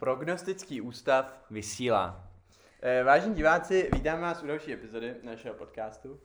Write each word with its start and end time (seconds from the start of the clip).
Prognostický 0.00 0.80
ústav 0.80 1.44
vysílá. 1.50 2.30
Eh, 2.82 3.04
Vážení 3.04 3.34
diváci, 3.34 3.90
vítám 3.94 4.20
vás 4.20 4.42
u 4.42 4.46
další 4.46 4.72
epizody 4.72 5.14
našeho 5.22 5.54
podcastu. 5.54 6.20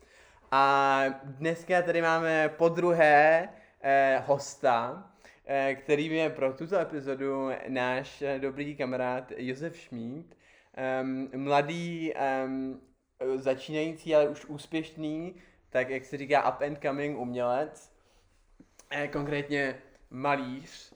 A 0.50 1.04
dneska 1.22 1.82
tady 1.82 2.02
máme 2.02 2.48
po 2.48 2.68
druhé 2.68 3.48
eh, 3.80 4.22
hosta, 4.26 5.10
eh, 5.46 5.74
kterým 5.74 6.12
je 6.12 6.30
pro 6.30 6.52
tuto 6.52 6.78
epizodu 6.78 7.48
náš 7.68 8.22
dobrý 8.38 8.76
kamarád 8.76 9.32
Josef 9.36 9.76
Šmíd. 9.76 10.36
Um, 11.02 11.30
mladý, 11.36 12.12
um, 12.44 12.80
začínající, 13.36 14.14
ale 14.14 14.28
už 14.28 14.44
úspěšný, 14.44 15.34
tak 15.70 15.90
jak 15.90 16.04
se 16.04 16.16
říká 16.16 16.50
up 16.50 16.62
and 16.62 16.78
coming 16.82 17.18
umělec, 17.18 17.92
eh, 18.90 19.08
konkrétně 19.08 19.78
malíř, 20.10 20.95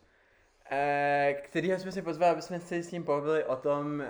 kterýho 1.42 1.78
jsme 1.78 1.92
si 1.92 2.02
pozvali, 2.02 2.32
aby 2.32 2.42
jsme 2.42 2.60
se 2.60 2.82
s 2.82 2.92
ním 2.92 3.04
pobavili 3.04 3.44
o 3.44 3.56
tom, 3.56 4.04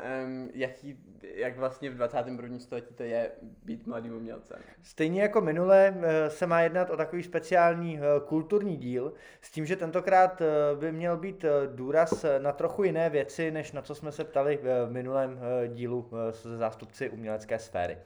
jaký, 0.54 0.98
jak 1.34 1.56
vlastně 1.56 1.90
v 1.90 1.94
21. 1.94 2.58
století 2.58 2.94
to 2.94 3.02
je 3.02 3.30
být 3.64 3.86
mladým 3.86 4.16
umělcem. 4.16 4.58
Stejně 4.82 5.22
jako 5.22 5.40
minule 5.40 5.94
eh, 6.02 6.30
se 6.30 6.46
má 6.46 6.60
jednat 6.60 6.90
o 6.90 6.96
takový 6.96 7.22
speciální 7.22 7.98
eh, 7.98 8.02
kulturní 8.26 8.76
díl, 8.76 9.12
s 9.40 9.50
tím, 9.50 9.66
že 9.66 9.76
tentokrát 9.76 10.40
eh, 10.42 10.46
by 10.76 10.92
měl 10.92 11.16
být 11.16 11.44
eh, 11.44 11.50
důraz 11.66 12.24
eh, 12.24 12.38
na 12.38 12.52
trochu 12.52 12.84
jiné 12.84 13.10
věci, 13.10 13.50
než 13.50 13.72
na 13.72 13.82
co 13.82 13.94
jsme 13.94 14.12
se 14.12 14.24
ptali 14.24 14.58
v 14.62 14.90
minulém 14.90 15.38
eh, 15.64 15.68
dílu 15.68 16.10
eh, 16.12 16.32
s 16.32 16.58
zástupci 16.58 17.10
umělecké 17.10 17.58
sféry. 17.58 17.98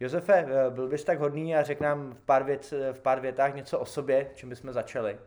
Josefe, 0.00 0.34
eh, 0.34 0.70
byl 0.70 0.88
bys 0.88 1.04
tak 1.04 1.18
hodný 1.18 1.56
a 1.56 1.62
řekl 1.62 1.84
nám 1.84 2.12
v 2.14 2.22
pár, 2.22 2.44
věc, 2.44 2.74
v 2.92 3.00
pár 3.00 3.20
větách 3.20 3.54
něco 3.54 3.78
o 3.78 3.84
sobě, 3.84 4.30
čím 4.34 4.48
bychom 4.48 4.72
začali. 4.72 5.18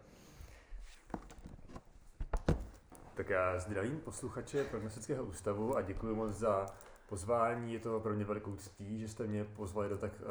Tak 3.24 3.30
já 3.30 3.60
zdravím 3.60 4.00
posluchače 4.00 4.64
Prognostického 4.64 5.24
ústavu 5.24 5.76
a 5.78 5.82
děkuji 5.82 6.16
moc 6.16 6.32
za 6.32 6.66
pozvání. 7.10 7.74
Je 7.74 7.80
to 7.80 8.00
pro 8.00 8.14
mě 8.14 8.26
velikou 8.26 8.56
ctí, 8.56 9.00
že 9.00 9.08
jste 9.08 9.28
mě 9.28 9.44
pozvali 9.44 9.90
do 9.90 9.98
tak 9.98 10.12
uh, 10.22 10.28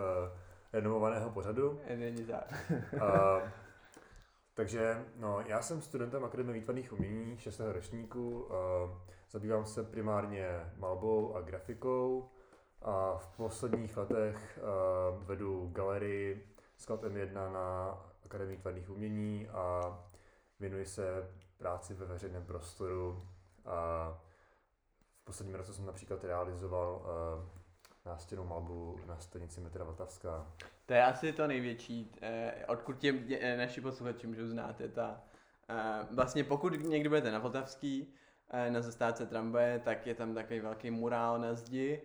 renomovaného 0.72 1.30
pořadu. 1.30 1.80
Eh, 1.86 1.96
Není 1.96 2.24
tak. 2.24 2.72
Uh, 2.92 3.48
takže 4.54 5.04
no, 5.16 5.40
já 5.46 5.62
jsem 5.62 5.82
studentem 5.82 6.24
Akademie 6.24 6.54
výtvarných 6.54 6.92
umění 6.92 7.38
6. 7.38 7.60
ročníku. 7.60 8.40
Uh, 8.40 8.50
zabývám 9.30 9.64
se 9.64 9.84
primárně 9.84 10.60
malbou 10.76 11.36
a 11.36 11.40
grafikou. 11.40 12.28
A 12.82 13.16
v 13.16 13.36
posledních 13.36 13.96
letech 13.96 14.60
uh, 14.62 15.24
vedu 15.24 15.70
galerii 15.72 16.48
Sklad 16.76 17.02
M1 17.02 17.52
na 17.52 17.98
Akademii 18.24 18.56
výtvarných 18.56 18.90
umění 18.90 19.48
a 19.48 19.80
věnuji 20.62 20.86
se 20.86 21.30
práci 21.58 21.94
ve 21.94 22.06
veřejném 22.06 22.44
prostoru. 22.44 23.28
A 23.66 24.08
v 25.20 25.24
posledním 25.24 25.56
roce 25.56 25.74
jsem 25.74 25.86
například 25.86 26.24
realizoval 26.24 27.02
uh, 27.02 27.44
nástěnou 28.06 28.44
malbu 28.44 29.00
na 29.06 29.18
stanici 29.18 29.60
metra 29.60 29.84
Vltavská. 29.84 30.46
To 30.86 30.94
je 30.94 31.04
asi 31.04 31.32
to 31.32 31.46
největší, 31.46 32.12
eh, 32.22 32.66
odkud 32.66 32.98
tě 32.98 33.14
eh, 33.40 33.56
naši 33.56 33.80
posluchači 33.80 34.26
můžou 34.26 34.46
znát, 34.46 34.80
je 34.80 34.88
ta, 34.88 35.20
eh, 35.68 36.06
vlastně 36.10 36.44
pokud 36.44 36.72
někdy 36.72 37.08
budete 37.08 37.30
na 37.30 37.38
Vltavský, 37.38 38.14
eh, 38.50 38.70
na 38.70 38.80
zastávce 38.80 39.26
tramvaje, 39.26 39.78
tak 39.78 40.06
je 40.06 40.14
tam 40.14 40.34
takový 40.34 40.60
velký 40.60 40.90
murál 40.90 41.38
na 41.38 41.54
zdi 41.54 42.02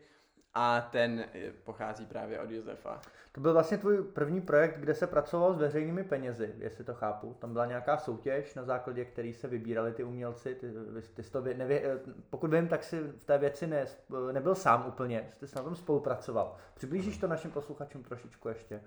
a 0.54 0.82
ten 0.82 1.26
eh, 1.34 1.52
pochází 1.64 2.06
právě 2.06 2.40
od 2.40 2.52
Josefa. 2.52 3.02
To 3.32 3.42
byl 3.42 3.54
vlastně 3.54 3.78
tvůj 3.78 4.04
první 4.04 4.42
projekt, 4.42 4.78
kde 4.78 4.96
se 4.96 5.08
pracoval 5.08 5.54
s 5.54 5.58
veřejnými 5.58 6.04
penězi, 6.04 6.56
jestli 6.58 6.84
to 6.84 6.94
chápu. 6.94 7.34
Tam 7.40 7.54
byla 7.54 7.66
nějaká 7.66 7.98
soutěž, 7.98 8.56
na 8.56 8.64
základě 8.64 9.06
který 9.06 9.34
se 9.34 9.48
vybírali 9.48 9.94
ty 9.94 10.04
umělci. 10.04 10.56
Ty, 10.56 10.72
ty 11.14 11.24
jsi 11.24 11.32
to, 11.32 11.42
vě- 11.42 11.58
nevě, 11.58 11.82
eh, 11.86 12.00
pokud 12.30 12.54
vím, 12.54 12.68
tak 12.68 12.84
si 12.84 13.00
v 13.00 13.24
té 13.24 13.38
věci 13.38 13.68
ne, 13.68 13.86
nebyl 14.32 14.56
sám 14.56 14.86
úplně, 14.88 15.30
ty 15.40 15.48
jsi 15.48 15.56
na 15.56 15.64
tom 15.64 15.76
spolupracoval. 15.76 16.56
Přiblížíš 16.74 17.18
to 17.18 17.28
našim 17.28 17.52
posluchačům 17.52 18.04
trošičku 18.04 18.50
ještě? 18.50 18.82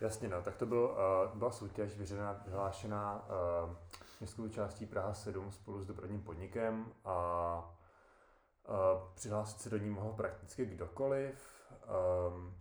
Jasně, 0.00 0.28
no, 0.28 0.42
tak 0.42 0.56
to 0.56 0.66
byl, 0.66 0.96
uh, 1.30 1.38
byla 1.38 1.50
soutěž 1.50 1.96
vyřená, 1.96 2.42
vyhlášená 2.46 3.28
uh, 3.64 3.74
městskou 4.20 4.48
částí 4.48 4.86
Praha 4.86 5.14
7 5.14 5.52
spolu 5.52 5.80
s 5.80 5.86
dopravním 5.86 6.22
podnikem 6.22 6.86
a 7.04 7.64
uh, 7.68 7.79
přihlásit 9.14 9.60
se 9.60 9.70
do 9.70 9.76
ní 9.78 9.90
mohl 9.90 10.12
prakticky 10.12 10.66
kdokoliv. 10.66 11.48
Um, 12.32 12.54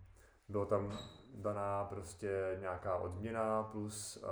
bylo 0.49 0.65
tam 0.65 0.97
daná 1.33 1.85
prostě 1.85 2.57
nějaká 2.59 2.95
odměna 2.95 3.63
plus 3.63 4.17
uh, 4.17 4.29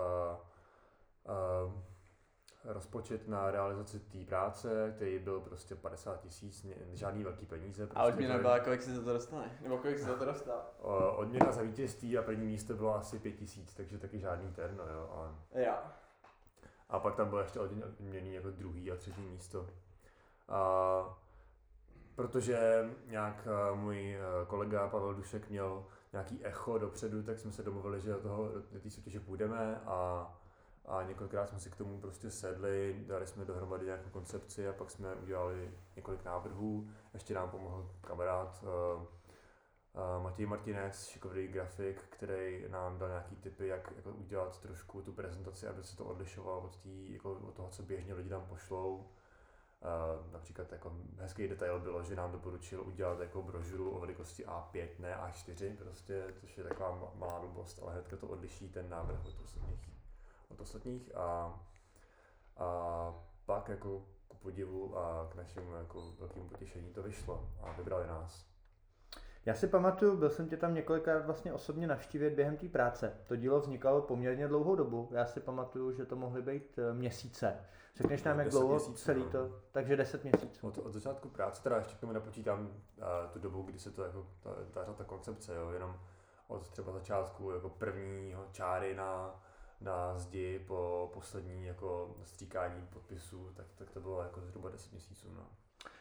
uh, 1.65 1.73
rozpočet 2.63 3.27
na 3.27 3.51
realizaci 3.51 3.99
té 3.99 4.25
práce, 4.25 4.93
který 4.95 5.19
byl 5.19 5.39
prostě 5.41 5.75
50 5.75 6.21
tisíc, 6.21 6.65
žádný 6.93 7.23
velký 7.23 7.45
peníze. 7.45 7.83
A 7.83 7.87
Prostě 7.87 8.13
odměna 8.13 8.33
to 8.33 8.37
je- 8.37 8.41
byla, 8.41 8.59
kolik 8.59 8.81
si 8.81 8.95
za 8.95 9.01
to 9.03 9.13
dostane? 9.13 9.57
Nebo 9.61 9.77
kolik 9.77 9.97
si 9.99 10.03
za 10.05 10.15
to 10.15 10.25
dostal? 10.25 10.61
Odměna 11.15 11.51
za 11.51 11.61
vítězství 11.61 12.17
a 12.17 12.21
první 12.21 12.47
místo 12.47 12.73
bylo 12.73 12.95
asi 12.95 13.19
5000, 13.19 13.73
takže 13.73 13.97
taky 13.97 14.19
žádný 14.19 14.53
terno, 14.53 14.83
jo. 14.87 15.09
A, 15.13 15.35
Jo. 15.59 15.73
a 16.89 16.99
pak 16.99 17.15
tam 17.15 17.29
bylo 17.29 17.41
ještě 17.41 17.59
odměněný 17.59 18.33
jako 18.33 18.51
druhý 18.51 18.91
a 18.91 18.95
třetí 18.95 19.21
místo. 19.21 19.67
A, 20.49 21.17
protože 22.17 22.89
nějak 23.05 23.47
eh, 23.47 23.75
můj 23.75 24.15
eh, 24.15 24.19
kolega 24.47 24.87
Pavel 24.87 25.13
Dušek 25.13 25.49
měl 25.49 25.85
nějaký 26.13 26.45
echo 26.45 26.77
dopředu, 26.77 27.23
tak 27.23 27.39
jsme 27.39 27.51
se 27.51 27.63
domluvili, 27.63 28.01
že 28.01 28.11
do 28.11 28.19
toho 28.19 28.51
do 28.71 28.79
té 28.79 28.89
soutěže 28.89 29.19
půjdeme 29.19 29.81
a, 29.85 30.29
a 30.85 31.03
několikrát 31.03 31.49
jsme 31.49 31.59
si 31.59 31.69
k 31.69 31.75
tomu 31.75 32.01
prostě 32.01 32.31
sedli, 32.31 33.03
dali 33.07 33.27
jsme 33.27 33.45
dohromady 33.45 33.85
nějakou 33.85 34.09
koncepci 34.09 34.67
a 34.67 34.73
pak 34.73 34.91
jsme 34.91 35.15
udělali 35.15 35.71
několik 35.95 36.25
návrhů. 36.25 36.89
Ještě 37.13 37.33
nám 37.33 37.49
pomohl 37.49 37.91
kamarád 38.01 38.63
eh, 38.63 39.05
Uh, 40.17 40.23
Matěj 40.23 40.45
Martinec, 40.45 41.07
šikovný 41.07 41.47
grafik, 41.47 42.01
který 42.09 42.65
nám 42.69 42.97
dal 42.97 43.09
nějaký 43.09 43.35
tipy, 43.35 43.67
jak 43.67 43.93
jako 43.95 44.11
udělat 44.11 44.61
trošku 44.61 45.01
tu 45.01 45.13
prezentaci, 45.13 45.67
aby 45.67 45.83
se 45.83 45.97
to 45.97 46.05
odlišovalo 46.05 46.61
od, 46.61 46.77
tý, 46.77 47.13
jako 47.13 47.33
od 47.33 47.53
toho, 47.53 47.69
co 47.69 47.83
běžně 47.83 48.13
lidi 48.13 48.29
tam 48.29 48.45
pošlou. 48.49 49.09
Uh, 49.81 50.33
například 50.33 50.71
jako 50.71 50.95
hezký 51.17 51.47
detail 51.47 51.79
bylo, 51.79 52.03
že 52.03 52.15
nám 52.15 52.31
doporučil 52.31 52.81
udělat 52.81 53.19
jako 53.19 53.41
brožuru 53.41 53.91
o 53.91 53.99
velikosti 53.99 54.45
A5, 54.45 54.87
ne 54.99 55.15
A4, 55.15 55.77
prostě, 55.77 56.33
což 56.41 56.57
je 56.57 56.63
taková 56.63 56.91
ma- 56.91 57.19
malá 57.19 57.39
blbost, 57.39 57.79
ale 57.81 57.93
hnedka 57.93 58.17
to 58.17 58.27
odliší 58.27 58.69
ten 58.69 58.89
návrh 58.89 59.25
od 59.25 59.41
ostatních. 59.43 59.89
Od 60.49 60.61
ostatních 60.61 61.15
a, 61.15 61.59
a 62.57 63.13
pak 63.45 63.69
jako 63.69 64.05
ku 64.27 64.37
podivu 64.37 64.97
a 64.97 65.27
k 65.31 65.35
našemu 65.35 65.73
jako 65.73 66.11
velkému 66.19 66.49
potěšení 66.49 66.93
to 66.93 67.03
vyšlo 67.03 67.49
a 67.61 67.71
vybrali 67.71 68.07
nás. 68.07 68.56
Já 69.47 69.53
si 69.53 69.67
pamatuju, 69.67 70.17
byl 70.17 70.29
jsem 70.29 70.49
tě 70.49 70.57
tam 70.57 70.73
několikrát 70.73 71.25
vlastně 71.25 71.53
osobně 71.53 71.87
navštívit 71.87 72.33
během 72.33 72.57
té 72.57 72.67
práce. 72.67 73.13
To 73.27 73.35
dílo 73.35 73.59
vznikalo 73.59 74.01
poměrně 74.01 74.47
dlouhou 74.47 74.75
dobu. 74.75 75.09
Já 75.11 75.25
si 75.25 75.39
pamatuju, 75.39 75.91
že 75.91 76.05
to 76.05 76.15
mohly 76.15 76.41
být 76.41 76.79
eh, 76.79 76.93
měsíce. 76.93 77.65
Řekneš 77.95 78.23
nám, 78.23 78.37
No, 78.37 78.43
jak 78.43 78.51
dlouho 78.51 78.75
měsíců, 78.75 78.93
celý 78.93 79.23
no. 79.23 79.29
to? 79.29 79.59
Takže 79.71 79.95
10 79.95 80.23
měsíců. 80.23 80.67
Od, 80.67 80.77
od 80.77 80.93
začátku 80.93 81.29
práce, 81.29 81.63
teda 81.63 81.77
ještě 81.77 81.95
k 81.95 81.99
tomu 81.99 82.13
napočítám 82.13 82.59
uh, 82.61 83.03
tu 83.33 83.39
dobu, 83.39 83.61
kdy 83.61 83.79
se 83.79 83.91
to 83.91 84.03
jako, 84.03 84.27
ta, 84.39 84.49
ta, 84.71 84.93
ta 84.93 85.03
koncepce, 85.03 85.55
jo, 85.55 85.69
jenom 85.69 85.99
od 86.47 86.69
třeba 86.69 86.91
začátku 86.91 87.51
jako 87.51 87.69
prvního 87.69 88.45
čáry 88.51 88.95
na, 88.95 89.41
na 89.81 90.17
zdi 90.17 90.59
po 90.67 91.09
poslední 91.13 91.65
jako 91.65 92.15
stříkání 92.23 92.87
podpisů, 92.89 93.51
tak, 93.55 93.65
tak 93.75 93.89
to 93.89 94.01
bylo 94.01 94.21
jako 94.21 94.41
zhruba 94.41 94.69
10 94.69 94.91
měsíců, 94.91 95.27
no. 95.35 95.47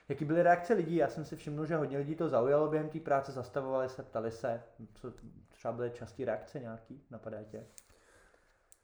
Jaký 0.08 0.24
byly 0.24 0.42
reakce 0.42 0.74
lidí? 0.74 0.96
Já 0.96 1.08
jsem 1.08 1.24
si 1.24 1.36
všiml, 1.36 1.66
že 1.66 1.76
hodně 1.76 1.98
lidí 1.98 2.14
to 2.14 2.28
zaujalo 2.28 2.68
během 2.68 2.88
té 2.88 3.00
práce, 3.00 3.32
zastavovali 3.32 3.88
se, 3.88 4.02
ptali 4.02 4.30
se, 4.30 4.62
co 4.94 5.12
třeba 5.48 5.72
byly 5.72 5.90
časté 5.90 6.24
reakce 6.24 6.60
nějaký, 6.60 7.02
napadá 7.10 7.42
tě? 7.42 7.64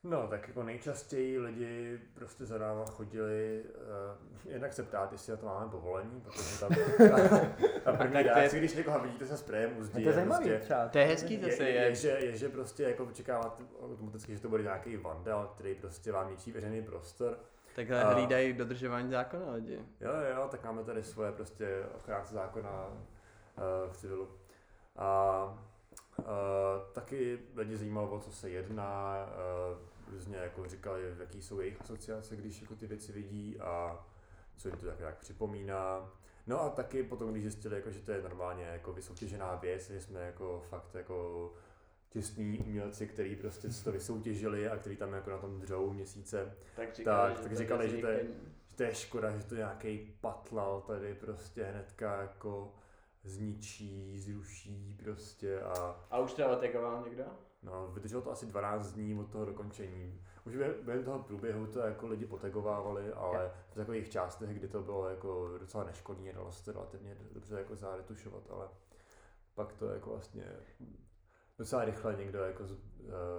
No, 0.04 0.26
tak 0.28 0.48
jako 0.48 0.62
nejčastěji 0.62 1.38
lidi 1.38 2.00
prostě 2.14 2.44
za 2.46 2.58
náma 2.58 2.84
chodili, 2.86 3.62
uh, 3.64 4.52
jednak 4.52 4.72
se 4.72 4.82
ptát, 4.82 5.12
jestli 5.12 5.30
na 5.30 5.36
to 5.36 5.46
máme 5.46 5.70
povolení, 5.70 6.20
protože 6.20 6.60
tam 6.60 6.70
ta 7.84 7.92
první 7.92 8.12
Tak 8.12 8.22
to 8.22 8.28
je- 8.28 8.34
reakce, 8.34 8.58
když 8.58 8.74
někoho 8.74 9.00
vidíte 9.00 9.26
se 9.26 9.36
sprejem 9.36 9.76
u 9.78 9.84
zdi, 9.84 10.00
A 10.00 10.02
to 10.02 10.08
je 10.08 10.12
zajímavý 10.14 10.44
prostě, 10.48 10.64
třeba. 10.64 10.88
To 10.88 10.98
je 10.98 11.04
hezký 11.04 11.34
je, 11.34 11.40
zase, 11.50 11.62
je, 11.62 11.70
je, 11.70 11.80
je, 11.82 11.94
že, 11.94 12.08
je, 12.08 12.36
že 12.36 12.48
prostě 12.48 12.82
jako 12.82 13.04
očekávat 13.04 13.60
automaticky, 13.82 14.34
že 14.34 14.40
to 14.42 14.48
bude 14.48 14.62
nějaký 14.62 14.96
vandal, 14.96 15.50
který 15.54 15.74
prostě 15.74 16.12
vám 16.12 16.30
ničí 16.30 16.52
veřejný 16.52 16.82
prostor. 16.82 17.38
Takhle 17.74 18.04
A- 18.04 18.14
hlídají 18.14 18.52
dodržování 18.52 19.10
zákona 19.10 19.52
lidi. 19.52 19.80
Jo, 20.00 20.12
jo, 20.36 20.48
tak 20.50 20.64
máme 20.64 20.84
tady 20.84 21.02
svoje 21.02 21.32
prostě 21.32 21.84
ochránce 21.96 22.34
zákona 22.34 22.86
uh, 22.86 23.92
v 23.92 23.96
civilu. 23.96 24.28
A 24.96 25.44
uh, 26.18 26.24
taky 26.92 27.38
lidi 27.56 27.76
zajímalo, 27.76 28.10
o 28.10 28.20
co 28.20 28.32
se 28.32 28.50
jedná, 28.50 29.16
uh, 29.72 30.12
různě 30.12 30.36
jako 30.36 30.66
říkali, 30.68 31.14
jaký 31.18 31.42
jsou 31.42 31.60
jejich 31.60 31.80
asociace, 31.80 32.36
když 32.36 32.62
jako 32.62 32.74
ty 32.74 32.86
věci 32.86 33.12
vidí 33.12 33.60
a 33.60 34.04
co 34.56 34.68
jim 34.68 34.76
to 34.76 34.86
tak 34.86 34.98
nějak 34.98 35.18
připomíná. 35.18 36.10
No 36.46 36.60
a 36.60 36.68
taky 36.68 37.02
potom, 37.02 37.30
když 37.30 37.42
zjistili, 37.42 37.76
jako, 37.76 37.90
že 37.90 38.00
to 38.00 38.12
je 38.12 38.22
normálně 38.22 38.64
jako 38.64 38.92
vysoutěžená 38.92 39.54
věc, 39.54 39.90
že 39.90 40.00
jsme 40.00 40.20
jako 40.20 40.62
fakt 40.68 40.94
jako 40.94 41.52
těsní 42.12 42.58
umělci, 42.58 43.06
který 43.06 43.36
prostě 43.36 43.68
to 43.84 43.92
vysoutěžili 43.92 44.68
a 44.68 44.76
který 44.76 44.96
tam 44.96 45.12
jako 45.12 45.30
na 45.30 45.38
tom 45.38 45.60
dřou 45.60 45.92
měsíce, 45.92 46.54
Tak 46.76 46.88
Tak, 47.04 47.40
tak 47.40 47.56
říkali, 47.56 47.90
že 47.90 47.96
to 47.98 48.06
je- 48.06 48.26
že 48.68 48.76
to 48.76 48.82
je 48.82 48.94
škoda, 48.94 49.30
že 49.36 49.44
to 49.44 49.54
nějaký 49.54 50.16
patlal 50.20 50.80
tady 50.80 51.14
prostě 51.14 51.64
hnedka 51.64 52.22
jako 52.22 52.74
zničí, 53.24 54.18
zruší 54.20 54.98
prostě 55.04 55.60
a... 55.60 56.00
A 56.10 56.18
už 56.18 56.32
to 56.32 56.50
otekoval 56.50 57.04
někdo? 57.04 57.24
No, 57.62 57.88
vydrželo 57.94 58.22
to 58.22 58.32
asi 58.32 58.46
12 58.46 58.92
dní 58.92 59.20
od 59.20 59.30
toho 59.30 59.44
dokončení. 59.44 60.20
Už 60.46 60.56
během 60.82 61.04
toho 61.04 61.18
průběhu 61.18 61.66
to 61.66 61.78
jako 61.78 62.06
lidi 62.06 62.26
potegovávali, 62.26 63.12
ale 63.12 63.50
v 63.70 63.74
takových 63.74 64.10
částech, 64.10 64.50
kdy 64.50 64.68
to 64.68 64.82
bylo 64.82 65.08
jako 65.08 65.50
docela 65.60 65.84
neškodný 65.84 66.30
a 66.30 66.34
dalo 66.34 66.52
se 66.52 66.64
to 66.64 66.72
relativně 66.72 67.16
dobře 67.32 67.54
jako 67.58 67.76
zaretušovat, 67.76 68.42
ale 68.50 68.68
pak 69.54 69.72
to 69.72 69.86
jako 69.86 70.10
vlastně 70.10 70.44
docela 71.62 71.84
rychle 71.84 72.16
někdo 72.16 72.38
jako 72.38 72.64
uh, 72.64 72.70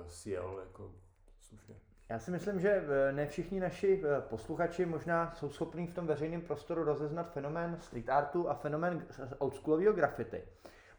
sjel 0.07 0.59
jako 0.63 0.91
slušně. 1.39 1.75
Já 2.09 2.19
si 2.19 2.31
myslím, 2.31 2.59
že 2.59 2.69
eh, 2.69 3.11
ne 3.11 3.27
všichni 3.27 3.59
naši 3.59 4.03
eh, 4.03 4.21
posluchači 4.21 4.85
možná 4.85 5.33
jsou 5.35 5.49
schopní 5.49 5.87
v 5.87 5.93
tom 5.93 6.07
veřejném 6.07 6.41
prostoru 6.41 6.83
rozeznat 6.83 7.33
fenomén 7.33 7.77
street 7.81 8.09
artu 8.09 8.49
a 8.49 8.53
fenomén 8.53 9.05
oldschoolového 9.37 9.93
graffiti. 9.93 10.41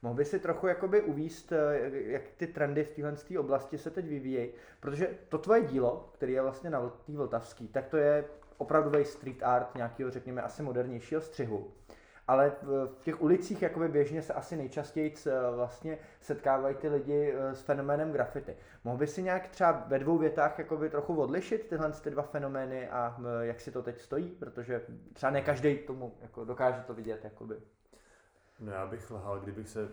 Mohl 0.02 0.14
by 0.14 0.24
si 0.24 0.38
trochu 0.38 0.66
jakoby 0.66 1.02
uvíst, 1.02 1.52
jak 1.90 2.22
ty 2.36 2.46
trendy 2.46 2.84
v 2.84 2.90
téhle 2.90 3.40
oblasti 3.40 3.78
se 3.78 3.90
teď 3.90 4.08
vyvíjejí, 4.08 4.50
protože 4.80 5.08
to 5.28 5.38
tvoje 5.38 5.62
dílo, 5.62 6.10
který 6.14 6.32
je 6.32 6.42
vlastně 6.42 6.70
na 6.70 6.88
té 6.88 7.12
Vltavský, 7.12 7.68
tak 7.68 7.86
to 7.88 7.96
je 7.96 8.24
opravdový 8.58 9.04
street 9.04 9.42
art 9.42 9.74
nějakého, 9.74 10.10
řekněme, 10.10 10.42
asi 10.42 10.62
modernějšího 10.62 11.20
střihu 11.20 11.72
ale 12.28 12.52
v 12.98 13.02
těch 13.02 13.22
ulicích 13.22 13.62
jakoby 13.62 13.88
běžně 13.88 14.22
se 14.22 14.32
asi 14.32 14.56
nejčastěji 14.56 15.14
vlastně 15.54 15.98
setkávají 16.20 16.74
ty 16.74 16.88
lidi 16.88 17.34
eh, 17.34 17.54
s 17.54 17.62
fenoménem 17.62 18.12
graffiti. 18.12 18.56
Mohl 18.84 18.98
by 18.98 19.06
si 19.06 19.22
nějak 19.22 19.48
třeba 19.48 19.84
ve 19.86 19.98
dvou 19.98 20.18
větách 20.18 20.58
jakoby 20.58 20.90
trochu 20.90 21.20
odlišit 21.20 21.68
tyhle 21.68 21.92
ty 21.92 22.10
dva 22.10 22.22
fenomény 22.22 22.88
a 22.88 23.16
eh, 23.18 23.46
jak 23.46 23.60
si 23.60 23.70
to 23.70 23.82
teď 23.82 24.00
stojí, 24.00 24.30
protože 24.30 24.82
třeba 25.12 25.30
ne 25.30 25.42
každý 25.42 25.78
tomu 25.78 26.14
jako 26.20 26.44
dokáže 26.44 26.82
to 26.86 26.94
vidět. 26.94 27.24
Jakoby. 27.24 27.56
No 28.60 28.72
já 28.72 28.86
bych 28.86 29.10
lhal, 29.10 29.40
kdybych 29.40 29.68
se 29.68 29.84
uh, 29.84 29.90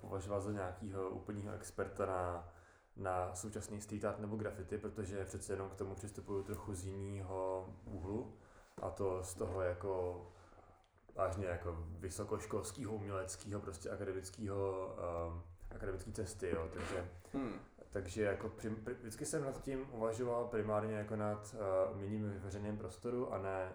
považoval 0.00 0.40
za 0.40 0.52
nějakého 0.52 1.10
úplného 1.10 1.54
experta 1.54 2.06
na, 2.06 2.48
na 2.96 3.34
současný 3.34 3.80
street 3.80 4.04
art 4.04 4.18
nebo 4.18 4.36
graffiti, 4.36 4.78
protože 4.78 5.24
přece 5.24 5.52
jenom 5.52 5.70
k 5.70 5.74
tomu 5.74 5.94
přistupuju 5.94 6.42
trochu 6.42 6.74
z 6.74 6.86
jiného 6.86 7.68
úhlu 7.84 8.34
a 8.82 8.90
to 8.90 9.22
z 9.22 9.34
toho 9.34 9.60
jako 9.60 10.22
vážně 11.14 11.46
jako 11.46 11.76
vysokoškolského, 12.00 12.92
uměleckého, 12.92 13.60
prostě 13.60 13.90
akademického, 13.90 14.96
um, 15.28 15.42
akademické 15.70 16.12
cesty, 16.12 16.50
jo, 16.50 16.68
takže, 16.72 17.08
hmm. 17.32 17.52
takže 17.90 18.22
jako 18.22 18.48
prim, 18.48 18.76
prim, 18.76 18.96
vždycky 18.96 19.26
jsem 19.26 19.44
nad 19.44 19.62
tím 19.62 19.86
uvažoval 19.92 20.44
primárně 20.44 20.94
jako 20.94 21.16
nad 21.16 21.54
uh, 21.54 21.96
uměním 21.96 22.30
ve 22.30 22.38
veřejném 22.38 22.78
prostoru 22.78 23.32
a 23.32 23.38
ne, 23.38 23.72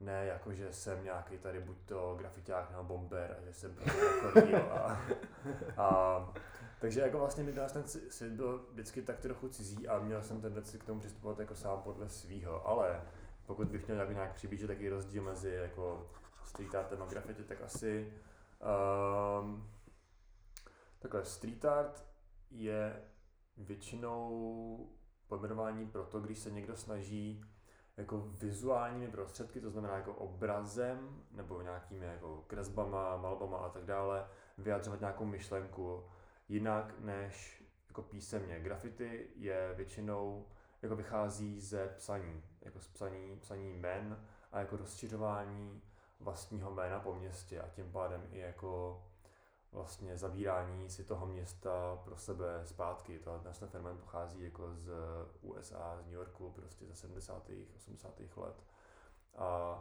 ne 0.00 0.26
jako, 0.26 0.52
že 0.52 0.72
jsem 0.72 1.04
nějaký 1.04 1.38
tady 1.38 1.60
buď 1.60 1.76
to 1.86 2.14
grafiták 2.18 2.70
nebo 2.70 2.84
bomber 2.84 3.36
a 3.38 3.44
že 3.44 3.52
jsem 3.52 3.74
prostě 3.74 4.00
jako 4.50 4.72
a, 4.72 5.00
a, 5.76 6.32
takže 6.80 7.00
jako 7.00 7.18
vlastně 7.18 7.44
mi 7.44 7.52
ten 7.52 7.84
svět 7.86 8.32
byl 8.32 8.66
vždycky 8.72 9.02
tak 9.02 9.20
trochu 9.20 9.48
cizí 9.48 9.88
a 9.88 9.98
měl 9.98 10.22
jsem 10.22 10.40
tendenci 10.40 10.78
k 10.78 10.84
tomu 10.84 11.00
přistupovat 11.00 11.38
jako 11.38 11.54
sám 11.54 11.82
podle 11.82 12.08
svýho, 12.08 12.68
ale 12.68 13.02
pokud 13.46 13.68
bych 13.68 13.86
měl 13.86 14.00
jako 14.00 14.12
nějak 14.12 14.34
přiblížit 14.34 14.66
takový 14.66 14.88
rozdíl 14.88 15.22
mezi 15.22 15.50
jako 15.50 16.06
street 16.44 16.74
artem 16.74 17.02
a 17.02 17.06
graffiti, 17.06 17.42
tak 17.44 17.62
asi 17.62 18.12
um, 19.40 19.70
takhle 20.98 21.24
street 21.24 21.64
art 21.64 22.04
je 22.50 23.02
většinou 23.56 24.88
pojmenování 25.26 25.86
proto, 25.86 26.20
když 26.20 26.38
se 26.38 26.50
někdo 26.50 26.76
snaží 26.76 27.44
jako 27.96 28.18
vizuálními 28.18 29.08
prostředky, 29.08 29.60
to 29.60 29.70
znamená 29.70 29.96
jako 29.96 30.14
obrazem 30.14 31.22
nebo 31.30 31.62
nějakými 31.62 32.06
jako 32.06 32.44
kresbama, 32.46 33.16
malbama 33.16 33.58
a 33.58 33.68
tak 33.68 33.84
dále, 33.84 34.26
vyjadřovat 34.58 35.00
nějakou 35.00 35.24
myšlenku 35.24 36.04
jinak 36.48 36.94
než 37.00 37.64
jako 37.88 38.02
písemně. 38.02 38.60
Graffiti 38.60 39.26
je 39.36 39.74
většinou 39.76 40.46
jako 40.82 40.96
vychází 40.96 41.60
ze 41.60 41.88
psaní, 41.88 42.42
jako 42.60 42.80
z 42.80 42.88
psaní, 42.88 43.38
psaní 43.40 43.72
jmen 43.72 44.26
a 44.52 44.58
jako 44.60 44.76
rozšiřování 44.76 45.82
vlastního 46.20 46.70
jména 46.70 47.00
po 47.00 47.14
městě 47.14 47.60
a 47.60 47.68
tím 47.68 47.92
pádem 47.92 48.28
i 48.30 48.38
jako 48.38 49.02
vlastně 49.72 50.18
zabírání 50.18 50.90
si 50.90 51.04
toho 51.04 51.26
města 51.26 51.96
pro 52.04 52.16
sebe 52.16 52.60
zpátky. 52.64 53.18
To, 53.18 53.40
ten 53.58 53.68
fenomén 53.68 53.98
pochází 53.98 54.42
jako 54.42 54.74
z 54.74 54.90
USA, 55.42 55.98
z 56.02 56.04
New 56.04 56.14
Yorku, 56.14 56.50
prostě 56.50 56.86
ze 56.86 56.94
70. 56.94 57.50
80. 57.76 58.20
let. 58.36 58.64
A 59.36 59.80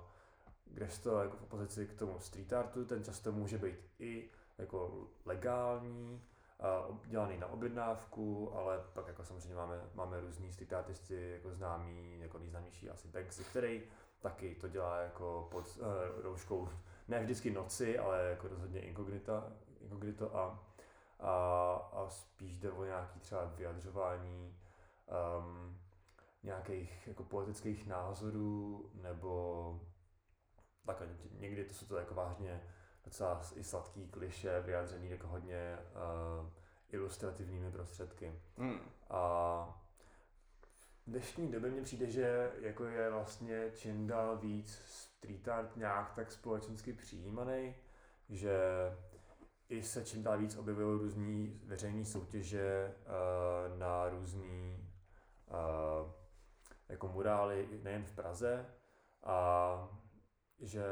to 1.03 1.21
jako 1.21 1.38
v 1.38 1.44
opozici 1.44 1.88
k 1.88 1.94
tomu 1.94 2.19
street 2.19 2.53
artu, 2.53 2.85
ten 2.85 3.03
často 3.03 3.31
může 3.31 3.57
být 3.57 3.80
i 4.00 4.30
jako 4.57 5.07
legální, 5.25 6.21
dělaný 7.06 7.38
na 7.38 7.47
objednávku, 7.47 8.56
ale 8.56 8.83
pak 8.94 9.07
jako 9.07 9.24
samozřejmě 9.24 9.56
máme, 9.56 9.81
máme 9.94 10.21
různý 10.21 10.53
street 10.53 10.74
artisty, 10.74 11.31
jako 11.31 11.51
známý, 11.51 12.19
jako 12.19 12.38
nejznámější 12.38 12.89
asi 12.89 13.07
Banksy, 13.07 13.44
který 13.44 13.83
taky 14.24 14.56
to 14.56 14.68
dělá 14.68 14.98
jako 14.98 15.48
pod 15.52 15.78
uh, 15.78 16.22
rouškou 16.22 16.70
ne 17.08 17.20
vždycky 17.20 17.52
noci, 17.52 18.00
ale 18.00 18.30
jako 18.30 18.48
rozhodně 18.48 18.80
inkognita, 18.80 19.52
inkognito 19.81 20.38
a, 20.38 20.64
a, 21.20 21.31
a 21.94 22.10
spíš 22.10 22.58
jde 22.58 22.72
o 22.72 22.86
nějaký 22.86 23.20
třeba 23.20 23.46
vyjadřování 23.46 24.58
um, 25.40 25.80
nějakých 26.44 27.08
jako 27.08 27.24
politických 27.24 27.88
názorů 27.88 28.90
nebo 28.94 29.81
takhle 30.86 31.08
někdy 31.31 31.66
to 31.66 31.74
jsou 31.74 31.86
to 31.86 31.98
jako 31.98 32.16
vážně 32.16 32.64
docela 33.06 33.42
i 33.56 33.64
sladký 33.64 34.08
kliše 34.08 34.62
vyjádřený 34.62 35.10
jako 35.10 35.28
hodně 35.28 35.78
uh, 35.78 36.50
ilustrativními 36.90 37.72
prostředky. 37.72 38.40
Hmm. 38.58 38.80
A 39.10 39.82
v 41.08 41.10
dnešní 41.10 41.52
době 41.52 41.72
mně 41.72 41.82
přijde, 41.82 42.10
že 42.10 42.52
jako 42.62 42.86
je 42.86 43.10
vlastně 43.10 43.72
čím 43.76 44.08
dál 44.08 44.38
víc 44.38 44.82
street 44.86 45.48
art 45.48 45.76
nějak 45.76 46.14
tak 46.16 46.32
společensky 46.32 46.94
přijímaný, 46.94 47.76
že 48.30 48.60
i 49.70 49.84
se 49.84 50.06
čím 50.06 50.24
dál 50.24 50.38
víc 50.38 50.58
objevují 50.58 51.00
různé 51.00 51.50
veřejné 51.66 52.06
soutěže 52.06 52.96
uh, 53.06 53.80
na 53.80 54.10
různé 54.10 54.78
uh, 55.48 56.12
jako 56.90 57.08
murály 57.08 57.68
nejen 57.84 58.04
v 58.04 58.12
Praze. 58.12 58.66
A 59.24 59.88
že 60.60 60.84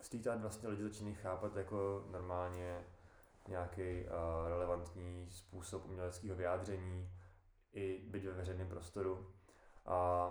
street 0.00 0.26
art 0.26 0.40
vlastně 0.40 0.68
lidi 0.68 0.82
začínají 0.82 1.14
chápat 1.14 1.56
jako 1.56 2.06
normálně 2.10 2.84
nějaký 3.48 4.04
uh, 4.04 4.48
relevantní 4.48 5.30
způsob 5.30 5.84
uměleckého 5.84 6.36
vyjádření, 6.36 7.10
i 7.72 8.02
být 8.06 8.24
ve 8.24 8.32
veřejném 8.32 8.68
prostoru. 8.68 9.32
A 9.86 10.30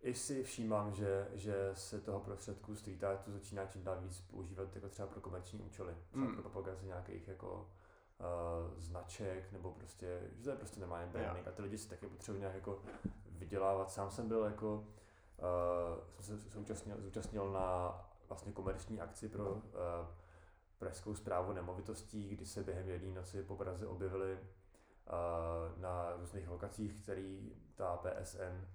i 0.00 0.14
si 0.14 0.42
všímám, 0.42 0.92
že, 0.92 1.28
že 1.32 1.70
se 1.72 2.00
toho 2.00 2.20
prostředku 2.20 2.76
street 2.76 3.04
artu 3.04 3.32
začíná 3.32 3.66
čím 3.66 3.84
dál 3.84 4.00
víc 4.00 4.20
používat 4.20 4.74
jako 4.74 4.88
třeba 4.88 5.08
pro 5.08 5.20
komerční 5.20 5.60
účely, 5.60 5.94
třeba 6.08 6.26
mm. 6.26 6.32
pro 6.32 6.42
propagaci 6.42 6.86
nějakých 6.86 7.28
jako 7.28 7.70
uh, 8.18 8.80
značek, 8.80 9.52
nebo 9.52 9.72
prostě, 9.72 10.20
že 10.32 10.42
to 10.42 10.50
je 10.50 10.56
prostě 10.56 10.80
normálně 10.80 11.06
branding 11.06 11.48
a 11.48 11.52
ty 11.52 11.62
lidi 11.62 11.78
si 11.78 11.88
taky 11.88 12.06
potřebují 12.06 12.40
nějak 12.40 12.54
jako 12.54 12.82
vydělávat. 13.26 13.90
Sám 13.90 14.10
jsem 14.10 14.28
byl 14.28 14.44
jako, 14.44 14.74
uh, 14.76 16.22
jsem 16.22 16.38
se 16.38 16.48
zúčastnil, 16.48 17.00
zúčastnil 17.00 17.52
na 17.52 18.00
vlastně 18.28 18.52
komerční 18.52 19.00
akci 19.00 19.28
pro 19.28 19.50
uh, 19.50 19.60
pražskou 20.78 21.14
zprávu 21.14 21.52
nemovitostí, 21.52 22.28
kdy 22.28 22.46
se 22.46 22.62
během 22.62 22.88
jedné 22.88 23.14
noci 23.14 23.42
po 23.42 23.56
Praze 23.56 23.86
objevili 23.86 24.38
na 25.76 26.16
různých 26.16 26.48
lokacích, 26.48 27.02
který 27.02 27.52
ta 27.74 27.96
PSN 27.96 28.66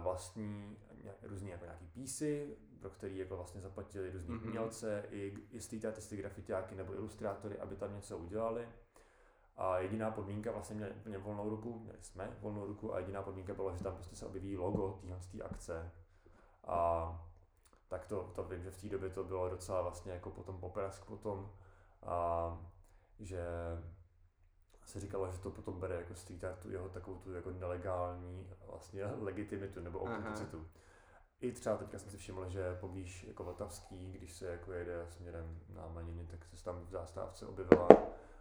vlastní 0.00 0.76
různý 1.22 1.50
jako 1.50 1.64
nějaký 1.64 1.86
písy, 1.86 2.56
pro 2.80 2.90
který 2.90 3.18
jako 3.18 3.36
vlastně 3.36 3.60
zaplatili 3.60 4.10
různí 4.10 4.34
mm-hmm. 4.34 4.46
umělce, 4.46 5.04
i, 5.10 5.34
i 5.50 5.60
street 5.60 5.84
artisty, 5.84 6.16
grafitiáky 6.16 6.74
nebo 6.74 6.94
ilustrátory, 6.94 7.58
aby 7.58 7.76
tam 7.76 7.94
něco 7.94 8.18
udělali. 8.18 8.68
A 9.56 9.78
jediná 9.78 10.10
podmínka, 10.10 10.52
vlastně 10.52 10.76
měli 10.76 10.92
úplně 10.92 11.18
volnou 11.18 11.50
ruku, 11.50 11.78
měli 11.78 11.98
jsme 12.02 12.36
volnou 12.40 12.66
ruku 12.66 12.94
a 12.94 12.98
jediná 12.98 13.22
podmínka 13.22 13.54
byla, 13.54 13.76
že 13.76 13.84
tam 13.84 13.94
prostě 13.94 14.16
se 14.16 14.26
objeví 14.26 14.56
logo 14.56 15.00
téhle 15.02 15.48
akce. 15.50 15.90
A 16.64 17.08
tak 17.88 18.06
to, 18.06 18.32
to 18.34 18.44
vím, 18.44 18.62
že 18.62 18.70
v 18.70 18.80
té 18.80 18.88
době 18.88 19.10
to 19.10 19.24
bylo 19.24 19.50
docela 19.50 19.82
vlastně 19.82 20.12
jako 20.12 20.30
potom 20.30 20.60
poprask 20.60 21.04
potom, 21.04 21.52
a, 22.02 22.58
že 23.20 23.44
se 24.84 25.00
říkalo, 25.00 25.32
že 25.32 25.38
to 25.38 25.50
potom 25.50 25.80
bere 25.80 25.94
jako 25.94 26.14
street 26.14 26.44
art, 26.44 26.58
tu 26.58 26.70
jeho 26.70 26.88
takovou 26.88 27.16
tu 27.16 27.32
jako 27.32 27.50
nelegální 27.50 28.50
vlastně 28.66 29.04
legitimitu 29.04 29.80
nebo 29.80 30.00
autenticitu. 30.00 30.66
I 31.40 31.52
třeba 31.52 31.76
teďka 31.76 31.98
jsem 31.98 32.10
si 32.10 32.16
všiml, 32.16 32.48
že 32.48 32.76
poblíž 32.80 33.24
jako 33.24 33.44
Vltavský, 33.44 34.12
když 34.12 34.32
se 34.32 34.46
jako 34.46 34.72
jede 34.72 35.06
směrem 35.08 35.60
na 35.68 35.86
Maniny, 35.86 36.26
tak 36.26 36.40
se 36.54 36.64
tam 36.64 36.86
v 36.86 36.90
zástavce 36.90 37.46
objevila 37.46 37.88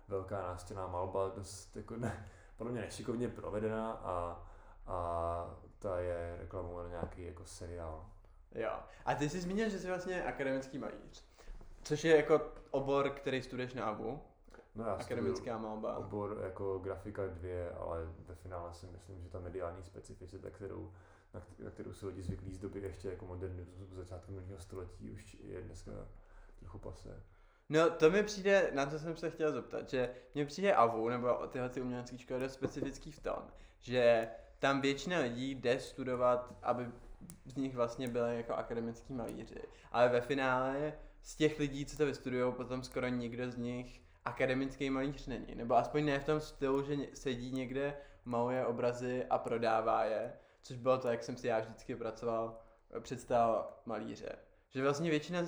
velká 0.07 0.41
nástěná 0.41 0.87
malba, 0.87 1.31
dost 1.35 1.75
jako 1.75 1.97
ne, 1.97 2.29
podle 2.57 2.71
mě 2.71 2.81
nešikovně 2.81 3.29
provedená 3.29 3.91
a, 3.91 4.47
a 4.87 5.55
ta 5.79 5.99
je 5.99 6.37
reklamou 6.39 6.77
na 6.77 6.89
nějaký 6.89 7.23
jako 7.23 7.45
seriál. 7.45 8.09
Jo. 8.55 8.71
A 9.05 9.15
ty 9.15 9.29
jsi 9.29 9.41
zmínil, 9.41 9.69
že 9.69 9.79
jsi 9.79 9.87
vlastně 9.87 10.23
akademický 10.23 10.77
malíř. 10.77 11.25
Což 11.83 12.03
je 12.03 12.15
jako 12.15 12.41
obor, 12.71 13.09
který 13.09 13.41
studuješ 13.41 13.73
na 13.73 13.85
ABU. 13.85 14.21
No 14.75 14.83
já 14.83 14.93
Akademická 14.93 15.57
malba. 15.57 15.97
obor 15.97 16.39
jako 16.43 16.79
grafika 16.79 17.27
dvě, 17.27 17.71
ale 17.71 18.09
ve 18.27 18.35
finále 18.35 18.73
si 18.73 18.87
myslím, 18.87 19.21
že 19.21 19.29
ta 19.29 19.39
mediální 19.39 19.83
specificita, 19.83 20.49
kterou, 20.49 20.91
na, 21.33 21.41
na 21.63 21.69
kterou 21.69 21.93
jsou 21.93 22.07
lidi 22.07 22.21
zvyklí 22.21 22.53
z 22.53 22.59
doby 22.59 22.79
ještě 22.79 23.09
jako 23.09 23.25
modernismu 23.25 23.85
z 23.85 23.93
začátku 23.93 24.31
minulého 24.31 24.59
století, 24.59 25.11
už 25.11 25.37
je 25.43 25.61
dneska 25.61 25.91
trochu 26.59 26.79
pasé. 26.79 27.23
No 27.69 27.89
to 27.89 28.11
mi 28.11 28.23
přijde, 28.23 28.71
na 28.73 28.85
to 28.85 28.99
jsem 28.99 29.17
se 29.17 29.29
chtěl 29.29 29.51
zeptat, 29.51 29.89
že 29.89 30.09
mně 30.35 30.45
přijde 30.45 30.75
AVU 30.75 31.09
nebo 31.09 31.47
tyhle 31.47 31.69
ty 31.69 31.81
umělecké 31.81 32.17
školy 32.17 32.39
dost 32.39 32.53
specifický 32.53 33.11
v 33.11 33.19
tom, 33.19 33.47
že 33.79 34.29
tam 34.59 34.81
většina 34.81 35.19
lidí 35.19 35.55
jde 35.55 35.79
studovat, 35.79 36.53
aby 36.63 36.91
z 37.45 37.55
nich 37.55 37.75
vlastně 37.75 38.07
byli 38.07 38.37
jako 38.37 38.53
akademický 38.53 39.13
malíři. 39.13 39.61
Ale 39.91 40.09
ve 40.09 40.21
finále 40.21 40.93
z 41.21 41.35
těch 41.35 41.59
lidí, 41.59 41.85
co 41.85 41.97
to 41.97 42.05
vystudují, 42.05 42.53
potom 42.53 42.83
skoro 42.83 43.07
nikdo 43.07 43.51
z 43.51 43.57
nich 43.57 44.01
akademický 44.25 44.89
malíř 44.89 45.27
není. 45.27 45.55
Nebo 45.55 45.75
aspoň 45.75 46.05
ne 46.05 46.19
v 46.19 46.25
tom 46.25 46.39
stylu, 46.39 46.83
že 46.83 46.97
sedí 47.13 47.51
někde, 47.51 47.97
maluje 48.25 48.65
obrazy 48.65 49.25
a 49.29 49.37
prodává 49.37 50.03
je. 50.03 50.33
Což 50.61 50.77
bylo 50.77 50.97
to, 50.97 51.07
jak 51.07 51.23
jsem 51.23 51.37
si 51.37 51.47
já 51.47 51.59
vždycky 51.59 51.95
pracoval, 51.95 52.61
představoval 52.99 53.81
malíře. 53.85 54.35
Že 54.69 54.83
vlastně 54.83 55.09
většina, 55.09 55.39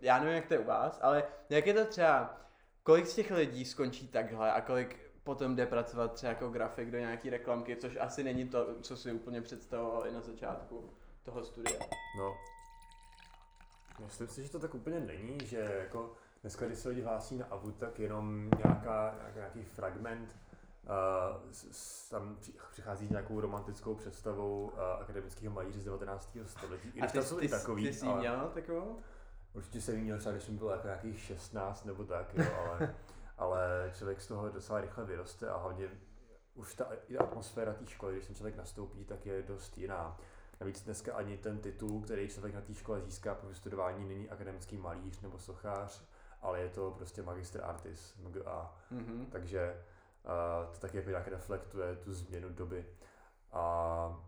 já 0.00 0.18
nevím, 0.18 0.34
jak 0.34 0.46
to 0.46 0.54
je 0.54 0.60
u 0.60 0.64
vás, 0.64 0.98
ale 1.02 1.24
jak 1.50 1.66
je 1.66 1.74
to 1.74 1.84
třeba, 1.84 2.40
kolik 2.82 3.06
z 3.06 3.14
těch 3.14 3.30
lidí 3.30 3.64
skončí 3.64 4.08
takhle 4.08 4.52
a 4.52 4.60
kolik 4.60 5.04
potom 5.24 5.56
jde 5.56 5.66
pracovat 5.66 6.12
třeba 6.12 6.30
jako 6.30 6.48
grafik 6.48 6.90
do 6.90 6.98
nějaký 6.98 7.30
reklamky, 7.30 7.76
což 7.76 7.96
asi 8.00 8.24
není 8.24 8.48
to, 8.48 8.80
co 8.80 8.96
si 8.96 9.12
úplně 9.12 9.40
představoval 9.42 10.06
i 10.06 10.12
na 10.12 10.20
začátku 10.20 10.90
toho 11.22 11.44
studia. 11.44 11.80
No, 12.18 12.36
myslím 14.04 14.28
si, 14.28 14.42
že 14.42 14.50
to 14.50 14.58
tak 14.58 14.74
úplně 14.74 15.00
není, 15.00 15.38
že 15.42 15.58
jako 15.58 16.14
dneska, 16.44 16.66
když 16.66 16.78
se 16.78 16.88
lidi 16.88 17.02
hlásí 17.02 17.36
na 17.38 17.46
AVU, 17.46 17.72
tak 17.72 17.98
jenom 17.98 18.50
nějaká, 18.64 19.14
nějak- 19.18 19.34
nějaký 19.34 19.62
fragment 19.64 20.36
uh, 20.84 21.50
s, 21.52 22.08
tam 22.08 22.36
při- 22.40 22.52
přichází 22.70 23.06
s 23.06 23.10
nějakou 23.10 23.40
romantickou 23.40 23.94
představou 23.94 24.64
uh, 24.74 24.80
akademického 25.00 25.54
malíře 25.54 25.80
z 25.80 25.84
19. 25.84 26.36
století. 26.46 26.88
I 26.88 27.00
A 27.00 27.04
když 27.04 27.12
tam 27.12 27.22
jsou 27.22 27.38
ty, 27.38 27.44
i 27.44 27.48
takový, 27.48 27.82
ty 27.86 27.92
jsi 27.92 28.06
ale 28.06 28.20
měl 28.20 28.50
takovou? 28.54 28.98
určitě 29.54 29.80
jsem 29.80 30.00
měl 30.00 30.18
třeba, 30.18 30.32
když 30.32 30.44
jsem 30.44 30.56
byl 30.58 30.68
jako 30.68 30.86
nějakých 30.86 31.20
16 31.20 31.84
nebo 31.84 32.04
tak, 32.04 32.34
jo, 32.34 32.44
ale, 32.58 32.94
ale 33.38 33.92
člověk 33.94 34.20
z 34.20 34.26
toho 34.26 34.48
docela 34.48 34.80
rychle 34.80 35.04
vyroste 35.04 35.48
a 35.48 35.56
hlavně 35.56 35.88
už 36.54 36.74
ta 36.74 36.86
atmosféra 37.18 37.72
té 37.74 37.86
školy, 37.86 38.12
když 38.14 38.26
ten 38.26 38.34
člověk 38.36 38.56
nastoupí, 38.56 39.04
tak 39.04 39.26
je 39.26 39.42
dost 39.42 39.78
jiná. 39.78 40.16
Navíc 40.60 40.82
dneska 40.82 41.14
ani 41.14 41.38
ten 41.38 41.58
titul, 41.58 42.02
který 42.02 42.28
člověk 42.28 42.54
na 42.54 42.60
té 42.60 42.74
škole 42.74 43.00
získá 43.00 43.34
po 43.34 43.46
vystudování, 43.46 44.08
není 44.08 44.30
akademický 44.30 44.76
malíř 44.76 45.20
nebo 45.20 45.38
sochař, 45.38 46.04
ale 46.44 46.60
je 46.60 46.68
to 46.68 46.90
prostě 46.90 47.22
magister 47.22 47.64
artis, 47.64 48.14
MGA. 48.18 48.76
Mhm. 48.90 49.26
Takže 49.26 49.84
uh, 50.24 50.72
to 50.72 50.78
taky 50.78 50.96
jako 50.96 51.10
nějak 51.10 51.28
reflektuje 51.28 51.96
tu 51.96 52.12
změnu 52.12 52.48
doby. 52.48 52.86
A 53.52 54.26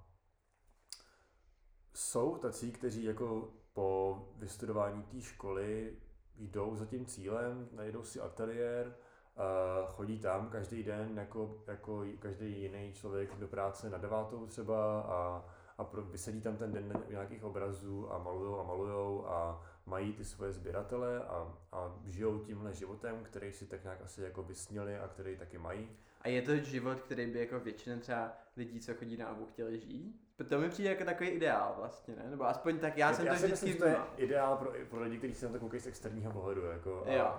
jsou 1.95 2.37
tací, 2.37 2.73
kteří 2.73 3.05
jako 3.05 3.49
po 3.73 4.19
vystudování 4.37 5.03
té 5.03 5.21
školy 5.21 5.97
jdou 6.37 6.77
za 6.77 6.87
tím 6.87 7.07
cílem, 7.07 7.69
najdou 7.73 8.05
si 8.05 8.21
ateliér, 8.21 8.87
uh, 8.87 9.93
chodí 9.93 10.19
tam 10.21 10.49
každý 10.49 10.83
den 10.83 11.19
jako, 11.19 11.65
jako 11.67 12.05
každý 12.19 12.63
jiný 12.63 12.93
člověk 12.93 13.37
do 13.37 13.49
práce 13.49 13.91
na 13.91 13.99
devátou 13.99 14.47
třeba 14.47 15.01
a, 15.01 15.45
a 15.79 15.85
pro, 15.85 16.03
vysedí 16.03 16.41
tam 16.41 16.57
ten 16.57 16.73
den 16.73 17.03
nějakých 17.09 17.45
obrazů 17.45 18.13
a 18.13 18.19
malujou 18.19 18.61
a 18.61 18.63
malujou 18.63 19.27
a 19.27 19.63
mají 19.87 20.13
ty 20.13 20.25
svoje 20.25 20.53
sběratele 20.53 21.25
a, 21.25 21.55
a 21.73 21.99
žijou 22.05 22.39
tímhle 22.39 22.75
životem, 22.75 23.25
který 23.25 23.53
si 23.53 23.67
tak 23.67 23.83
nějak 23.83 24.03
asi 24.03 24.23
jako 24.23 24.43
vysnili 24.43 24.99
a 24.99 25.09
který 25.09 25.37
taky 25.37 25.59
mají. 25.59 25.89
A 26.21 26.29
je 26.29 26.43
to 26.43 26.57
život, 26.57 27.01
který 27.01 27.27
by 27.27 27.39
jako 27.39 27.61
většina 27.61 27.97
třeba 27.97 28.33
lidí, 28.57 28.81
co 28.81 28.95
chodí 28.95 29.17
na 29.17 29.27
ABU, 29.27 29.47
chtěli 29.47 29.79
žít? 29.79 30.27
To 30.49 30.59
mi 30.59 30.69
přijde 30.69 30.91
jako 30.91 31.05
takový 31.05 31.29
ideál 31.29 31.75
vlastně, 31.79 32.17
ne? 32.17 32.31
Nebo 32.31 32.45
aspoň 32.45 32.79
tak 32.79 32.97
já 32.97 33.15
jsem 33.15 33.27
to 33.27 33.35
si 33.35 33.47
vždycky 33.47 33.67
myslím, 33.67 33.73
že 33.73 33.79
to 33.79 33.85
je 33.85 33.97
ideál 34.17 34.57
pro, 34.57 34.73
pro 34.91 35.03
lidi, 35.03 35.19
kteří 35.19 35.35
se 35.35 35.47
na 35.47 35.53
to 35.53 35.59
koukají 35.59 35.81
z 35.81 35.87
externího 35.87 36.33
pohledu. 36.33 36.65
Jako, 36.65 37.05
a, 37.07 37.13
Jo. 37.13 37.35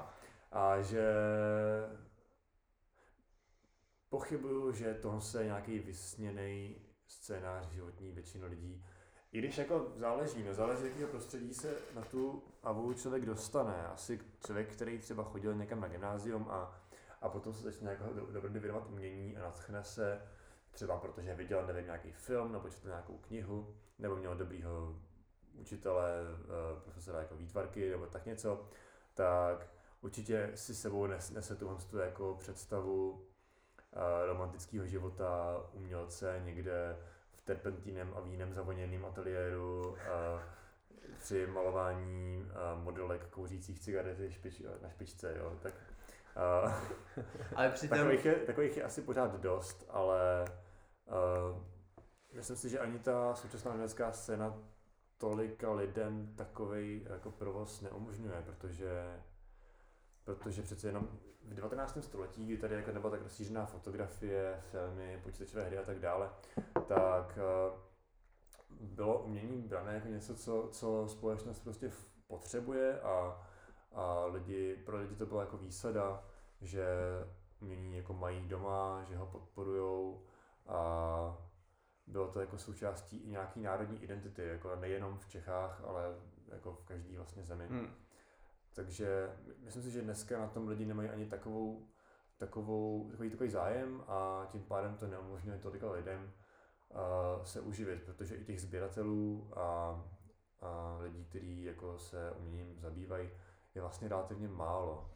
a 0.52 0.82
že 0.82 1.04
pochybuju, 4.10 4.72
že 4.72 4.94
tohle 4.94 5.22
je 5.40 5.46
nějaký 5.46 5.80
vysněný 5.80 6.76
scénář 7.08 7.70
životní 7.70 8.12
většiny 8.12 8.46
lidí. 8.46 8.84
I 9.32 9.40
když 9.40 9.58
jako 9.58 9.92
záleží, 9.96 10.44
no 10.44 10.54
záleží, 10.54 10.84
jakého 10.84 11.10
prostředí 11.10 11.54
se 11.54 11.74
na 11.96 12.02
tu 12.02 12.44
avu 12.64 12.94
člověk 12.94 13.26
dostane. 13.26 13.88
Asi 13.88 14.20
člověk, 14.46 14.74
který 14.74 15.00
třeba 15.00 15.24
chodil 15.24 15.56
někam 15.56 15.80
na 15.82 15.88
gymnázium 15.88 16.48
a, 16.50 16.82
a 17.22 17.30
potom 17.30 17.54
se 17.54 17.64
začne 17.64 17.92
jako 17.92 18.14
do- 18.14 18.26
dobrodě 18.32 18.60
věnovat 18.60 18.88
umění 18.90 19.38
a 19.38 19.42
natchne 19.42 19.84
se 19.84 20.22
třeba 20.72 20.98
protože 20.98 21.36
viděl, 21.36 21.68
nevím, 21.68 21.86
nějaký 21.86 22.12
film 22.12 22.52
nebo 22.52 22.70
četl 22.70 22.88
nějakou 22.88 23.18
knihu, 23.18 23.76
nebo 24.00 24.16
měl 24.16 24.36
dobrýho 24.36 24.96
učitele, 25.54 26.12
eh, 26.44 26.82
profesora 26.82 27.20
jako 27.20 27.36
výtvarky 27.36 27.90
nebo 27.90 28.06
tak 28.06 28.26
něco, 28.26 28.70
tak 29.14 29.68
určitě 30.02 30.52
si 30.56 30.76
sebou 30.76 31.08
nes- 31.08 31.34
nese 31.34 31.56
tuhle 31.56 31.78
tu 31.90 31.98
jako 31.98 32.36
představu 32.40 33.26
eh, 33.94 34.26
romantického 34.26 34.86
života 34.88 35.58
umělce 35.74 36.42
někde 36.46 36.98
terpentínem 37.48 38.14
a 38.16 38.22
vínem 38.22 38.54
zavoněném 38.54 39.06
ateliéru 39.06 39.96
eh, 39.98 40.42
při 41.18 41.48
malování 41.48 42.46
modelek 42.76 43.28
kouřících 43.28 43.80
cigarety 43.80 44.32
špič, 44.32 44.64
na 44.82 44.90
špičce, 44.90 45.38
jo, 45.38 45.58
tak 45.62 45.74
eh, 46.36 47.24
Ale 47.56 47.70
přitom, 47.70 47.98
Takových 47.98 48.26
je, 48.26 48.36
takových 48.36 48.78
je 48.78 48.84
asi 48.84 49.02
pořád 49.02 49.40
dost, 49.42 49.86
ale 49.90 50.46
uh, 51.08 51.64
myslím 52.34 52.56
si, 52.56 52.70
že 52.70 52.80
ani 52.80 53.00
ta 53.00 53.36
současná 53.36 53.72
umělecká 53.72 54.12
scéna 54.12 54.58
tolika 55.18 55.72
lidem 55.72 56.34
takový 56.36 57.08
jako 57.10 57.32
provoz 57.32 57.82
neumožňuje, 57.82 58.44
protože 58.46 59.22
protože 60.28 60.62
přece 60.62 60.88
jenom 60.88 61.08
v 61.44 61.54
19. 61.54 61.98
století, 62.02 62.46
kdy 62.46 62.58
tady 62.58 62.76
jako 62.76 62.92
nebyla 62.92 63.12
tak 63.12 63.22
rozšířená 63.22 63.66
fotografie, 63.66 64.62
filmy, 64.72 65.20
počítačové 65.24 65.64
hry 65.64 65.78
a 65.78 65.84
tak 65.84 66.00
dále, 66.00 66.30
tak 66.88 67.40
uh, 67.70 68.88
bylo 68.88 69.24
umění 69.24 69.62
brané 69.62 69.94
jako 69.94 70.08
něco, 70.08 70.36
co, 70.36 70.70
co 70.72 71.08
společnost 71.08 71.60
prostě 71.60 71.92
potřebuje 72.28 73.02
a, 73.02 73.42
a 73.94 74.26
lidi, 74.26 74.76
pro 74.86 74.98
lidi 74.98 75.16
to 75.16 75.26
byla 75.26 75.42
jako 75.42 75.58
výsada, 75.58 76.24
že 76.62 76.86
umění 77.62 77.98
jako 77.98 78.14
mají 78.14 78.48
doma, 78.48 79.04
že 79.04 79.18
ho 79.18 79.26
podporujou 79.26 80.26
a 80.68 81.38
bylo 82.08 82.28
to 82.28 82.40
jako 82.40 82.58
součástí 82.58 83.18
i 83.18 83.30
nějaký 83.30 83.62
národní 83.62 84.04
identity, 84.04 84.48
jako 84.48 84.76
nejenom 84.76 85.18
v 85.18 85.28
Čechách, 85.28 85.84
ale 85.88 86.16
jako 86.48 86.74
v 86.74 86.84
každé 86.84 87.18
vlastně 87.18 87.44
zemi. 87.44 87.68
hm, 87.70 88.07
Takže 88.78 89.30
myslím 89.64 89.84
si, 89.84 89.92
že 89.92 90.02
dneska 90.02 90.40
na 90.40 90.48
tom 90.48 90.68
lidi 90.68 90.86
nemají 90.86 91.10
ani 91.10 91.26
takovou, 91.26 91.88
takovou, 92.38 93.10
takový, 93.12 93.30
takový 93.30 93.50
zájem 93.50 94.04
a 94.08 94.48
tím 94.52 94.64
pádem 94.64 94.96
to 94.96 95.08
neumožňuje 95.08 95.58
tolika 95.58 95.92
lidem 95.92 96.32
uh, 96.90 97.44
se 97.44 97.62
uživit, 97.62 98.04
protože 98.04 98.36
i 98.36 98.46
těch 98.46 98.62
sběratelů 98.62 99.50
a, 99.56 100.02
a 100.62 100.98
lidí, 101.02 101.26
kteří 101.26 101.64
jako 101.64 102.00
se 102.00 102.32
uměním 102.32 102.80
zabývají, 102.80 103.30
je 103.76 103.82
vlastně 103.82 104.08
relativně 104.08 104.48
málo. 104.48 105.10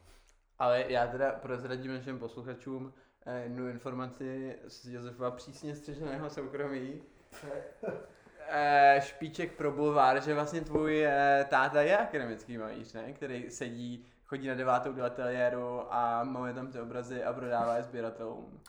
ale 0.60 0.86
já 0.88 1.08
teda 1.08 1.32
prozradím 1.32 1.94
našim 1.94 2.20
posluchačům 2.20 2.94
eh, 3.26 3.44
jednu 3.44 3.68
informaci 3.68 4.60
z 4.68 4.86
Josefa 4.86 5.32
přísně 5.32 5.76
střeženého 5.76 6.30
soukromí. 6.30 7.02
Eh, 8.54 9.02
špíček 9.02 9.52
pro 9.52 9.72
bulvár, 9.72 10.22
že 10.22 10.34
vlastně 10.34 10.62
tvůj 10.62 11.06
eh, 11.06 11.46
táta 11.50 11.82
je 11.82 11.98
akademický 11.98 12.58
malíř, 12.58 12.94
ne? 12.94 13.14
Který 13.14 13.52
sedí, 13.52 14.06
chodí 14.26 14.48
na 14.48 14.54
devátou 14.54 14.94
do 14.94 15.04
ateliéru 15.04 15.94
a 15.94 16.24
maluje 16.24 16.54
tam 16.54 16.72
ty 16.72 16.80
obrazy 16.80 17.24
a 17.24 17.34
prodává 17.34 17.76
je 17.76 17.84
sběratelům. 17.84 18.60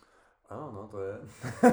Ano, 0.48 0.72
no 0.72 0.88
to 0.88 1.02
je. 1.02 1.18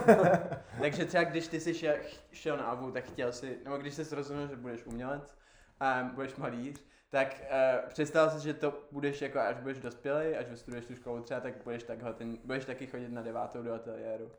Takže 0.82 1.06
třeba 1.06 1.24
když 1.24 1.48
ty 1.48 1.60
jsi 1.60 1.74
šel, 1.74 1.96
šel 2.32 2.58
na 2.58 2.64
AVU, 2.64 2.92
tak 2.92 3.04
chtěl 3.04 3.32
si, 3.32 3.60
nebo 3.64 3.78
když 3.78 3.94
jsi 3.94 4.16
rozhodl, 4.16 4.48
že 4.48 4.56
budeš 4.56 4.86
umělec 4.86 5.38
a 5.80 6.04
budeš 6.14 6.36
malíř, 6.36 6.86
tak 7.10 7.42
uh, 7.42 7.90
představ 7.90 8.34
si, 8.34 8.44
že 8.44 8.54
to 8.54 8.88
budeš 8.92 9.22
jako 9.22 9.40
až 9.40 9.56
budeš 9.58 9.80
dospělý, 9.80 10.36
až 10.36 10.48
vystuduješ 10.48 10.86
tu 10.86 10.96
školu 10.96 11.24
třeba, 11.24 11.40
tak 11.40 11.64
budeš, 11.64 11.84
takhle, 11.84 12.14
ten, 12.14 12.38
budeš 12.44 12.66
taky 12.66 12.88
chodit 12.88 13.10
na 13.10 13.22
devátou 13.22 13.64
do 13.64 13.74
ateliéru. 13.74 14.32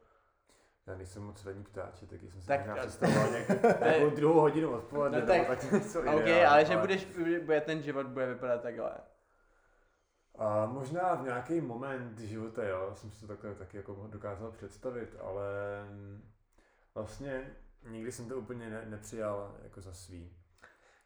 Já 0.87 0.97
nejsem 0.97 1.23
moc 1.23 1.47
ranní 1.47 1.65
ptáči, 1.65 2.07
taky 2.07 2.31
jsem 2.31 2.41
si 2.41 2.47
Tak- 2.47 2.61
možná 2.61 2.77
představoval 2.77 3.29
nějakou, 3.31 4.11
druhou 4.17 4.41
hodinu 4.41 4.71
odpoledne, 4.71 5.21
No 5.21 5.27
nebo 5.27 5.45
tak- 5.49 5.61
tak 5.61 5.73
něco 5.73 6.01
OK, 6.01 6.05
ideální, 6.07 6.45
ale 6.45 6.65
že 6.65 6.77
budeš, 6.77 7.07
bude 7.45 7.61
ten 7.61 7.83
život 7.83 8.07
bude 8.07 8.27
vypadat 8.27 8.63
takhle. 8.63 8.93
A 10.39 10.67
možná 10.67 11.15
v 11.15 11.23
nějaký 11.25 11.61
moment 11.61 12.19
života, 12.19 12.65
jo, 12.69 12.91
jsem 12.95 13.11
si 13.11 13.21
to 13.21 13.27
takhle 13.27 13.55
taky 13.55 13.77
jako 13.77 14.07
dokázal 14.11 14.51
představit, 14.53 15.17
ale 15.21 15.45
mm, 15.91 16.23
vlastně 16.95 17.57
nikdy 17.89 18.13
jsem 18.13 18.29
to 18.29 18.37
úplně 18.37 18.71
ne, 18.71 18.85
nepřijal 18.87 19.57
jako 19.63 19.81
za 19.81 19.93
svý. 19.93 20.37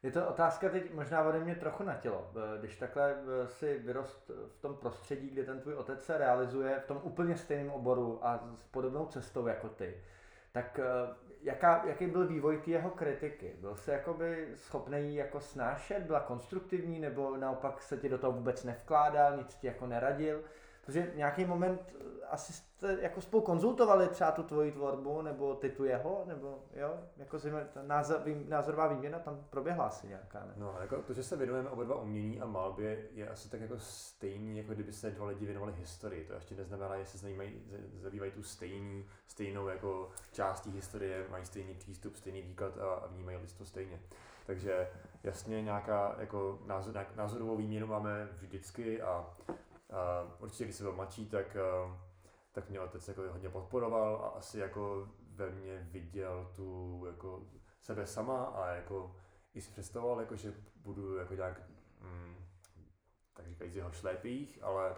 Je 0.05 0.11
to 0.11 0.27
otázka 0.27 0.69
teď 0.69 0.93
možná 0.93 1.23
ode 1.23 1.39
mě 1.39 1.55
trochu 1.55 1.83
na 1.83 1.95
tělo. 1.95 2.31
Eh, 2.35 2.59
Když 2.59 2.77
takhle 2.77 3.11
eh, 3.11 3.47
si 3.47 3.79
vyrost 3.79 4.31
v 4.47 4.61
tom 4.61 4.75
prostředí, 4.75 5.29
kde 5.29 5.43
ten 5.43 5.59
tvůj 5.59 5.73
otec 5.73 6.05
se 6.05 6.17
realizuje 6.17 6.79
v 6.79 6.87
tom 6.87 6.99
úplně 7.03 7.37
stejném 7.37 7.71
oboru 7.71 8.19
a 8.21 8.49
s 8.55 8.63
podobnou 8.63 9.05
cestou 9.05 9.47
jako 9.47 9.69
ty, 9.69 9.97
tak 10.51 10.79
eh, 10.79 11.15
jaká, 11.41 11.85
jaký 11.85 12.07
byl 12.07 12.27
vývoj 12.27 12.57
té 12.57 12.71
jeho 12.71 12.89
kritiky? 12.89 13.55
Byl 13.61 13.75
jsi 13.75 13.91
jakoby 13.91 14.47
schopný 14.55 14.97
ji 14.97 15.15
jako 15.15 15.39
snášet, 15.39 16.03
byla 16.03 16.19
konstruktivní, 16.19 16.99
nebo 16.99 17.37
naopak 17.37 17.81
se 17.81 17.97
ti 17.97 18.09
do 18.09 18.17
toho 18.17 18.33
vůbec 18.33 18.63
nevkládal, 18.63 19.37
nic 19.37 19.55
ti 19.55 19.67
jako 19.67 19.87
neradil? 19.87 20.43
Protože 20.85 21.11
nějaký 21.15 21.45
moment 21.45 21.95
eh, 21.99 22.25
asi 22.25 22.53
jste 22.53 22.97
jako 23.01 23.21
spolu 23.21 23.43
konzultovali 23.43 24.07
třeba 24.07 24.31
tu 24.31 24.43
tvoji 24.43 24.71
tvorbu, 24.71 25.21
nebo 25.21 25.55
ty 25.55 25.69
tu 25.69 25.83
jeho, 25.83 26.23
nebo 26.27 26.59
jo, 26.73 26.99
jako 27.17 27.39
si, 27.39 27.51
ta 27.73 27.83
názor, 27.83 28.21
názorová 28.47 28.87
výměna 28.87 29.19
tam 29.19 29.45
proběhla 29.49 29.85
asi 29.85 30.07
nějaká, 30.07 30.39
ne? 30.39 30.53
No, 30.57 30.75
jako 30.81 31.01
to, 31.01 31.13
že 31.13 31.23
se 31.23 31.35
věnujeme 31.35 31.69
oba 31.69 31.83
dva 31.83 32.01
umění 32.01 32.41
a 32.41 32.45
malbě, 32.45 33.07
je 33.11 33.29
asi 33.29 33.49
tak 33.49 33.61
jako 33.61 33.79
stejný, 33.79 34.57
jako 34.57 34.73
kdyby 34.73 34.93
se 34.93 35.11
dva 35.11 35.25
lidi 35.25 35.45
věnovali 35.45 35.73
historii. 35.73 36.25
To 36.25 36.33
ještě 36.33 36.55
neznamená, 36.55 36.99
že 36.99 37.05
se 37.05 37.17
zajímají, 37.17 37.61
zabývají 37.99 38.31
tu 38.31 38.43
stejný, 38.43 39.05
stejnou 39.27 39.67
jako 39.67 40.09
částí 40.31 40.71
historie, 40.71 41.25
mají 41.29 41.45
stejný 41.45 41.73
přístup, 41.73 42.15
stejný 42.15 42.41
výklad 42.41 42.77
a, 42.77 42.93
a 42.93 43.07
vnímají 43.07 43.37
to 43.57 43.65
stejně. 43.65 43.99
Takže 44.45 44.87
jasně 45.23 45.61
nějaká 45.61 46.15
jako 46.19 46.59
názor, 46.65 47.05
názorovou 47.15 47.55
výměnu 47.55 47.87
máme 47.87 48.29
vždycky 48.41 49.01
a, 49.01 49.29
a 49.89 50.27
určitě, 50.39 50.63
když 50.63 50.75
jsem 50.75 50.85
byl 50.85 50.95
mladší, 50.95 51.29
tak, 51.29 51.55
a, 51.55 51.99
tak 52.51 52.69
mě 52.69 52.79
otec 52.79 53.07
jako 53.07 53.21
hodně 53.31 53.49
podporoval 53.49 54.15
a 54.15 54.27
asi 54.27 54.59
jako 54.59 55.09
ve 55.35 55.49
mně 55.49 55.87
viděl 55.91 56.51
tu 56.55 57.03
jako 57.07 57.43
sebe 57.81 58.07
sama 58.07 58.43
a 58.43 58.69
jako 58.69 59.15
i 59.53 59.61
si 59.61 59.71
představoval, 59.71 60.19
jako, 60.19 60.35
že 60.35 60.53
budu 60.75 61.17
jako 61.17 61.33
nějak, 61.33 61.61
mm, 62.01 62.35
tak 63.33 63.47
říkajíc, 63.47 63.75
jeho 63.75 63.91
šlépích, 63.91 64.59
ale, 64.63 64.95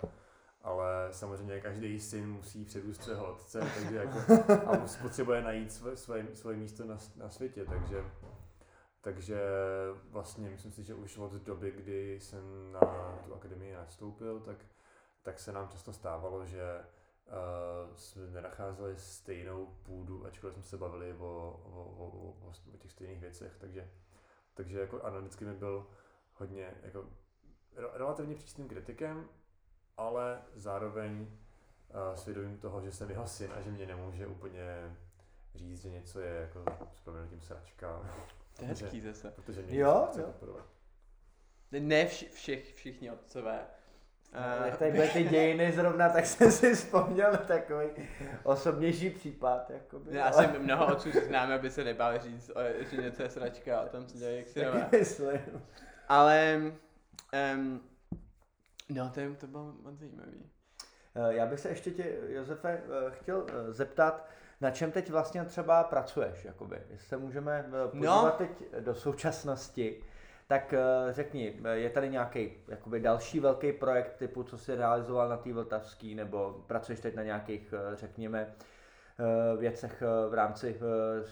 ale 0.62 1.08
samozřejmě 1.12 1.62
každý 1.62 2.00
syn 2.00 2.32
musí 2.32 2.65
předůst 2.65 3.03
svého 3.03 3.34
otce, 3.34 3.60
takže 3.60 3.96
jako, 3.96 4.34
a 4.67 4.88
potřebuje 5.01 5.41
najít 5.41 5.72
svoje, 5.72 5.98
svoje 6.34 6.58
místo 6.58 6.86
na, 6.86 6.98
na 7.15 7.29
světě, 7.29 7.65
takže, 7.65 8.06
takže 9.01 9.41
vlastně 10.10 10.50
myslím 10.50 10.72
si, 10.72 10.84
že 10.84 10.94
už 10.94 11.17
od 11.17 11.32
doby, 11.34 11.72
kdy 11.72 12.20
jsem 12.20 12.72
na 12.72 12.79
tu 13.25 13.34
akademii 13.34 13.74
nastoupil, 13.74 14.39
tak, 14.39 14.58
tak 15.27 15.39
se 15.39 15.51
nám 15.51 15.69
často 15.69 15.93
stávalo, 15.93 16.46
že 16.46 16.79
uh, 16.79 17.96
jsme 17.96 18.27
nenacházeli 18.27 18.98
stejnou 18.98 19.65
půdu, 19.84 20.25
ačkoliv 20.25 20.53
jsme 20.53 20.63
se 20.63 20.77
bavili 20.77 21.13
o, 21.13 21.25
o, 21.63 21.81
o, 21.98 22.07
o, 22.48 22.53
o 22.74 22.77
těch 22.77 22.91
stejných 22.91 23.19
věcech, 23.19 23.57
takže 23.57 23.89
takže 24.53 24.79
jako 24.79 25.01
analyticky 25.01 25.46
mi 25.46 25.53
byl 25.53 25.88
hodně 26.34 26.74
jako 26.84 27.05
re- 27.75 27.89
relativně 27.93 28.36
přísným 28.36 28.67
kritikem, 28.67 29.29
ale 29.98 30.41
zároveň 30.55 31.22
uh, 31.22 32.15
svědomím 32.15 32.57
toho, 32.57 32.81
že 32.81 32.91
jsem 32.91 33.10
jeho 33.10 33.27
syn 33.27 33.51
a 33.55 33.62
že 33.62 33.72
mě 33.72 33.86
nemůže 33.86 34.27
úplně 34.27 34.98
říct, 35.55 35.81
že 35.81 35.89
něco 35.89 36.19
je 36.19 36.34
jako 36.36 36.63
s 36.96 37.01
proměnutím 37.01 37.41
sračka, 37.41 38.01
To 38.57 38.63
je 38.63 38.67
hezký 38.67 39.01
zase. 39.01 39.31
protože 39.31 39.62
mě 39.62 39.79
Jo, 39.79 40.10
jo. 40.17 40.34
Ne 41.72 42.05
vši, 42.07 42.29
všech, 42.29 42.75
všichni 42.75 43.12
otcové. 43.12 43.67
Uh, 44.36 44.65
jak 44.67 44.77
tady 44.77 44.91
byly 44.91 45.07
ty 45.10 45.24
dějiny 45.24 45.72
zrovna, 45.72 46.10
tak 46.10 46.25
jsem 46.25 46.51
si 46.51 46.75
vzpomněl 46.75 47.31
na 47.31 47.38
takový 47.38 47.88
osobnější 48.43 49.10
případ. 49.10 49.69
Jakoby, 49.69 50.15
Já 50.17 50.31
jsem 50.31 50.55
mnoho 50.63 50.88
otců 50.88 51.10
známe, 51.27 51.53
aby 51.55 51.69
se 51.72 51.84
nebáli 51.84 52.19
říct, 52.19 52.50
o- 52.50 52.86
že 52.89 52.98
něco 53.01 53.24
je 53.24 53.29
sračka 53.29 53.79
a 53.79 53.86
tam 53.86 54.07
se 54.07 54.17
dělají 54.17 54.46
jak 54.55 54.91
myslím. 54.91 55.39
Ale, 56.10 56.62
um, 57.55 57.81
no 58.89 59.10
to, 59.13 59.19
je, 59.19 59.30
to 59.30 59.47
bylo 59.47 59.63
moc 59.84 59.99
zajímavý. 59.99 60.49
Eh, 61.15 61.34
Já 61.34 61.45
bych 61.45 61.60
se 61.60 61.69
ještě 61.69 61.91
tě, 61.91 62.15
Josefe, 62.28 62.69
eh, 62.69 63.12
chtěl 63.12 63.45
zeptat, 63.69 64.25
na 64.62 64.71
čem 64.71 64.91
teď 64.91 65.10
vlastně 65.10 65.45
třeba 65.45 65.84
pracuješ, 65.84 66.45
jakoby. 66.45 66.82
Jestli 66.89 67.08
se 67.08 67.17
můžeme 67.17 67.65
eh, 67.86 67.88
podívat 67.88 68.23
No. 68.23 68.32
teď 68.32 68.49
do 68.80 68.95
současnosti, 68.95 70.04
tak 70.47 70.73
eh, 70.73 70.79
řekni, 71.13 71.60
eh, 71.63 71.77
je 71.77 71.89
tady 71.89 72.10
nějaký 72.10 72.51
jakoby 72.67 72.99
další 72.99 73.39
velký 73.39 73.71
projekt 73.71 74.17
typu, 74.17 74.43
co 74.43 74.57
jsi 74.57 74.75
realizoval 74.75 75.29
na 75.29 75.38
té 75.38 75.53
Vltavský, 75.53 76.15
nebo 76.15 76.63
pracuješ 76.67 76.99
teď 76.99 77.15
na 77.15 77.23
nějakých, 77.23 77.73
eh, 77.73 77.95
řekněme, 77.95 78.55
věcech 79.57 80.03
v 80.29 80.33
rámci 80.33 80.79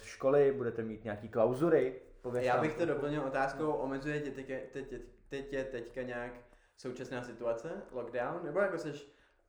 školy, 0.01 0.51
budete 0.51 0.82
mít 0.82 1.04
nějaký 1.04 1.30
klauzury? 1.30 2.01
Já 2.34 2.62
bych 2.62 2.78
to 2.78 2.86
doplnil 2.86 3.21
otázkou, 3.21 3.71
omezuje 3.71 4.19
tě 4.19 4.32
teď, 4.32 4.47
teď, 4.71 4.89
teď, 4.89 5.01
teď, 5.30 5.54
je 5.54 5.63
teďka 5.63 6.01
nějak 6.01 6.32
současná 6.78 7.23
situace, 7.23 7.69
lockdown, 7.91 8.39
nebo 8.43 8.60
jako 8.60 8.78
jsi 8.78 8.93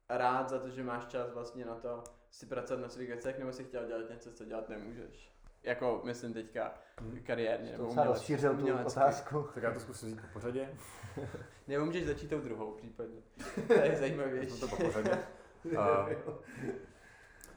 rád 0.09 0.49
za 0.49 0.59
to, 0.59 0.71
že 0.71 0.83
máš 0.83 1.07
čas 1.07 1.33
vlastně 1.33 1.65
na 1.65 1.75
to 1.75 2.05
si 2.31 2.47
pracovat 2.47 2.81
na 2.81 2.89
svých 2.89 3.09
věcech, 3.09 3.39
nebo 3.39 3.53
si 3.53 3.65
chtěl 3.65 3.87
dělat 3.87 4.11
něco, 4.11 4.33
co 4.33 4.45
dělat 4.45 4.69
nemůžeš? 4.69 5.36
Jako, 5.63 6.01
myslím 6.05 6.33
teďka 6.35 6.75
Hmm. 7.01 7.19
kariérně, 7.27 7.73
nebo 7.73 7.85
To 7.85 7.91
se 7.91 8.01
umělecky- 8.01 8.19
rozšířil 8.19 8.53
tu 8.55 8.59
umělecky. 8.59 8.87
otázku. 9.01 9.49
Tak 9.55 9.63
já 9.63 9.73
to 9.73 9.81
zkusím 9.81 10.09
říct 10.09 10.21
po 10.21 10.27
pořadě. 10.33 10.69
Nebo 11.69 11.85
můžeš 11.85 12.07
začít 12.07 12.31
tou 12.31 12.41
druhou 12.41 12.73
případně. 12.75 13.21
to 13.67 13.73
je 13.73 13.97
zajímavější. 13.97 14.61
To 14.61 14.69
po 14.69 14.77
pořadě. 14.77 15.11
A, 15.79 16.09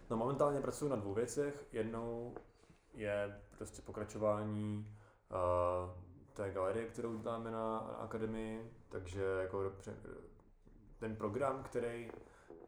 no 0.09 0.17
momentálně 0.17 0.61
pracuji 0.61 0.89
na 0.89 0.95
dvou 0.95 1.13
věcech. 1.13 1.65
Jednou 1.71 2.35
je 2.93 3.39
prostě 3.57 3.81
pokračování 3.81 4.95
uh, 5.31 5.91
té 6.33 6.51
galerie, 6.51 6.85
kterou 6.87 7.17
děláme 7.17 7.51
na, 7.51 7.73
na 7.73 7.79
akademii, 7.79 8.71
takže 8.89 9.23
jako 9.41 9.71
ten 10.99 11.15
program, 11.15 11.63
který 11.63 12.11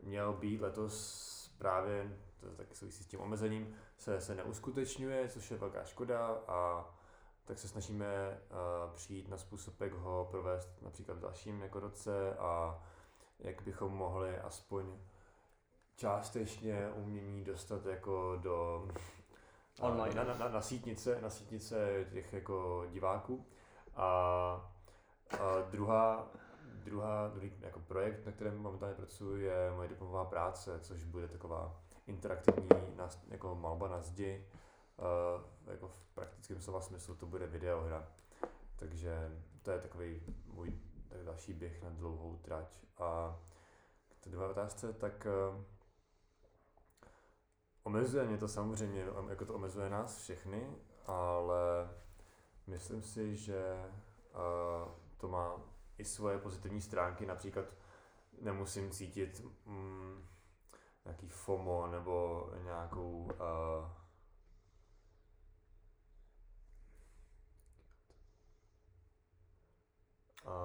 měl 0.04 0.34
být 0.34 0.62
letos 0.62 1.56
právě, 1.58 2.17
to 2.41 2.56
taky 2.56 2.75
souvisí 2.75 3.04
s 3.04 3.08
tím 3.08 3.19
omezením, 3.19 3.75
se, 3.97 4.21
se 4.21 4.36
neuskutečňuje, 4.36 5.30
což 5.30 5.51
je 5.51 5.58
velká 5.58 5.84
škoda 5.84 6.27
a 6.47 6.89
tak 7.45 7.60
se 7.60 7.67
snažíme 7.67 8.39
uh, 8.51 8.95
přijít 8.95 9.30
na 9.30 9.38
způsob, 9.38 9.82
jak 9.82 9.93
ho 9.93 10.27
provést 10.32 10.82
například 10.82 11.17
v 11.17 11.21
dalším 11.21 11.62
jako 11.62 11.80
roce 11.80 12.36
a 12.36 12.84
jak 13.39 13.62
bychom 13.62 13.93
mohli 13.93 14.38
aspoň 14.38 14.86
částečně 15.95 16.89
umění 16.95 17.43
dostat 17.43 17.86
jako 17.86 18.39
do 18.41 18.88
Online. 19.80 20.15
Na, 20.15 20.23
na, 20.23 20.34
na, 20.34 20.49
na, 20.49 20.62
sítnice, 20.62 21.21
na 21.21 21.30
sítnice 21.30 22.06
těch 22.12 22.34
jako 22.34 22.86
diváků. 22.91 23.45
A, 23.95 24.06
a 25.39 25.62
druhá, 25.71 26.27
druhá, 26.63 27.27
druhý 27.27 27.54
jako 27.62 27.80
projekt, 27.80 28.25
na 28.25 28.32
kterém 28.32 28.58
momentálně 28.58 28.95
pracuji, 28.95 29.45
je 29.45 29.71
moje 29.75 29.88
diplomová 29.88 30.25
práce, 30.25 30.80
což 30.80 31.04
bude 31.04 31.27
taková 31.27 31.82
interaktivní 32.12 32.69
nas, 32.95 33.19
jako 33.28 33.56
malba 33.56 33.88
na 33.88 34.02
zdi. 34.02 34.47
Uh, 34.97 35.71
jako 35.71 35.88
v 35.88 36.13
praktickém 36.13 36.62
slova 36.62 36.82
smyslu 36.82 37.15
to 37.15 37.26
bude 37.26 37.47
videohra. 37.47 38.08
Takže 38.76 39.41
to 39.62 39.71
je 39.71 39.80
takový 39.80 40.21
můj 40.45 40.74
tak 41.10 41.24
další 41.24 41.54
běh 41.54 41.84
na 41.84 41.89
dlouhou 41.89 42.38
trať. 42.38 42.80
A 42.97 43.39
k 44.19 44.24
té 44.24 44.30
druhé 44.30 44.47
otázce, 44.47 44.93
tak 44.93 45.28
uh, 45.28 45.63
omezuje 47.84 48.26
mě 48.26 48.38
to 48.38 48.47
samozřejmě, 48.47 49.12
om- 49.12 49.30
jako 49.30 49.45
to 49.45 49.54
omezuje 49.54 49.89
nás 49.89 50.17
všechny, 50.17 50.76
ale 51.06 51.89
myslím 52.67 53.02
si, 53.02 53.38
že 53.38 53.86
uh, 54.34 54.91
to 55.17 55.28
má 55.28 55.62
i 55.97 56.06
svoje 56.06 56.38
pozitivní 56.38 56.82
stránky, 56.82 57.26
například 57.26 57.65
nemusím 58.41 58.91
cítit 58.91 59.43
mm, 59.65 60.28
nějaký 61.06 61.30
FOMO 61.30 61.88
nebo 61.88 62.48
nějakou 62.64 63.30
uh, 63.40 63.90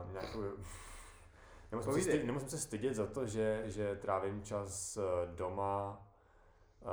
uh, 0.05 0.13
nějakou 0.13 0.43
Nemusím 1.73 1.93
se, 1.93 1.99
Povídej. 1.99 2.19
sty, 2.19 2.27
nemusím 2.27 2.49
se 2.49 2.59
stydět 2.59 2.95
za 2.95 3.07
to, 3.07 3.27
že, 3.27 3.63
že 3.67 3.97
trávím 3.97 4.43
čas 4.43 4.97
eh, 4.97 5.03
doma 5.35 6.07
uh, 6.81 6.89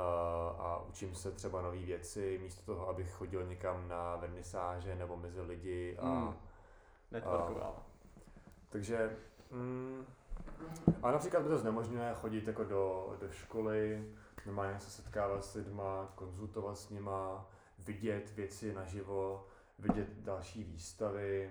a 0.60 0.82
učím 0.88 1.14
se 1.14 1.32
třeba 1.32 1.62
nové 1.62 1.76
věci, 1.78 2.38
místo 2.42 2.62
toho, 2.62 2.88
abych 2.88 3.12
chodil 3.12 3.46
někam 3.46 3.88
na 3.88 4.16
vernisáže 4.16 4.94
nebo 4.94 5.16
mezi 5.16 5.40
lidi. 5.40 5.96
A, 5.98 6.08
Hmm. 6.08 6.34
Networkoval. 7.10 7.76
takže, 8.68 9.16
mm, 9.50 10.06
a 11.02 11.10
například 11.10 11.42
mi 11.42 11.48
to 11.48 11.58
znemožňuje 11.58 12.14
chodit 12.14 12.46
jako 12.46 12.64
do, 12.64 13.16
do 13.20 13.30
školy, 13.30 14.08
normálně 14.46 14.80
se 14.80 14.90
setkávat 14.90 15.44
s 15.44 15.54
lidma, 15.54 16.12
konzultovat 16.14 16.78
s 16.78 16.90
nima, 16.90 17.50
vidět 17.78 18.30
věci 18.30 18.74
naživo, 18.74 19.46
vidět 19.78 20.08
další 20.18 20.64
výstavy. 20.64 21.50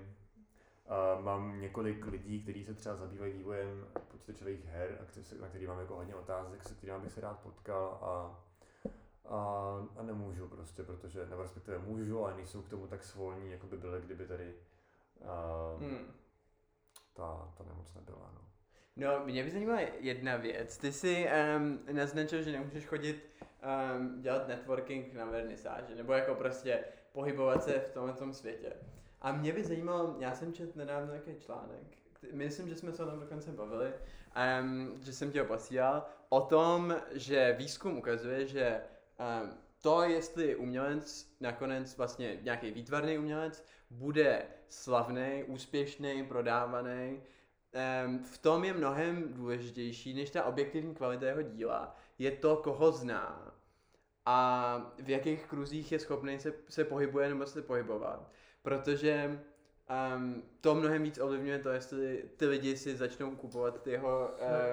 A 0.87 1.21
mám 1.21 1.59
několik 1.59 2.05
lidí, 2.05 2.43
kteří 2.43 2.65
se 2.65 2.73
třeba 2.73 2.95
zabývají 2.95 3.33
vývojem 3.33 3.87
počítačových 4.07 4.65
her, 4.65 4.97
a 5.01 5.41
na 5.41 5.47
který 5.47 5.67
mám 5.67 5.79
jako 5.79 5.95
hodně 5.95 6.15
otázek, 6.15 6.63
se 6.63 6.73
kterými 6.73 6.99
bych 6.99 7.11
se 7.11 7.21
rád 7.21 7.39
potkal 7.39 7.99
a, 8.01 8.39
a, 9.25 9.37
a 9.97 10.03
nemůžu 10.03 10.47
prostě, 10.47 10.83
protože, 10.83 11.25
nebo 11.25 11.41
respektive 11.41 11.79
můžu, 11.79 12.25
ale 12.25 12.35
nejsou 12.35 12.61
k 12.61 12.69
tomu 12.69 12.87
tak 12.87 13.03
svolní, 13.03 13.51
jako 13.51 13.67
by 13.67 13.77
byly, 13.77 14.01
kdyby 14.01 14.27
tady 14.27 14.53
uh, 15.75 15.81
hmm. 15.81 16.13
ta, 17.13 17.51
ta 17.57 17.63
nemoc 17.63 17.93
nebyla. 17.93 18.31
No. 18.33 18.52
No, 18.95 19.25
mě 19.25 19.43
by 19.43 19.51
zajímala 19.51 19.79
jedna 19.99 20.37
věc. 20.37 20.77
Ty 20.77 20.91
jsi 20.91 21.27
um, 21.57 21.79
naznačil, 21.91 22.43
že 22.43 22.51
nemůžeš 22.51 22.85
chodit 22.85 23.29
um, 23.95 24.21
dělat 24.21 24.47
networking 24.47 25.13
na 25.13 25.25
vernisáži, 25.25 25.95
nebo 25.95 26.13
jako 26.13 26.35
prostě 26.35 26.83
pohybovat 27.11 27.63
se 27.63 27.79
v 27.79 27.93
tomhle 27.93 28.13
tom 28.13 28.33
světě. 28.33 28.73
A 29.21 29.31
mě 29.31 29.53
by 29.53 29.63
zajímalo, 29.63 30.15
já 30.19 30.35
jsem 30.35 30.53
četl 30.53 30.71
nedávno 30.75 31.13
nějaký 31.13 31.35
článek, 31.45 31.97
myslím, 32.33 32.69
že 32.69 32.75
jsme 32.75 32.91
se 32.91 33.03
o 33.03 33.09
tom 33.09 33.19
dokonce 33.19 33.51
bavili, 33.51 33.93
um, 34.61 34.97
že 35.01 35.13
jsem 35.13 35.31
tě 35.31 35.41
ho 35.41 35.47
posílal, 35.47 36.05
o 36.29 36.41
tom, 36.41 36.95
že 37.11 37.55
výzkum 37.57 37.97
ukazuje, 37.97 38.47
že 38.47 38.81
um, 39.41 39.57
to, 39.81 40.03
jestli 40.03 40.55
umělec 40.55 41.35
nakonec 41.39 41.97
vlastně 41.97 42.37
nějaký 42.41 42.71
výtvarný 42.71 43.17
umělec 43.17 43.65
bude 43.89 44.45
slavný, 44.69 45.43
úspěšný, 45.47 46.25
prodávaný, 46.25 47.21
v 48.23 48.37
tom 48.37 48.63
je 48.63 48.73
mnohem 48.73 49.33
důležitější 49.33 50.13
než 50.13 50.29
ta 50.29 50.43
objektivní 50.43 50.95
kvalita 50.95 51.25
jeho 51.25 51.41
díla. 51.41 51.95
Je 52.19 52.31
to, 52.31 52.55
koho 52.55 52.91
zná 52.91 53.53
a 54.25 54.77
v 54.99 55.09
jakých 55.09 55.45
kruzích 55.45 55.91
je 55.91 55.99
schopný 55.99 56.39
se, 56.39 56.53
se 56.69 56.83
pohybuje 56.83 57.29
nebo 57.29 57.45
se 57.45 57.61
pohybovat. 57.61 58.31
Protože 58.61 59.39
um, 60.15 60.43
to 60.61 60.75
mnohem 60.75 61.03
víc 61.03 61.19
ovlivňuje 61.19 61.59
to, 61.59 61.69
jestli 61.69 62.23
ty 62.37 62.45
lidi 62.45 62.77
si 62.77 62.95
začnou 62.95 63.35
kupovat 63.35 63.81
ty 63.81 63.91
jeho 63.91 64.29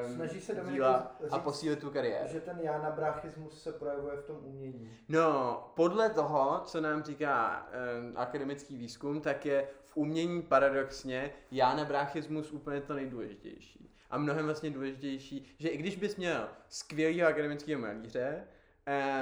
um, 0.07 0.15
Snaží 0.15 0.41
se 0.41 0.63
díla 0.71 1.17
říct, 1.23 1.33
a 1.33 1.39
posílit 1.39 1.79
tu 1.79 1.91
kariéru. 1.91 2.29
Že 2.29 2.41
ten 2.41 2.59
jánabrachismus 2.61 3.63
se 3.63 3.73
projevuje 3.73 4.17
v 4.17 4.25
tom 4.25 4.37
umění. 4.43 4.91
No, 5.09 5.73
podle 5.77 6.11
toho, 6.11 6.63
co 6.65 6.81
nám 6.81 7.03
říká 7.03 7.67
um, 7.99 8.13
akademický 8.17 8.77
výzkum, 8.77 9.21
tak 9.21 9.47
je 9.47 9.69
v 9.85 9.97
umění 9.97 10.43
paradoxně 10.43 11.33
jánabrachismus 11.51 12.53
úplně 12.53 12.81
to 12.81 12.95
nejdůležitější. 12.95 13.91
A 14.11 14.19
mnohem 14.19 14.45
vlastně 14.45 14.71
důležitější, 14.71 15.55
že 15.59 15.69
i 15.69 15.77
když 15.77 15.97
bys 15.97 16.17
měl 16.17 16.49
skvělého 16.69 17.29
akademického 17.29 17.81
malíře, 17.81 18.45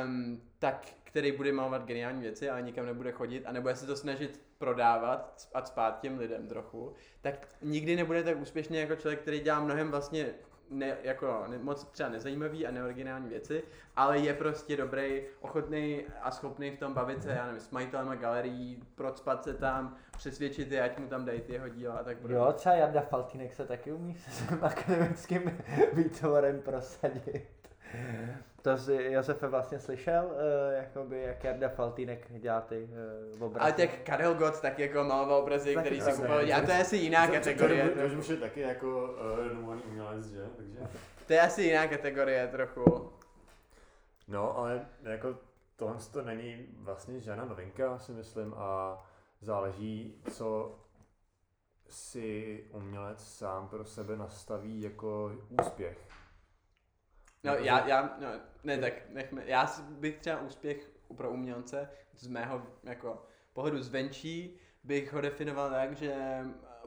um, 0.05 0.42
tak 0.59 0.87
který 1.09 1.33
bude 1.33 1.53
malovat 1.53 1.85
geniální 1.85 2.23
věci, 2.23 2.51
ale 2.51 2.62
nikam 2.62 2.87
nebude 2.87 3.12
chodit 3.12 3.47
a 3.47 3.53
nebude 3.53 3.77
se 3.77 3.87
to 3.87 3.97
snažit 3.97 4.40
prodávat 4.59 5.49
a 5.55 5.64
spát 5.64 6.01
těm 6.01 6.18
lidem 6.18 6.49
trochu, 6.49 6.94
tak 7.21 7.49
nikdy 7.62 7.97
nebude 7.97 8.23
tak 8.23 8.40
úspěšný 8.40 8.79
jako 8.79 8.97
člověk, 8.97 9.21
který 9.21 9.40
dělá 9.40 9.61
mnohem 9.61 9.90
vlastně 9.90 10.35
ne, 10.71 10.97
jako 11.03 11.44
ne, 11.49 11.59
moc 11.59 11.85
třeba 11.85 12.09
nezajímavý 12.09 12.66
a 12.66 12.71
neoriginální 12.71 13.29
věci, 13.29 13.62
ale 13.97 14.18
je 14.18 14.35
prostě 14.35 14.77
dobrý, 14.77 15.23
ochotný 15.40 16.03
a 16.23 16.31
schopný 16.31 16.71
v 16.71 16.79
tom 16.79 16.94
bavit 16.94 17.23
se, 17.23 17.31
já 17.31 17.47
nevím, 17.47 17.61
s 17.61 17.71
majitelem 17.71 18.18
galerií, 18.18 18.83
procpat 18.94 19.44
se 19.44 19.55
tam, 19.55 19.97
přesvědčit 20.16 20.73
je, 20.73 20.83
ať 20.83 20.99
mu 20.99 21.09
tam 21.09 21.25
dají 21.25 21.40
ty 21.40 21.53
jeho 21.53 21.68
díla 21.68 21.94
a 21.94 22.05
tak 22.05 22.16
podobně. 22.18 22.37
Jo, 22.37 22.53
třeba 22.53 22.75
Jarda 22.75 23.01
Faltinek 23.01 23.55
se 23.55 23.66
taky 23.66 23.92
umí 23.92 24.14
se 24.14 24.31
svým 24.31 24.59
akademickým 24.64 25.59
výtvorem 25.92 26.62
prosadit. 26.62 27.47
To 28.62 28.79
jsi, 28.79 29.09
Josefe, 29.12 29.49
vlastně 29.49 29.79
slyšel, 29.79 30.25
uh, 30.25 30.33
jakoby, 30.73 31.23
jak 31.23 31.44
Jarda 31.44 31.68
Faltýnek 31.68 32.27
dělá 32.38 32.61
ty 32.61 32.88
uh, 33.37 33.42
obrazy. 33.42 33.62
Ale 33.62 33.73
tak 33.73 34.03
Karel 34.03 34.35
Gott 34.35 34.61
tak 34.61 34.79
jako 34.79 35.05
maloval 35.05 35.38
obrazy, 35.38 35.75
tak 35.75 35.85
který 35.85 36.01
si 36.01 36.12
kupoval. 36.12 36.40
Já 36.40 36.61
to 36.61 36.71
je 36.71 36.81
asi 36.81 36.97
jiná 36.97 37.29
kategorie. 37.29 37.88
To 37.88 38.18
už 38.18 38.29
je 38.29 38.37
taky 38.37 38.61
jako 38.61 38.87
uh, 38.87 39.49
renomovaný 39.49 39.83
umělec, 39.83 40.27
že? 40.27 40.44
Takže... 40.57 40.79
To 41.27 41.33
je 41.33 41.40
asi 41.40 41.62
jiná 41.62 41.87
kategorie 41.87 42.49
trochu. 42.49 43.12
No, 44.29 44.59
ale 44.59 44.87
jako 45.03 45.37
tohle 45.77 45.97
to 46.12 46.23
není 46.23 46.66
vlastně 46.79 47.21
žádná 47.21 47.44
novinka, 47.44 47.99
si 47.99 48.12
myslím, 48.12 48.55
a 48.57 48.99
záleží, 49.40 50.23
co 50.31 50.79
si 51.88 52.64
umělec 52.73 53.25
sám 53.25 53.68
pro 53.68 53.85
sebe 53.85 54.16
nastaví 54.16 54.83
jako 54.83 55.33
úspěch. 55.61 56.08
No, 57.44 57.55
já, 57.55 57.88
já, 57.88 58.16
no, 58.20 58.29
ne, 58.64 58.79
tak 58.79 58.92
nechme, 59.11 59.42
já 59.46 59.66
bych 59.88 60.18
třeba 60.18 60.40
úspěch 60.40 60.90
pro 61.16 61.31
umělce 61.31 61.90
z 62.14 62.27
mého 62.27 62.62
jako 62.85 63.22
pohledu 63.53 63.83
zvenčí 63.83 64.59
bych 64.85 65.12
ho 65.12 65.20
definoval 65.20 65.70
tak, 65.70 65.96
že 65.96 66.14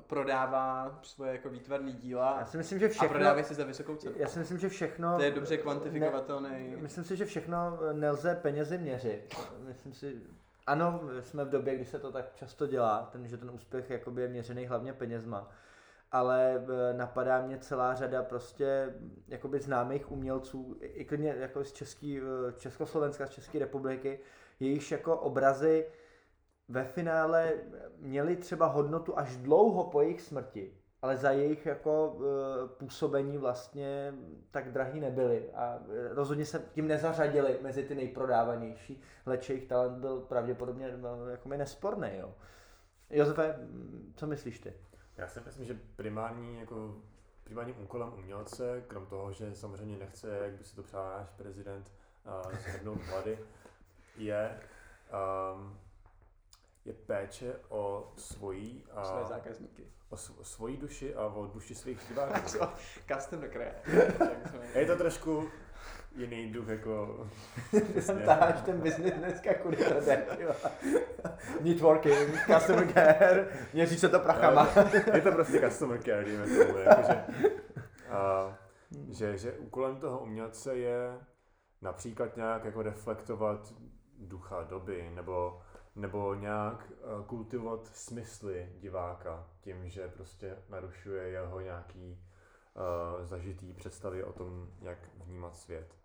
prodává 0.08 1.00
svoje 1.04 1.32
jako 1.32 1.50
výtvarné 1.50 1.92
díla 1.92 2.36
já 2.40 2.46
si 2.46 2.58
myslím, 2.58 2.80
že 2.80 2.90
všechno, 2.90 3.08
a 3.08 3.10
prodává 3.10 3.44
si 3.44 3.54
za 3.54 3.64
vysokou 3.64 3.96
cenu. 3.96 4.16
Já 4.18 4.28
si 4.28 4.40
myslím, 4.40 4.58
že 4.58 4.70
všechno... 4.70 5.18
To 5.18 5.24
je 5.24 5.32
dobře 5.32 5.58
kvantifikovatelný. 5.58 6.50
Ne, 6.50 6.78
myslím 6.78 7.04
si, 7.04 7.18
že 7.18 7.26
všechno 7.26 7.80
nelze 7.94 8.36
penězi 8.36 8.78
měřit. 8.78 9.36
Myslím 9.60 9.94
si, 9.94 10.22
ano, 10.68 11.02
jsme 11.20 11.46
v 11.46 11.50
době, 11.50 11.76
kdy 11.76 11.86
se 11.86 12.00
to 12.00 12.12
tak 12.12 12.36
často 12.36 12.68
dělá, 12.68 13.10
ten, 13.12 13.28
že 13.28 13.38
ten 13.38 13.52
úspěch 13.52 13.90
jakoby 13.90 14.22
je 14.22 14.28
měřený 14.28 14.66
hlavně 14.66 14.94
penězma 14.94 15.52
ale 16.12 16.56
eh, 16.56 16.94
napadá 16.94 17.42
mě 17.42 17.58
celá 17.58 17.96
řada 17.96 18.24
prostě 18.24 18.94
jakoby 19.28 19.60
známých 19.60 20.12
umělců, 20.12 20.78
i 20.82 21.06
klidně 21.06 21.36
jako 21.38 21.64
z 21.64 21.72
Český, 21.72 22.20
eh, 22.20 22.54
Československa, 22.58 23.28
z 23.28 23.30
České 23.30 23.60
republiky, 23.60 24.20
jejichž 24.60 24.92
jako 24.92 25.18
obrazy 25.18 25.86
ve 26.72 26.84
finále 26.84 27.54
měly 27.98 28.36
třeba 28.36 28.66
hodnotu 28.66 29.20
až 29.20 29.38
dlouho 29.38 29.84
po 29.84 30.02
jejich 30.02 30.22
smrti, 30.22 30.74
ale 31.02 31.18
za 31.18 31.32
jejich 31.32 31.66
jako 31.66 32.18
e, 32.20 32.68
působení 32.68 33.38
vlastně 33.38 34.14
tak 34.52 34.72
drahý 34.72 35.00
nebyly 35.00 35.52
a 35.54 35.80
rozhodně 36.10 36.46
se 36.46 36.66
tím 36.72 36.88
nezařadili 36.88 37.60
mezi 37.62 37.84
ty 37.84 37.96
nejprodávanější, 37.96 39.02
leč 39.26 39.50
jejich 39.50 39.68
talent 39.68 39.98
byl 39.98 40.20
pravděpodobně 40.20 40.94
jako 41.32 41.50
nesporný. 41.50 42.10
Jo. 42.20 42.34
Josefe, 43.10 43.56
co 44.16 44.28
myslíš 44.28 44.60
ty? 44.60 44.74
Já 45.22 45.28
si 45.28 45.40
myslím, 45.46 45.66
že 45.66 45.80
primární, 45.96 46.60
jako, 46.60 46.96
primárním 47.44 47.84
úkolem 47.84 48.14
umělce, 48.14 48.84
krom 48.88 49.06
toho, 49.06 49.34
že 49.34 49.56
samozřejmě 49.56 49.98
nechce, 49.98 50.38
jak 50.44 50.52
by 50.54 50.64
si 50.64 50.76
to 50.76 50.84
přál 50.84 51.10
náš 51.18 51.30
prezident, 51.30 51.92
uh, 52.26 52.58
zhrnout 52.58 53.08
mlady, 53.08 53.40
je, 54.18 54.60
um, 55.54 55.80
je 56.86 56.94
péče 56.94 57.56
o 57.70 58.14
svoji 58.18 58.84
a 58.92 59.06
své 59.06 59.26
zákazníky. 59.26 59.84
O, 60.10 60.16
o 60.40 60.44
svoji 60.44 60.78
duši 60.78 61.16
a 61.16 61.26
o 61.26 61.48
duši 61.48 61.76
svých 61.76 62.08
diváků. 62.08 62.50
Custom 63.14 63.44
je 64.74 64.86
to 64.86 64.96
trošku 64.96 65.50
jiný 66.16 66.52
duch 66.52 66.68
jako... 66.68 67.28
Táháš 68.26 68.62
ten 68.62 68.82
business 68.82 69.14
dneska 69.14 69.54
kudy 69.54 69.78
to 69.78 70.02
jde, 70.02 70.26
Networking, 71.62 72.46
customer 72.46 72.94
care, 72.94 73.48
měří 73.74 74.00
se 74.00 74.10
to 74.10 74.20
prachama. 74.20 74.68
je 75.14 75.22
to 75.22 75.32
prostě 75.32 75.60
customer 75.60 76.04
care, 76.04 76.24
díme 76.26 76.48
tomu, 76.48 76.78
jakože, 76.78 77.24
a, 78.10 78.58
že, 79.10 79.38
že 79.38 79.52
úkolem 79.52 79.96
toho 79.96 80.20
umělce 80.20 80.76
je 80.76 81.20
například 81.82 82.36
nějak 82.36 82.66
jako 82.66 82.82
reflektovat 82.82 83.74
ducha 84.18 84.64
doby, 84.64 85.12
nebo, 85.16 85.62
nebo 85.96 86.36
nějak 86.36 86.92
uh, 86.92 87.26
kultivovat 87.26 87.88
smysly 87.88 88.70
diváka 88.80 89.48
tím, 89.62 89.90
že 89.90 90.08
prostě 90.08 90.58
narušuje 90.70 91.30
jeho 91.30 91.60
nějaký 91.60 92.20
uh, 92.76 93.26
zažitý 93.26 93.74
představy 93.74 94.24
o 94.24 94.34
tom, 94.34 94.70
jak 94.82 94.98
vnímat 95.16 95.56
svět. 95.56 96.01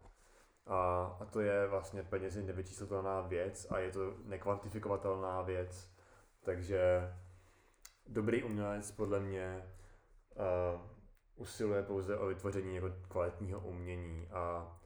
A, 0.66 1.04
a 1.20 1.24
to 1.24 1.40
je 1.40 1.66
vlastně 1.66 2.02
penězi 2.02 2.42
nevyčíslitelná 2.42 3.20
věc 3.20 3.66
a 3.70 3.78
je 3.78 3.90
to 3.90 4.14
nekvantifikovatelná 4.24 5.42
věc. 5.42 5.90
Takže 6.42 7.12
dobrý 8.06 8.42
umělec 8.42 8.90
podle 8.90 9.20
mě 9.20 9.62
uh, 10.34 10.80
usiluje 11.36 11.82
pouze 11.82 12.18
o 12.18 12.26
vytvoření 12.26 12.74
jako 12.74 12.92
kvalitního 13.08 13.60
umění 13.60 14.28
a 14.28 14.76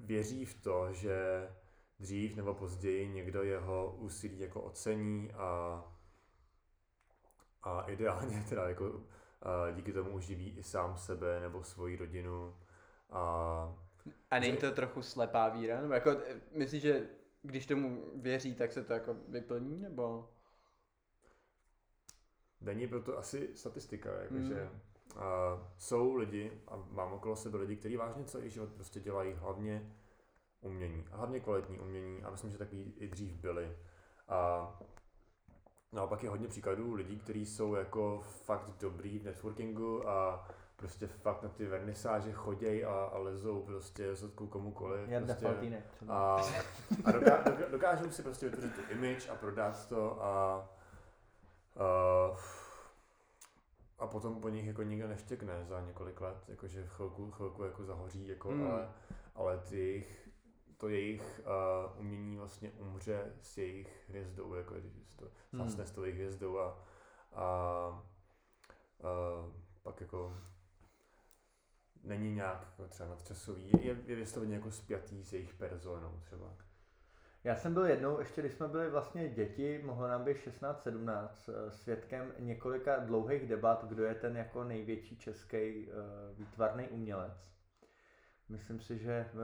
věří 0.00 0.44
v 0.44 0.62
to, 0.62 0.92
že 0.92 1.48
dřív 1.98 2.36
nebo 2.36 2.54
později 2.54 3.08
někdo 3.08 3.42
jeho 3.42 3.96
úsilí 3.98 4.40
jako 4.40 4.62
ocení 4.62 5.32
a, 5.32 5.82
a 7.62 7.82
ideálně 7.82 8.44
teda 8.48 8.68
jako 8.68 8.90
uh, 8.90 9.02
díky 9.74 9.92
tomu 9.92 10.10
uživí 10.10 10.58
i 10.58 10.62
sám 10.62 10.96
sebe 10.96 11.40
nebo 11.40 11.64
svoji 11.64 11.96
rodinu 11.96 12.56
a 13.10 13.83
a 14.30 14.38
není 14.38 14.56
to 14.56 14.70
trochu 14.70 15.02
slepá 15.02 15.48
víra? 15.48 15.80
Nebo 15.80 15.94
jako, 15.94 16.10
myslíš, 16.52 16.82
že 16.82 17.08
když 17.42 17.66
tomu 17.66 18.04
věří, 18.14 18.54
tak 18.54 18.72
se 18.72 18.84
to 18.84 18.92
jako 18.92 19.16
vyplní, 19.28 19.80
nebo? 19.80 20.30
Není 22.60 22.88
proto 22.88 23.18
asi 23.18 23.50
statistika, 23.54 24.20
jakože 24.22 24.54
hmm. 24.54 24.80
uh, 25.16 25.22
jsou 25.78 26.14
lidi, 26.14 26.62
a 26.68 26.76
mám 26.76 27.12
okolo 27.12 27.36
sebe 27.36 27.58
lidi, 27.58 27.76
kteří 27.76 27.96
vážně 27.96 28.24
celý 28.24 28.50
život 28.50 28.72
prostě 28.72 29.00
dělají 29.00 29.32
hlavně 29.32 29.96
umění, 30.60 31.04
a 31.12 31.16
hlavně 31.16 31.40
kvalitní 31.40 31.78
umění, 31.78 32.22
a 32.22 32.30
myslím, 32.30 32.50
že 32.50 32.58
takový 32.58 32.94
i 32.96 33.08
dřív 33.08 33.32
byli. 33.32 33.76
A 34.28 34.68
naopak 35.92 36.22
je 36.22 36.28
hodně 36.28 36.48
příkladů 36.48 36.94
lidí, 36.94 37.18
kteří 37.18 37.46
jsou 37.46 37.74
jako 37.74 38.20
fakt 38.20 38.70
dobrý 38.80 39.18
v 39.18 39.24
networkingu 39.24 40.08
a 40.08 40.48
prostě 40.76 41.06
fakt 41.06 41.42
na 41.42 41.48
ty 41.48 41.66
vernisáže 41.66 42.32
choděj 42.32 42.84
a, 42.84 42.90
a 43.04 43.18
lezou 43.18 43.62
prostě 43.62 44.14
zadku 44.14 44.46
komukoliv. 44.46 45.08
Jarda 45.08 45.26
prostě, 45.34 45.46
Faltýnek 45.46 45.86
třeba. 45.90 46.36
a, 46.36 46.42
a 47.04 47.12
doká, 47.12 47.42
doká, 47.42 47.68
dokážou 47.70 48.10
si 48.10 48.22
prostě 48.22 48.48
vytvořit 48.48 48.74
tu 48.74 48.92
image 48.92 49.28
a 49.28 49.34
prodat 49.34 49.88
to 49.88 50.24
a, 50.24 50.54
a, 51.76 52.36
a 53.98 54.06
potom 54.06 54.40
po 54.40 54.48
nich 54.48 54.66
jako 54.66 54.82
nikdo 54.82 55.08
neštěkne 55.08 55.64
za 55.64 55.80
několik 55.80 56.20
let, 56.20 56.36
jakože 56.48 56.86
chvilku, 56.86 57.30
chvilku 57.30 57.64
jako 57.64 57.84
zahoří, 57.84 58.26
jako, 58.28 58.48
Hmm. 58.48 58.66
ale, 58.66 58.88
ale 59.34 59.58
ty 59.58 59.76
jejich, 59.78 60.28
to 60.76 60.88
jejich 60.88 61.40
uh, 61.94 62.00
umění 62.00 62.36
vlastně 62.36 62.70
umře 62.70 63.32
s 63.42 63.58
jejich 63.58 64.04
hvězdou, 64.08 64.54
jako 64.54 64.74
když 64.74 64.92
se 65.10 65.16
to 65.16 65.24
Hmm. 65.52 65.62
zhasne 65.62 65.86
s 65.86 65.90
tou 65.90 66.02
jejich 66.02 66.18
hvězdou 66.18 66.58
a, 66.58 66.66
a, 67.34 67.42
a 67.42 68.02
pak 69.82 70.00
jako 70.00 70.36
není 72.04 72.34
nějak 72.34 72.60
jako 72.70 72.88
třeba 72.88 73.08
nadčasový, 73.08 73.70
je, 73.82 73.96
je, 74.06 74.16
vysloveně 74.16 74.54
jako 74.54 74.70
spjatý 74.70 75.24
s 75.24 75.32
jejich 75.32 75.54
personou 75.54 76.20
třeba. 76.20 76.56
Já 77.44 77.56
jsem 77.56 77.74
byl 77.74 77.86
jednou, 77.86 78.18
ještě 78.18 78.40
když 78.40 78.54
jsme 78.54 78.68
byli 78.68 78.90
vlastně 78.90 79.28
děti, 79.28 79.82
mohlo 79.84 80.08
nám 80.08 80.24
být 80.24 80.36
16-17, 80.36 81.28
eh, 81.48 81.70
svědkem 81.70 82.32
několika 82.38 82.98
dlouhých 82.98 83.48
debat, 83.48 83.84
kdo 83.84 84.04
je 84.04 84.14
ten 84.14 84.36
jako 84.36 84.64
největší 84.64 85.16
český 85.16 85.86
uh, 85.86 85.94
výtvarný 86.38 86.88
umělec. 86.88 87.32
Myslím 88.48 88.80
si, 88.80 88.98
že 88.98 89.30
uh, 89.34 89.40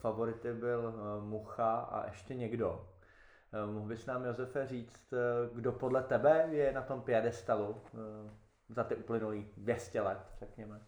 favority 0.00 0.52
byl 0.52 0.94
Mucha 1.20 1.80
a 1.80 2.06
ještě 2.06 2.34
někdo. 2.34 2.88
Mohl 3.66 3.86
bys 3.86 4.06
nám, 4.06 4.24
Josefe, 4.24 4.66
říct, 4.66 5.14
kdo 5.54 5.72
podle 5.72 6.02
tebe 6.02 6.48
je 6.50 6.72
na 6.72 6.82
tom 6.82 7.02
piedestalu 7.02 7.82
za 8.68 8.84
ty 8.84 8.96
uplynulý 8.96 9.50
200 9.56 10.00
let, 10.00 10.18
řekněme? 10.38 10.80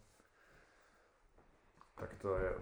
Tak 2.01 2.15
to 2.15 2.37
je, 2.39 2.53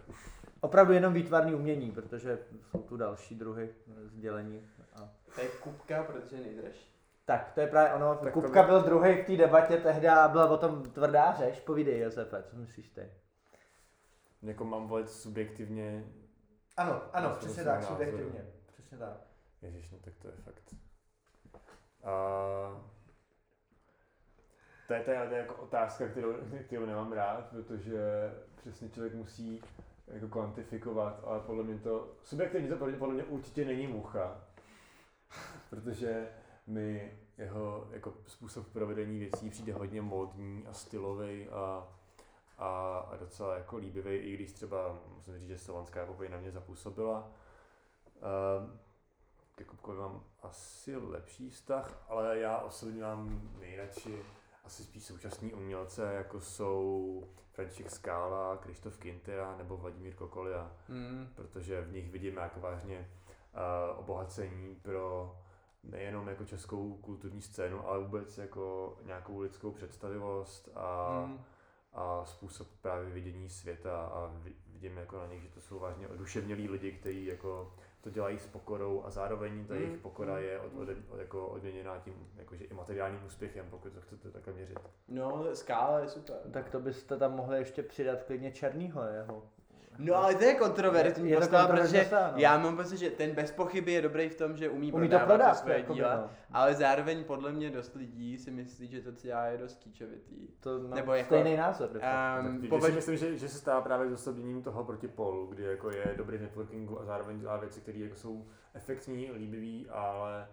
Opravdu 0.61 0.93
jenom 0.93 1.15
výtvarný 1.15 1.55
umění, 1.55 1.91
protože 1.91 2.39
jsou 2.71 2.83
tu 2.83 2.97
další 2.97 3.35
druhy 3.35 3.75
sdělení. 4.05 4.69
A... 4.95 5.09
To 5.35 5.41
je 5.41 5.49
kupka, 5.49 6.03
protože 6.03 6.37
je 6.37 6.43
nejdražší. 6.43 6.95
Tak, 7.25 7.53
to 7.55 7.61
je 7.61 7.67
právě 7.67 7.93
ono. 7.95 8.15
Tak 8.17 8.33
Kupka 8.33 8.63
by- 8.63 8.67
byl 8.67 8.83
druhý 8.83 9.23
v 9.23 9.27
té 9.27 9.37
debatě 9.37 9.77
tehdy 9.77 10.09
a 10.09 10.29
byla 10.29 10.51
o 10.51 10.57
tom 10.57 10.83
tvrdá 10.83 11.33
řeč. 11.35 11.61
Povídej, 11.61 12.01
Josefe, 12.01 12.43
co 12.43 12.57
myslíš 12.57 12.89
ty? 12.89 13.11
jako 14.43 14.65
mám 14.65 14.89
volit 14.89 15.11
subjektivně, 15.11 16.05
Ano, 16.77 17.03
ano, 17.13 17.35
přesně 17.39 17.65
tak, 17.65 17.85
subjektivně. 17.85 18.45
Přesně 18.67 18.99
tak. 18.99 19.17
ježiš, 19.63 19.91
no 19.91 19.99
tak 19.99 20.15
to 20.23 20.29
je 20.29 20.35
fakt. 20.35 20.75
A 22.05 22.13
to 24.89 24.95
je, 24.95 25.01
to 25.01 25.11
je, 25.11 25.27
to 25.29 25.35
je 25.35 25.41
jako 25.41 25.55
otázka, 25.55 26.09
kterou, 26.09 26.35
kterou 26.67 26.87
nemám 26.87 27.13
rád, 27.13 27.49
protože 27.51 28.01
přesně 28.57 28.89
člověk 28.89 29.15
musí 29.15 29.63
jako 30.07 30.29
kvantifikovat, 30.29 31.21
ale 31.25 31.41
podle 31.41 31.65
mě 31.65 31.79
to, 31.79 32.09
subjektivně 32.23 32.69
to 32.69 32.77
podle 32.77 33.15
mě 33.15 33.25
určitě 33.25 33.65
není 33.65 33.87
mucha, 33.87 34.41
protože 35.71 36.29
mi 36.67 37.19
jeho 37.39 37.89
jako 37.91 38.15
způsob 38.27 38.69
provedení 38.73 39.19
věcí 39.19 39.51
přijde 39.51 39.73
hodně 39.73 40.03
módní 40.03 40.67
a 40.67 40.73
stylový 40.73 41.49
a, 41.49 41.89
a, 42.59 42.99
a 42.99 43.17
docela 43.17 43.55
jako 43.55 43.77
líbivý, 43.77 44.17
i 44.17 44.35
když 44.35 44.53
třeba 44.53 44.99
musím 45.17 45.39
říct, 45.39 45.49
že 45.49 45.59
slovanská 45.59 46.03
epopeje 46.03 46.31
na 46.31 46.39
mě 46.39 46.51
zapůsobila. 46.51 47.31
Um, 48.61 48.79
ke 49.55 49.65
Kupkovi 49.65 49.99
mám 49.99 50.25
asi 50.43 50.97
lepší 50.97 51.51
vztah, 51.51 52.05
ale 52.09 52.39
já 52.39 52.59
osobně 52.59 53.03
mám 53.03 53.51
nejradši 53.61 54.23
asi 54.69 54.83
spíš 54.85 55.05
současní 55.05 55.53
umělce, 55.55 56.13
jako 56.15 56.41
jsou 56.41 57.25
František 57.53 57.91
Skála, 57.91 58.57
Krištof 58.57 58.99
Kintera 58.99 59.57
nebo 59.57 59.77
Vladimír 59.77 60.15
Kokolia, 60.15 60.73
Hmm. 60.89 61.29
protože 61.35 61.81
v 61.81 61.93
nich 61.93 62.11
vidím 62.11 62.37
jako 62.37 62.61
vážně 62.61 63.11
uh, 63.91 63.99
obohacení 64.01 64.75
pro 64.75 65.37
nejenom 65.85 66.29
jako 66.29 66.45
českou 66.45 66.97
kulturní 66.97 67.43
scénu, 67.43 67.89
ale 67.89 67.99
vůbec 68.05 68.39
jako 68.39 68.97
nějakou 69.05 69.41
lidskou 69.41 69.73
představivost 69.73 70.69
a, 70.75 71.19
Hmm. 71.25 71.45
a 71.93 72.25
způsob 72.25 72.69
právě 72.83 73.11
vidění 73.11 73.49
světa 73.51 74.07
a 74.07 74.31
vi- 74.35 74.57
vidím 74.67 74.97
jako 74.97 75.19
na 75.19 75.27
nich, 75.27 75.43
že 75.43 75.49
to 75.49 75.61
jsou 75.61 75.79
vážně 75.79 76.09
oduševnělí 76.09 76.69
lidi, 76.69 76.93
kteří 76.93 77.27
jako 77.27 77.75
to 78.01 78.11
dělají 78.11 78.39
s 78.39 78.47
pokorou 78.47 79.05
a 79.05 79.11
zároveň 79.11 79.67
ta 79.67 79.75
Mm, 79.75 79.81
jejich 79.81 79.99
pokora 79.99 80.35
mm, 80.35 80.43
je 80.43 80.61
od, 80.61 80.73
mm. 80.73 80.79
od, 80.79 80.89
od, 81.09 81.19
jako 81.19 81.47
odměněná 81.47 81.99
tím 81.99 82.31
jakože 82.37 82.65
i 82.65 82.75
materiálním 82.75 83.25
úspěchem, 83.27 83.67
pokud 83.71 83.93
to 83.93 84.01
chcete 84.01 84.31
takhle 84.31 84.53
měřit. 84.53 84.79
No, 85.09 85.45
skála 85.55 86.01
je 86.01 86.09
super. 86.09 86.37
Tak 86.53 86.71
to 86.71 86.81
byste 86.81 87.17
tam 87.17 87.37
mohli 87.37 87.59
ještě 87.59 87.83
přidat 87.83 88.23
klidně 88.23 88.53
Černýho, 88.53 89.03
jeho. 89.03 89.43
No 89.99 90.15
ale 90.15 90.35
to 90.35 90.45
je 90.45 90.55
kontroverzní 90.55 91.31
Je 91.31 91.37
to 91.37 91.41
postava, 91.41 91.63
kontroverzní 91.63 91.99
protože 91.99 92.17
no. 92.33 92.33
já 92.37 92.59
mám 92.59 92.77
pocit, 92.77 92.97
že 92.97 93.11
ten 93.11 93.31
bez 93.35 93.53
pochyby 93.53 93.93
je 93.93 94.03
dobrý 94.03 94.29
v 94.29 94.35
tom, 94.35 94.57
že 94.57 94.69
umí, 94.69 94.93
Umí 94.93 95.09
to 95.09 95.19
prodávat 95.19 95.53
to 95.53 95.63
svoje 95.63 95.79
jako 95.79 95.95
díla, 95.95 96.17
no. 96.17 96.31
ale 96.53 96.75
zároveň 96.75 97.25
podle 97.25 97.53
mě 97.53 97.71
dost 97.71 97.95
lidí 97.95 98.39
si 98.39 98.51
myslí, 98.51 98.89
že 98.89 99.01
to 99.01 99.13
celá 99.13 99.47
je 99.47 99.59
dost 99.59 99.79
kýčovitý. 99.79 100.49
To 100.61 100.79
mám 100.79 100.91
Nebo 100.91 101.13
jako- 101.13 101.27
stejný 101.27 101.57
názor. 101.57 101.91
Um, 102.41 102.69
považ... 102.69 102.91
si 102.91 102.97
myslím, 102.97 103.17
že, 103.17 103.39
že 103.39 103.49
se 103.49 103.59
stává 103.59 103.81
právě 103.81 104.11
zosobněním 104.11 104.63
toho 104.63 104.85
proti 104.85 105.09
polu, 105.09 105.47
kdy 105.47 105.63
jako 105.63 105.91
je 105.91 106.15
dobrý 106.17 106.39
v 106.39 106.43
networkingu 106.43 107.01
a 107.01 107.05
zároveň 107.05 107.39
dělá 107.41 107.57
věci, 107.57 107.81
které 107.81 107.99
jako 107.99 108.15
jsou 108.17 108.47
efektní, 108.75 109.31
líbivý, 109.33 109.89
ale 109.91 110.49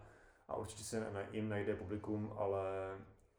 a 0.48 0.56
určitě 0.56 0.84
se 0.84 1.00
na, 1.00 1.22
jim 1.32 1.50
najde 1.50 1.76
publikum, 1.76 2.34
ale, 2.38 2.64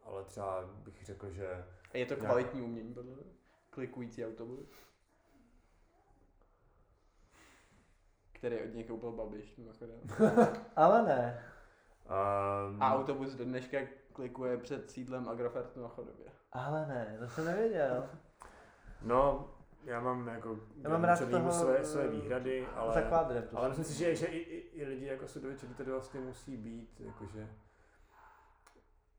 ale 0.04 0.24
třeba 0.24 0.64
bych 0.84 1.04
řekl, 1.04 1.30
že 1.30 1.64
Je 1.94 2.06
to 2.06 2.14
nějak- 2.14 2.26
kvalitní 2.26 2.62
umění, 2.62 2.94
podle 2.94 3.12
mě. 3.12 3.22
Klikující 3.70 4.26
autobus. 4.26 4.70
Který 8.36 8.56
od 8.62 8.74
něj 8.74 8.84
koupil 8.84 9.12
Babiš, 9.12 9.56
mimochodem. 9.56 10.00
Ale 10.76 11.02
ne. 11.02 11.42
um, 12.70 12.82
A 12.82 12.94
autobus 12.94 13.34
do 13.34 13.44
dneška 13.44 13.78
klikuje 14.12 14.56
před 14.58 14.90
sídlem 14.90 15.28
Agrofertu 15.28 15.82
na 15.82 15.88
chodově. 15.88 16.26
Ale 16.52 16.86
ne, 16.86 17.16
to 17.20 17.28
jsem 17.28 17.44
nevěděl. 17.44 18.06
No, 19.02 19.50
já 19.84 20.00
mám 20.00 20.28
jako 20.28 20.58
Já 20.76 20.88
mám 20.90 21.04
rád 21.04 21.30
toho, 21.30 21.52
své, 21.52 21.84
své 21.84 22.08
výhrady, 22.08 22.66
ale, 22.66 23.02
kvádrem. 23.02 23.42
to 23.50 23.58
ale 23.58 23.68
jsem- 23.68 23.78
myslím 23.78 23.84
si, 23.96 23.98
že, 24.04 24.16
že 24.16 24.26
i, 24.26 24.38
i, 24.38 24.80
i 24.80 24.84
lidi 24.84 25.06
jako 25.06 25.28
Sudovi 25.28 25.56
Černý 25.58 25.74
tady 25.74 25.90
vlastně 25.90 26.20
musí 26.20 26.56
být, 26.56 27.00
jakože 27.00 27.48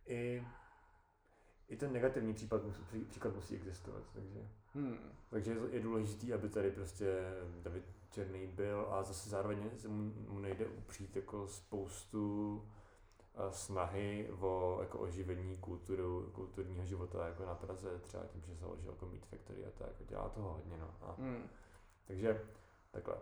i, 0.05 0.43
i 1.67 1.77
ten 1.77 1.93
negativní 1.93 2.33
případ, 2.33 2.63
musí, 2.63 2.81
pří- 2.81 3.05
příklad 3.05 3.35
musí 3.35 3.55
existovat, 3.55 4.03
takže, 4.13 4.39
Hmm. 4.73 4.97
takže 5.29 5.51
je- 5.51 5.69
je 5.71 5.79
důležitý, 5.79 6.33
aby 6.33 6.49
tady 6.49 6.71
prostě 6.71 7.05
David 7.63 7.83
Černý 8.09 8.47
byl 8.47 8.87
a 8.89 9.03
zase 9.03 9.29
zároveň 9.29 9.69
se 9.77 9.87
mu, 9.87 10.39
nejde 10.39 10.67
upřít 10.67 11.15
jako 11.15 11.47
spoustu 11.47 12.63
eh, 13.35 13.51
snahy 13.51 14.29
o 14.39 14.77
jako 14.81 14.99
oživení 14.99 15.57
kulturu, 15.57 16.31
kulturního 16.33 16.85
života 16.85 17.27
jako 17.27 17.45
na 17.45 17.55
Praze, 17.55 17.99
třeba 17.99 18.25
tím, 18.25 18.41
že 18.47 18.55
založil 18.55 18.89
jako 18.91 19.05
Meat 19.05 19.25
Factory 19.25 19.65
a 19.65 19.69
tak, 19.77 20.07
dělá 20.07 20.29
toho 20.29 20.53
hodně, 20.53 20.77
no. 20.77 20.95
A, 21.01 21.15
Hmm. 21.17 21.43
takže 22.07 22.41
takhle. 22.91 23.15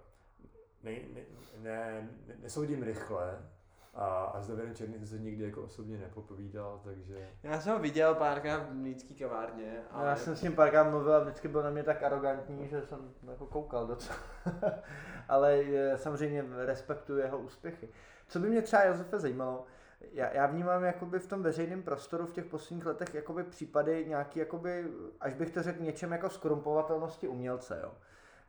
Ne, 0.83 0.91
ne, 0.91 1.21
ne, 1.57 2.09
ne, 2.27 2.35
nesoudím 2.41 2.83
rychle 2.83 3.49
a, 3.95 4.23
a 4.25 4.41
s 4.41 4.47
Davidem 4.47 4.75
Černým 4.75 4.99
jsem 4.99 5.08
se 5.08 5.23
nikdy 5.23 5.43
jako 5.43 5.62
osobně 5.62 5.97
nepopovídal, 5.97 6.81
takže 6.84 7.29
Já 7.43 7.62
jsem 7.62 7.73
ho 7.73 7.79
viděl 7.79 8.15
párkrát 8.15 8.58
v 8.58 8.73
mlícký 8.73 9.15
kavárně, 9.15 9.84
ale... 9.91 10.10
Já 10.10 10.15
jsem 10.15 10.36
s 10.36 10.41
ním 10.41 10.55
párkrát 10.55 10.84
mluvil 10.84 11.13
a 11.15 11.19
vždycky 11.19 11.47
byl 11.47 11.63
na 11.63 11.69
mě 11.69 11.84
tak 11.84 12.03
arrogantní, 12.03 12.67
že 12.67 12.81
jsem 12.81 13.13
jako 13.31 13.45
koukal 13.45 13.88
docela. 13.88 14.19
Ale 15.29 15.60
eh, 15.60 15.97
samozřejmě 15.97 16.45
respektuji 16.65 17.21
jeho 17.21 17.39
úspěchy. 17.39 17.89
Co 18.27 18.39
by 18.39 18.49
mě 18.49 18.62
třeba 18.62 18.84
Josefe 18.84 19.19
zajímalo, 19.19 19.65
já, 20.12 20.34
já 20.34 20.45
vnímám 20.45 20.84
jakoby 20.84 21.19
v 21.19 21.27
tom 21.27 21.43
veřejném 21.43 21.84
prostoru 21.84 22.25
v 22.25 22.34
těch 22.34 22.45
posledních 22.45 22.86
letech 22.86 23.13
jakoby 23.13 23.43
případy 23.43 24.05
nějaký, 24.08 24.39
jakoby, 24.39 24.88
až 25.19 25.34
bych 25.34 25.49
to 25.49 25.63
řekl, 25.63 25.84
něčem 25.84 26.12
jako 26.12 26.29
skorumpovatelnosti 26.29 27.27
umělce. 27.27 27.79
Jo. 27.84 27.91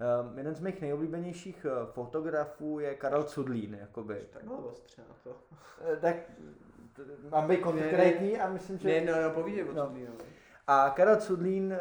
Um, 0.01 0.39
jeden 0.39 0.55
z 0.55 0.61
mých 0.61 0.81
nejoblíbenějších 0.81 1.67
eh, 1.69 1.87
fotografů 1.93 2.81
je 2.81 2.95
Karel 2.95 3.25
Cudlín. 3.25 3.75
Jakoby. 3.81 4.27
Takhle 4.31 4.57
ostře 4.57 5.03
na 5.09 5.15
to. 5.25 5.37
Eh, 5.93 5.97
Tak 5.97 6.17
mám 7.31 7.49
být 7.49 7.61
konkrétní 7.61 8.41
a 8.41 8.49
myslím, 8.49 8.79
že... 8.79 8.89
Ne, 8.89 9.13
no, 9.13 9.23
no, 9.23 9.31
povídej 9.31 9.65
o 9.65 9.73
No. 9.73 9.93
A 10.67 10.91
Karel 10.97 11.17
Cudlín 11.17 11.73
eh, 11.73 11.79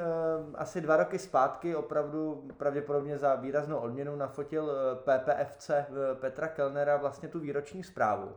asi 0.55 0.81
dva 0.81 0.97
roky 0.97 1.19
zpátky 1.19 1.75
opravdu 1.75 2.47
pravděpodobně 2.57 3.17
za 3.17 3.35
výraznou 3.35 3.77
odměnu 3.77 4.15
nafotil 4.15 4.71
PPFC 4.95 5.71
Petra 6.13 6.47
Kellnera 6.47 6.97
vlastně 6.97 7.29
tu 7.29 7.39
výroční 7.39 7.83
zprávu. 7.83 8.31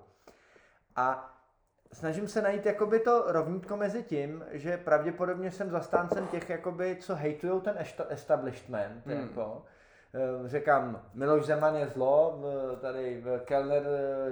A 0.97 1.38
snažím 1.92 2.29
se 2.29 2.42
najít 2.42 2.66
jakoby 2.66 3.01
to 3.01 3.24
rovnítko 3.33 3.77
mezi 3.77 4.03
tím, 4.03 4.44
že 4.51 4.77
pravděpodobně 4.77 5.51
jsem 5.51 5.70
zastáncem 5.70 6.27
těch, 6.27 6.51
jakoby, 6.51 6.96
co 7.01 7.14
hejtujou 7.14 7.61
ten 7.61 7.74
esta- 7.79 8.07
establishment. 8.09 9.07
Hmm. 9.07 9.20
Jako. 9.20 9.62
Eh, 10.14 10.48
Říkám, 10.48 11.03
Miloš 11.14 11.44
Zeman 11.46 11.77
je 11.77 11.87
zlo, 11.87 12.40
tady 12.81 13.20
v 13.20 13.38
Kellner 13.44 13.85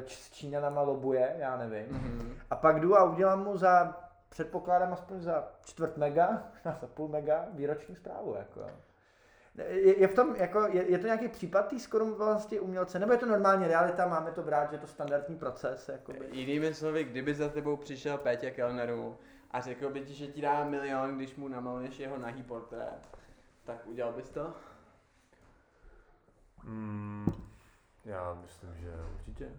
č- 0.04 0.16
s 0.16 0.30
Číňanama 0.30 0.82
lobuje, 0.82 1.34
já 1.38 1.56
nevím. 1.56 1.86
Mhm. 1.90 2.34
A 2.50 2.56
pak 2.56 2.80
jdu 2.80 2.96
a 2.96 3.04
udělám 3.04 3.44
mu 3.44 3.56
za 3.56 3.96
předpokládám 4.28 4.92
aspoň 4.92 5.20
za 5.20 5.48
čtvrt 5.64 5.96
mega, 5.96 6.42
za 6.80 6.86
půl 6.94 7.08
mega 7.08 7.44
výroční 7.52 7.96
zprávu. 7.96 8.34
Jako. 8.38 8.60
Je, 9.58 10.00
je, 10.00 10.08
v 10.08 10.14
tom, 10.14 10.36
jako, 10.36 10.60
je, 10.60 10.90
je 10.90 10.98
to 10.98 11.06
nějaký 11.06 11.28
případ 11.28 11.68
té 11.68 11.76
vlastně 12.16 12.60
umělce, 12.60 12.98
nebo 12.98 13.12
je 13.12 13.18
to 13.18 13.26
normálně 13.26 13.68
realita, 13.68 14.08
máme 14.08 14.32
to 14.32 14.42
brát, 14.42 14.70
že 14.70 14.76
je 14.76 14.80
to 14.80 14.86
standardní 14.86 15.38
proces? 15.38 15.88
Jakoby. 15.88 16.28
Jinými 16.32 16.74
slovy, 16.74 17.04
kdyby 17.04 17.34
za 17.34 17.48
tebou 17.48 17.76
přišel 17.76 18.18
Pétě 18.18 18.50
Kellneru 18.50 19.18
a 19.50 19.60
řekl 19.60 19.90
by 19.90 20.00
ti, 20.00 20.14
že 20.14 20.26
ti 20.26 20.40
dá 20.40 20.64
milion, 20.64 21.16
když 21.16 21.36
mu 21.36 21.48
namaluješ 21.48 21.98
jeho 21.98 22.18
nahý 22.18 22.42
portrét, 22.42 23.08
tak 23.64 23.86
udělal 23.86 24.12
bys 24.12 24.30
to? 24.30 24.54
Mm, 26.64 27.26
já 28.04 28.34
myslím, 28.42 28.74
že 28.76 28.90
určitě. 29.14 29.50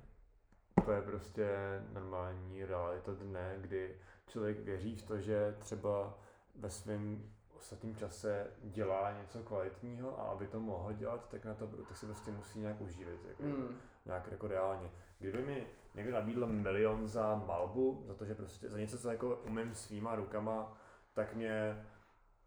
To 0.85 0.91
je 0.91 1.01
prostě 1.01 1.47
normální 1.93 2.65
realita 2.65 3.11
dne, 3.13 3.55
kdy 3.61 3.95
člověk 4.27 4.59
věří 4.59 4.95
v 4.95 5.03
to, 5.03 5.19
že 5.19 5.55
třeba 5.59 6.17
ve 6.55 6.69
svém 6.69 7.23
ostatním 7.57 7.95
čase 7.95 8.47
dělá 8.63 9.11
něco 9.21 9.43
kvalitního 9.43 10.19
a 10.19 10.23
aby 10.23 10.47
to 10.47 10.59
mohl 10.59 10.93
dělat, 10.93 11.29
tak 11.29 11.45
na 11.45 11.53
to 11.53 11.67
tak 11.67 11.97
se 11.97 12.05
prostě 12.05 12.31
musí 12.31 12.59
nějak 12.59 12.81
uživit, 12.81 13.19
jako, 13.27 13.43
mm. 13.43 13.77
nějak 14.05 14.31
jako 14.31 14.47
reálně. 14.47 14.91
Kdyby 15.19 15.45
mi 15.45 15.67
někdo 15.95 16.13
nabídl 16.13 16.47
milion 16.47 17.07
za 17.07 17.35
malbu, 17.35 18.03
za 18.07 18.13
to, 18.13 18.25
že 18.25 18.35
prostě 18.35 18.69
za 18.69 18.77
něco, 18.77 18.97
co 18.97 19.11
jako 19.11 19.35
umím 19.35 19.75
svýma 19.75 20.15
rukama, 20.15 20.77
tak 21.13 21.35
mě 21.35 21.85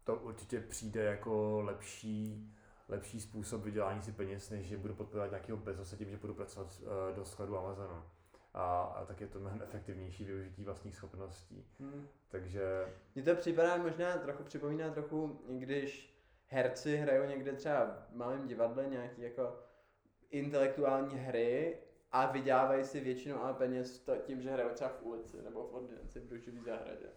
to 0.03 0.15
určitě 0.15 0.59
přijde 0.59 1.03
jako 1.03 1.61
lepší, 1.61 2.51
lepší 2.89 3.21
způsob 3.21 3.63
vydělání 3.63 4.01
si 4.01 4.11
peněz, 4.11 4.49
než 4.49 4.67
že 4.67 4.77
budu 4.77 4.93
podporovat 4.93 5.31
nějakého 5.31 5.57
Bezosa 5.57 5.95
tím, 5.95 6.09
že 6.09 6.17
budu 6.17 6.33
pracovat 6.33 6.81
uh, 6.81 7.15
do 7.15 7.25
skladu 7.25 7.57
Amazonu. 7.57 8.03
A, 8.53 8.81
a 8.81 9.05
tak 9.05 9.21
je 9.21 9.27
to 9.27 9.39
mnohem 9.39 9.61
efektivnější 9.61 10.25
využití 10.25 10.63
vlastních 10.63 10.95
schopností. 10.95 11.65
Hmm. 11.79 12.07
Takže... 12.29 12.93
Mně 13.15 13.23
to 13.23 13.35
připadá 13.35 13.77
možná 13.77 14.17
trochu, 14.17 14.43
připomíná 14.43 14.89
trochu, 14.89 15.41
když 15.49 16.17
herci 16.47 16.97
hrajou 16.97 17.25
někde 17.25 17.53
třeba 17.53 17.85
v 17.85 18.15
malém 18.15 18.47
divadle 18.47 18.85
nějaký 18.85 19.21
jako 19.21 19.59
intelektuální 20.29 21.15
hry 21.15 21.77
a 22.11 22.31
vydělávají 22.31 22.83
si 22.83 22.99
většinou 22.99 23.41
ale 23.41 23.53
peněz 23.53 23.99
to, 23.99 24.17
tím, 24.17 24.41
že 24.41 24.51
hrajou 24.51 24.69
třeba 24.69 24.89
v 24.89 25.03
ulici 25.03 25.41
nebo 25.41 25.67
v 25.67 25.73
ordinaci 25.73 26.19
v 26.19 26.27
druživý 26.27 26.61
zahradě. 26.61 27.09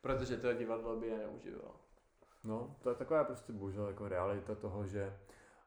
Protože 0.00 0.36
to 0.36 0.52
divadlo 0.52 0.96
by 0.96 1.06
je 1.06 1.18
neuživilo. 1.18 1.80
No, 2.44 2.76
to 2.82 2.88
je 2.88 2.94
taková 2.94 3.24
prostě 3.24 3.52
bohužel 3.52 3.86
jako 3.86 4.08
realita 4.08 4.54
toho, 4.54 4.86
že 4.86 5.18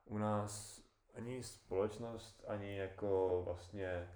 u 0.05 0.17
nás 0.17 0.83
ani 1.13 1.43
společnost, 1.43 2.43
ani 2.47 2.77
jako 2.77 3.41
vlastně 3.45 4.09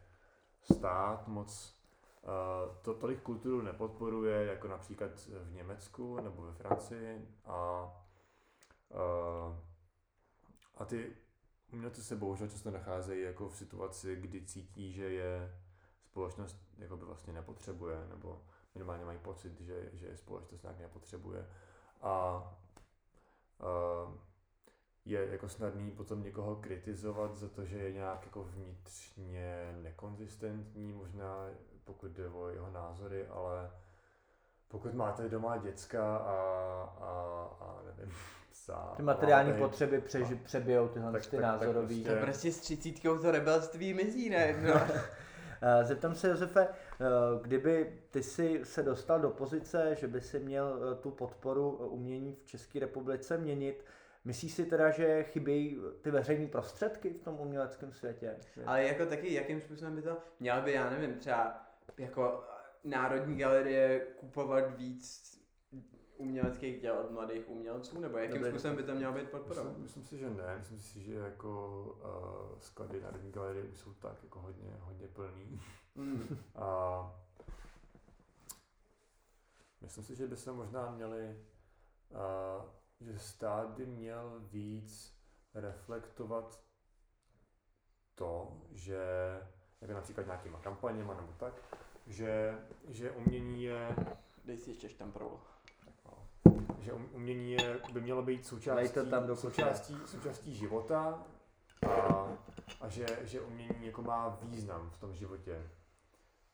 stát 0.73 1.27
moc 1.27 1.79
uh, 2.21 2.75
to 2.81 2.93
tolik 2.93 3.21
kulturu 3.21 3.61
nepodporuje, 3.61 4.45
jako 4.45 4.67
například 4.67 5.11
v 5.43 5.53
Německu 5.53 6.21
nebo 6.21 6.41
ve 6.41 6.53
Francii 6.53 7.27
a, 7.45 7.89
uh, 8.89 9.55
a 10.75 10.85
ty 10.85 11.15
umělci 11.73 12.03
se 12.03 12.15
bohužel 12.15 12.47
často 12.47 12.71
nacházejí 12.71 13.23
jako 13.23 13.49
v 13.49 13.57
situaci, 13.57 14.15
kdy 14.15 14.45
cítí, 14.45 14.93
že 14.93 15.03
je 15.03 15.61
společnost 16.03 16.57
jako 16.77 16.97
by 16.97 17.05
vlastně 17.05 17.33
nepotřebuje, 17.33 18.07
nebo 18.09 18.41
minimálně 18.75 19.05
mají 19.05 19.19
pocit, 19.19 19.61
že, 19.61 19.89
že 19.93 20.07
je 20.07 20.17
společnost 20.17 20.63
nějak 20.63 20.79
nepotřebuje. 20.79 21.49
A 22.01 22.43
uh, 23.59 24.26
je 25.07 25.27
jako 25.31 25.49
snadný 25.49 25.91
potom 25.91 26.23
někoho 26.23 26.55
kritizovat 26.55 27.35
za 27.35 27.49
to, 27.49 27.65
že 27.65 27.77
je 27.77 27.93
nějak 27.93 28.23
jako 28.23 28.43
vnitřně 28.43 29.77
nekonzistentní, 29.81 30.93
možná 30.93 31.49
pokud 31.83 32.11
jde 32.11 32.27
o 32.29 32.47
jeho 32.47 32.71
názory, 32.71 33.27
ale 33.27 33.71
pokud 34.67 34.93
máte 34.93 35.29
doma 35.29 35.57
děcka 35.57 36.17
a, 36.17 36.33
a, 36.99 37.11
a 37.61 37.81
nevím, 37.85 38.13
psa. 38.51 38.93
Ty 38.95 39.03
materiální 39.03 39.51
a, 39.51 39.57
potřeby 39.57 40.01
přeži, 40.01 40.35
přebijou 40.35 40.87
tyhle 40.87 41.11
tak, 41.11 41.25
ty 41.25 41.35
tak, 41.35 41.41
názorový. 41.41 42.03
Tak 42.03 42.13
prostě... 42.13 42.19
To 42.19 42.25
prostě 42.25 42.51
s 42.51 42.59
třicítkou 42.59 43.17
to 43.17 43.31
rebelství 43.31 43.93
mizí, 43.93 44.29
ne? 44.29 44.55
No. 44.67 44.81
Zeptám 45.83 46.15
se, 46.15 46.29
Josefe, 46.29 46.67
eh, 46.67 47.05
kdyby 47.41 47.93
ty 48.11 48.23
si 48.23 48.61
se 48.63 48.83
dostal 48.83 49.19
do 49.19 49.29
pozice, 49.29 49.95
že 49.95 50.07
by 50.07 50.21
si 50.21 50.39
měl 50.39 50.79
eh, 50.91 50.95
tu 50.95 51.11
podporu 51.11 51.69
umění 51.69 52.35
v 52.35 52.45
České 52.45 52.79
republice 52.79 53.37
měnit, 53.37 53.85
Myslíš 54.27 54.53
si 54.53 54.65
teda, 54.65 54.89
že 54.89 55.23
chybějí 55.23 55.77
ty 56.01 56.11
veřejné 56.11 56.47
prostředky 56.47 57.09
v 57.09 57.21
tom 57.21 57.39
uměleckém 57.39 57.93
světě? 57.93 58.37
Ale 58.65 58.83
jako 58.83 59.05
taky, 59.05 59.33
jakým 59.33 59.61
způsobem 59.61 59.95
by 59.95 60.01
to 60.01 60.17
měla 60.39 60.61
by, 60.61 60.71
já 60.71 60.89
nevím, 60.89 61.13
třeba 61.13 61.65
jako 61.97 62.43
Národní 62.83 63.37
galerie 63.37 63.99
kupovat 63.99 64.77
víc 64.77 65.33
uměleckých 66.17 66.81
děl 66.81 66.97
od 66.99 67.11
mladých 67.11 67.49
umělců, 67.49 67.99
nebo 67.99 68.17
jakým 68.17 68.37
Dobrý, 68.37 68.51
způsobem 68.51 68.75
by 68.75 68.83
to 68.83 68.95
mělo 68.95 69.13
být 69.13 69.29
podporovat? 69.29 69.67
Myslím, 69.67 69.83
myslím 69.83 70.03
si, 70.03 70.17
že 70.17 70.29
ne. 70.29 70.55
Myslím 70.57 70.79
si, 70.79 71.01
že 71.01 71.13
jako 71.13 71.81
uh, 72.51 72.59
sklady 72.59 73.01
Národní 73.01 73.31
galerie 73.31 73.65
už 73.65 73.79
jsou 73.79 73.93
tak 73.93 74.23
jako 74.23 74.39
hodně, 74.39 74.69
hodně 74.79 75.07
plný. 75.07 75.61
Mm. 75.95 76.37
A 76.55 77.11
myslím 79.81 80.03
si, 80.03 80.15
že 80.15 80.27
by 80.27 80.37
se 80.37 80.51
možná 80.51 80.91
měli 80.91 81.37
uh, 82.09 82.76
že 83.01 83.19
stát 83.19 83.69
by 83.69 83.85
měl 83.85 84.41
víc 84.51 85.17
reflektovat 85.53 86.63
to, 88.15 88.57
že 88.71 89.01
jako 89.81 89.93
například 89.93 90.25
nějakýma 90.25 90.59
kampaněma 90.59 91.13
nebo 91.13 91.33
tak, 91.37 91.53
že, 92.07 92.57
že 92.87 93.11
umění 93.11 93.63
je... 93.63 93.95
Dej 94.45 94.57
si 94.57 94.69
ještě 94.69 94.89
štamprou. 94.89 95.39
Že 96.79 96.93
um, 96.93 97.09
umění 97.13 97.51
je, 97.51 97.79
by 97.93 98.01
mělo 98.01 98.21
být 98.21 98.45
součástí, 98.45 98.93
to 98.93 99.05
tam 99.05 99.35
součástí, 99.35 99.97
součástí 100.05 100.55
života 100.55 101.23
a, 101.87 102.27
a 102.81 102.89
že, 102.89 103.05
že 103.21 103.41
umění 103.41 103.85
jako 103.85 104.01
má 104.01 104.39
význam 104.41 104.89
v 104.89 104.97
tom 104.97 105.13
životě. 105.13 105.69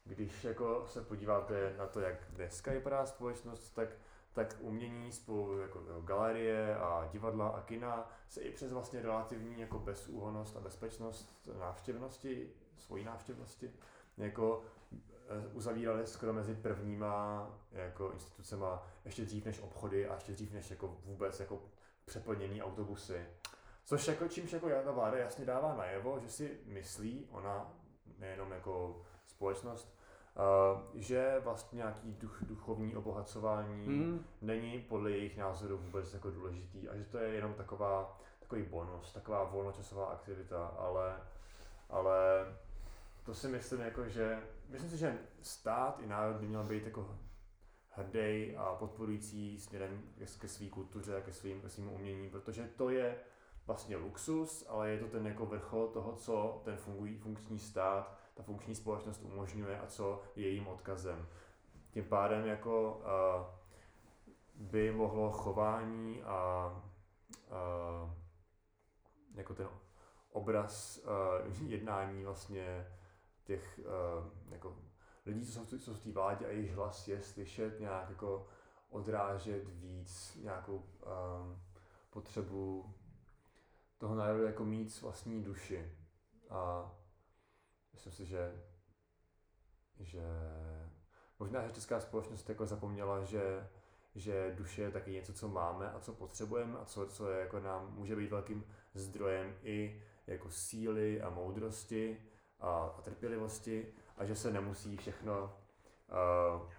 Když 0.03 0.43
jako 0.43 0.87
se 0.87 1.01
podíváte 1.01 1.75
na 1.77 1.87
to, 1.87 1.99
jak 1.99 2.15
dneska 2.29 2.71
vypadá 2.71 3.05
společnost, 3.05 3.69
tak 3.69 3.89
tak 4.33 4.55
umění 4.59 5.11
spolu 5.11 5.57
jako 5.57 5.79
galerie 6.01 6.77
a 6.77 7.09
divadla 7.11 7.47
a 7.49 7.61
kina 7.61 8.09
se 8.27 8.41
i 8.41 8.51
přes 8.51 8.73
vlastně 8.73 9.01
relativní 9.01 9.61
jako 9.61 9.79
bezúhonost 9.79 10.57
a 10.57 10.59
bezpečnost 10.59 11.49
návštěvnosti, 11.59 12.49
svojí 12.77 13.03
návštěvnosti, 13.03 13.73
jako 14.17 14.63
eh, 14.93 15.47
uzavírali 15.53 16.07
skoro 16.07 16.33
mezi 16.33 16.55
prvníma 16.55 17.47
jako 17.71 18.11
institucema 18.11 18.87
ještě 19.05 19.25
dřív 19.25 19.45
než 19.45 19.59
obchody 19.59 20.07
a 20.07 20.13
ještě 20.13 20.31
dřív 20.31 20.53
než 20.53 20.69
jako 20.69 20.97
vůbec 21.05 21.39
jako 21.39 21.61
přeplněný 22.05 22.63
autobusy. 22.63 23.25
Což 23.85 24.07
jako 24.07 24.27
čímž 24.27 24.51
jako 24.51 24.69
ta 24.69 24.91
vláda 24.91 25.17
jasně 25.17 25.45
dává 25.45 25.75
najevo, 25.75 26.19
že 26.19 26.29
si 26.29 26.59
myslí, 26.65 27.27
ona 27.31 27.73
nejenom 28.17 28.51
jako 28.51 29.01
společnost, 29.27 29.97
že 30.93 31.41
vlastně 31.43 31.77
nějaký 31.77 32.13
duch, 32.13 32.37
duchovní 32.41 32.95
obohacování 32.95 33.87
mm. 33.87 34.25
není 34.41 34.81
podle 34.81 35.11
jejich 35.11 35.37
názoru 35.37 35.77
vůbec 35.77 36.13
jako 36.13 36.31
důležitý 36.31 36.89
a 36.89 36.97
že 36.97 37.03
to 37.03 37.17
je 37.17 37.33
jenom 37.33 37.53
taková, 37.53 38.19
takový 38.39 38.63
bonus, 38.63 39.13
taková 39.13 39.43
volnočasová 39.43 40.05
aktivita, 40.05 40.67
ale, 40.67 41.17
ale 41.89 42.17
to 43.25 43.33
si 43.33 43.47
myslím 43.47 43.81
jako, 43.81 44.09
že 44.09 44.43
myslím 44.69 44.89
si, 44.89 44.97
že 44.97 45.17
stát 45.41 45.99
i 46.03 46.07
národ 46.07 46.37
by 46.37 46.47
měl 46.47 46.63
být 46.63 46.85
jako 46.85 47.17
hrdý 47.89 48.55
a 48.57 48.75
podporující 48.79 49.59
směrem 49.59 50.01
ke, 50.39 50.47
své 50.47 50.69
kultuře 50.69 51.17
a 51.17 51.21
ke 51.21 51.33
svým, 51.33 51.61
ke 51.61 51.69
svým 51.69 51.89
umění, 51.89 52.29
protože 52.29 52.69
to 52.75 52.89
je 52.89 53.15
vlastně 53.67 53.97
luxus, 53.97 54.65
ale 54.69 54.89
je 54.89 54.99
to 54.99 55.07
ten 55.07 55.27
jako 55.27 55.45
vrchol 55.45 55.87
toho, 55.87 56.15
co 56.15 56.61
ten 56.65 56.77
fungují, 56.77 57.17
funkční 57.17 57.59
stát 57.59 58.22
ta 58.33 58.43
funkční 58.43 58.75
společnost 58.75 59.21
umožňuje 59.23 59.79
a 59.79 59.87
co 59.87 60.21
je 60.35 60.43
jejím 60.43 60.67
odkazem. 60.67 61.27
Tím 61.91 62.03
pádem 62.03 62.45
jako 62.45 63.01
uh, 64.55 64.67
by 64.67 64.91
mohlo 64.91 65.31
chování 65.31 66.23
a 66.23 66.67
uh, 67.47 68.09
jako 69.35 69.53
ten 69.53 69.67
obraz 70.31 70.97
uh, 70.97 71.67
jednání 71.69 72.23
vlastně 72.23 72.87
těch 73.43 73.79
uh, 73.79 74.25
jako 74.51 74.77
lidí, 75.25 75.45
co 75.45 75.51
jsou, 75.51 75.65
co 75.65 75.79
jsou 75.79 75.93
v 75.93 76.03
té 76.03 76.11
vládě 76.11 76.45
a 76.45 76.49
jejich 76.49 76.75
hlas 76.75 77.07
je 77.07 77.21
slyšet 77.21 77.79
nějak 77.79 78.09
jako 78.09 78.47
odrážet 78.89 79.63
víc 79.67 80.37
nějakou 80.43 80.75
um, 80.75 81.61
potřebu 82.09 82.93
toho 83.97 84.15
národa 84.15 84.47
jako 84.47 84.65
mít 84.65 85.01
vlastní 85.01 85.43
duši. 85.43 85.91
A 86.49 86.91
myslím 87.93 88.13
si, 88.13 88.25
že, 88.25 88.61
že 89.99 90.23
možná, 91.39 91.67
že 91.67 91.73
česká 91.73 91.99
společnost 91.99 92.49
jako 92.49 92.65
zapomněla, 92.65 93.23
že, 93.23 93.69
že 94.15 94.53
duše 94.55 94.81
je 94.81 94.91
taky 94.91 95.11
něco, 95.11 95.33
co 95.33 95.47
máme 95.47 95.91
a 95.91 95.99
co 95.99 96.13
potřebujeme 96.13 96.79
a 96.79 96.85
co, 96.85 97.07
co 97.07 97.31
je 97.31 97.39
jako 97.39 97.59
nám 97.59 97.93
může 97.95 98.15
být 98.15 98.31
velkým 98.31 98.63
zdrojem 98.93 99.55
i 99.63 100.03
jako 100.27 100.51
síly 100.51 101.21
a 101.21 101.29
moudrosti 101.29 102.17
a, 102.59 102.95
a 102.97 103.01
trpělivosti 103.01 103.93
a 104.17 104.25
že 104.25 104.35
se 104.35 104.51
nemusí 104.51 104.97
všechno 104.97 105.43
uh, 105.43 106.69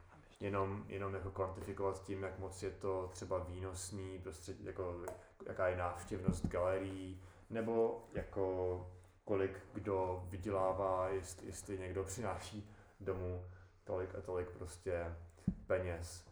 jenom, 0.41 0.85
jenom 0.89 1.15
jako 1.15 1.31
kvantifikovat 1.31 2.03
tím, 2.03 2.23
jak 2.23 2.39
moc 2.39 2.63
je 2.63 2.71
to 2.71 3.11
třeba 3.13 3.39
výnosný, 3.39 4.19
prostředí, 4.19 4.65
jako 4.65 5.05
jaká 5.47 5.69
je 5.69 5.77
návštěvnost 5.77 6.47
galerií, 6.47 7.23
nebo 7.51 8.05
jako 8.13 8.87
kolik 9.25 9.59
kdo 9.73 10.25
vydělává, 10.29 11.09
jestli, 11.09 11.47
jestli 11.47 11.79
někdo 11.79 12.05
přináší 12.05 12.71
domů 13.01 13.45
tolik 13.85 14.15
a 14.15 14.21
tolik 14.21 14.51
prostě 14.51 15.17
peněz. 15.67 16.25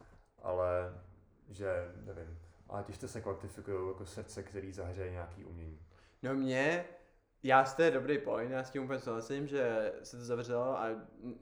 Ale 0.43 1.01
že, 1.49 1.93
nevím, 2.05 2.39
ale 2.69 2.85
těžce 2.85 3.09
se 3.09 3.21
kvantifikují 3.21 3.89
jako 3.89 4.07
srdce, 4.07 4.43
který 4.43 4.73
zahřeje 4.73 5.11
nějaký 5.11 5.45
umění. 5.45 5.81
No 6.23 6.35
mě, 6.35 6.85
já 7.43 7.65
z 7.65 7.75
té 7.75 7.91
dobrý 7.91 8.19
point, 8.19 8.51
já 8.51 8.65
s 8.65 8.71
tím 8.71 8.85
úplně 8.85 8.99
souhlasím, 8.99 9.47
že 9.47 9.93
se 10.03 10.17
to 10.17 10.25
zavřelo 10.25 10.79
a 10.79 10.89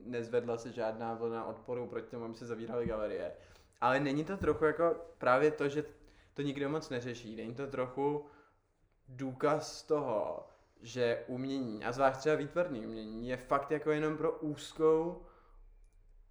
nezvedla 0.05 0.59
se 0.59 0.73
žádná 0.73 1.15
vlna 1.15 1.45
odporu 1.45 1.87
proti 1.87 2.11
tomu, 2.11 2.25
aby 2.25 2.35
se 2.35 2.47
zavíraly 2.47 2.87
galerie. 2.87 3.33
Ale 3.81 4.01
není 4.01 4.25
to 4.25 4.37
trochu 4.37 4.65
jako 4.65 4.97
právě 5.19 5.51
to, 5.51 5.69
že 5.69 5.85
to 6.35 6.43
nikdo 6.43 6.69
moc 6.69 6.91
neřeší. 6.91 7.37
Není 7.37 7.55
to 7.55 7.67
trochu 7.67 8.27
důkaz 9.09 9.83
toho, 9.83 10.50
že 10.83 11.25
umění, 11.27 11.85
a 11.85 11.93
zvlášť 11.93 12.21
třeba 12.21 12.37
výtvarný 12.37 12.87
umění, 12.87 13.29
je 13.29 13.37
fakt 13.37 13.71
jako 13.71 13.91
jenom 13.91 14.17
pro 14.17 14.39
úzkou 14.39 15.23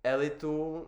elitu 0.03 0.87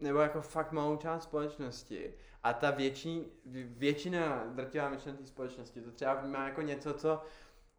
nebo 0.00 0.18
jako 0.18 0.40
fakt 0.40 0.72
malou 0.72 0.96
část 0.96 1.22
společnosti. 1.22 2.14
A 2.42 2.52
ta 2.52 2.70
větší, 2.70 3.26
většina, 3.64 4.44
drtivá 4.54 4.88
většina 4.88 5.16
té 5.16 5.26
společnosti 5.26 5.80
to 5.80 5.90
třeba 5.92 6.14
vnímá 6.14 6.44
jako 6.48 6.62
něco, 6.62 6.94
co 6.94 7.22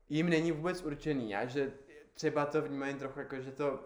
jim 0.10 0.30
není 0.30 0.52
vůbec 0.52 0.84
určený 0.84 1.36
a 1.36 1.46
že 1.46 1.72
třeba 2.14 2.46
to 2.46 2.62
vnímají 2.62 2.96
trochu 2.96 3.20
jako, 3.20 3.42
že 3.42 3.52
to 3.52 3.80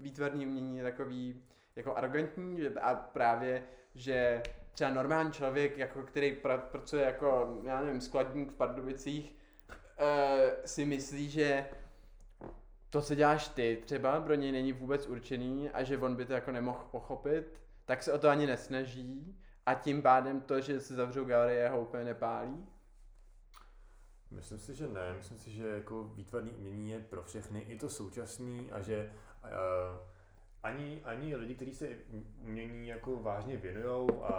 výtvarné 0.00 0.46
umění 0.46 0.76
je 0.76 0.82
takový 0.82 1.42
jako 1.76 1.96
arrogantní 1.96 2.60
že, 2.60 2.74
a 2.80 2.94
právě, 2.94 3.64
že 3.94 4.42
třeba 4.72 4.90
normální 4.90 5.32
člověk, 5.32 5.78
jako, 5.78 6.02
který 6.02 6.36
pra, 6.36 6.58
pracuje 6.58 7.04
jako, 7.04 7.60
já 7.62 7.80
nevím, 7.80 8.00
skladník 8.00 8.52
v 8.52 8.54
Pardubicích, 8.54 9.37
uh, 10.00 10.50
si 10.64 10.84
myslí, 10.84 11.30
že 11.30 11.66
to, 12.90 13.02
co 13.02 13.14
děláš 13.14 13.48
ty, 13.48 13.82
třeba 13.84 14.20
pro 14.20 14.34
něj 14.34 14.52
není 14.52 14.72
vůbec 14.72 15.06
určený 15.06 15.70
a 15.70 15.82
že 15.82 15.98
on 15.98 16.16
by 16.16 16.24
to 16.24 16.32
jako 16.32 16.52
nemohl 16.52 16.88
pochopit, 16.90 17.60
tak 17.84 18.02
se 18.02 18.12
o 18.12 18.18
to 18.18 18.28
ani 18.28 18.46
nesnaží 18.46 19.38
a 19.66 19.74
tím 19.74 20.02
pádem 20.02 20.40
to, 20.40 20.60
že 20.60 20.80
se 20.80 20.94
zavřou 20.94 21.24
galerie, 21.24 21.68
ho 21.68 21.80
úplně 21.80 22.04
nepálí? 22.04 22.66
Myslím 24.30 24.58
si, 24.58 24.74
že 24.74 24.88
ne. 24.88 25.14
Myslím 25.16 25.38
si, 25.38 25.50
že 25.50 25.68
jako 25.68 26.04
výtvarný 26.04 26.50
umění 26.50 26.90
je 26.90 27.00
pro 27.00 27.22
všechny, 27.22 27.60
i 27.60 27.78
to 27.78 27.88
současný 27.88 28.70
a 28.72 28.80
že 28.80 29.12
uh, 29.44 29.50
ani, 30.62 31.02
ani 31.04 31.36
lidi, 31.36 31.54
kteří 31.54 31.74
se 31.74 31.88
umění 32.40 32.88
jako 32.88 33.16
vážně 33.16 33.56
věnují 33.56 34.08
a, 34.22 34.34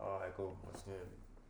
a 0.00 0.24
jako 0.24 0.56
vlastně 0.64 0.94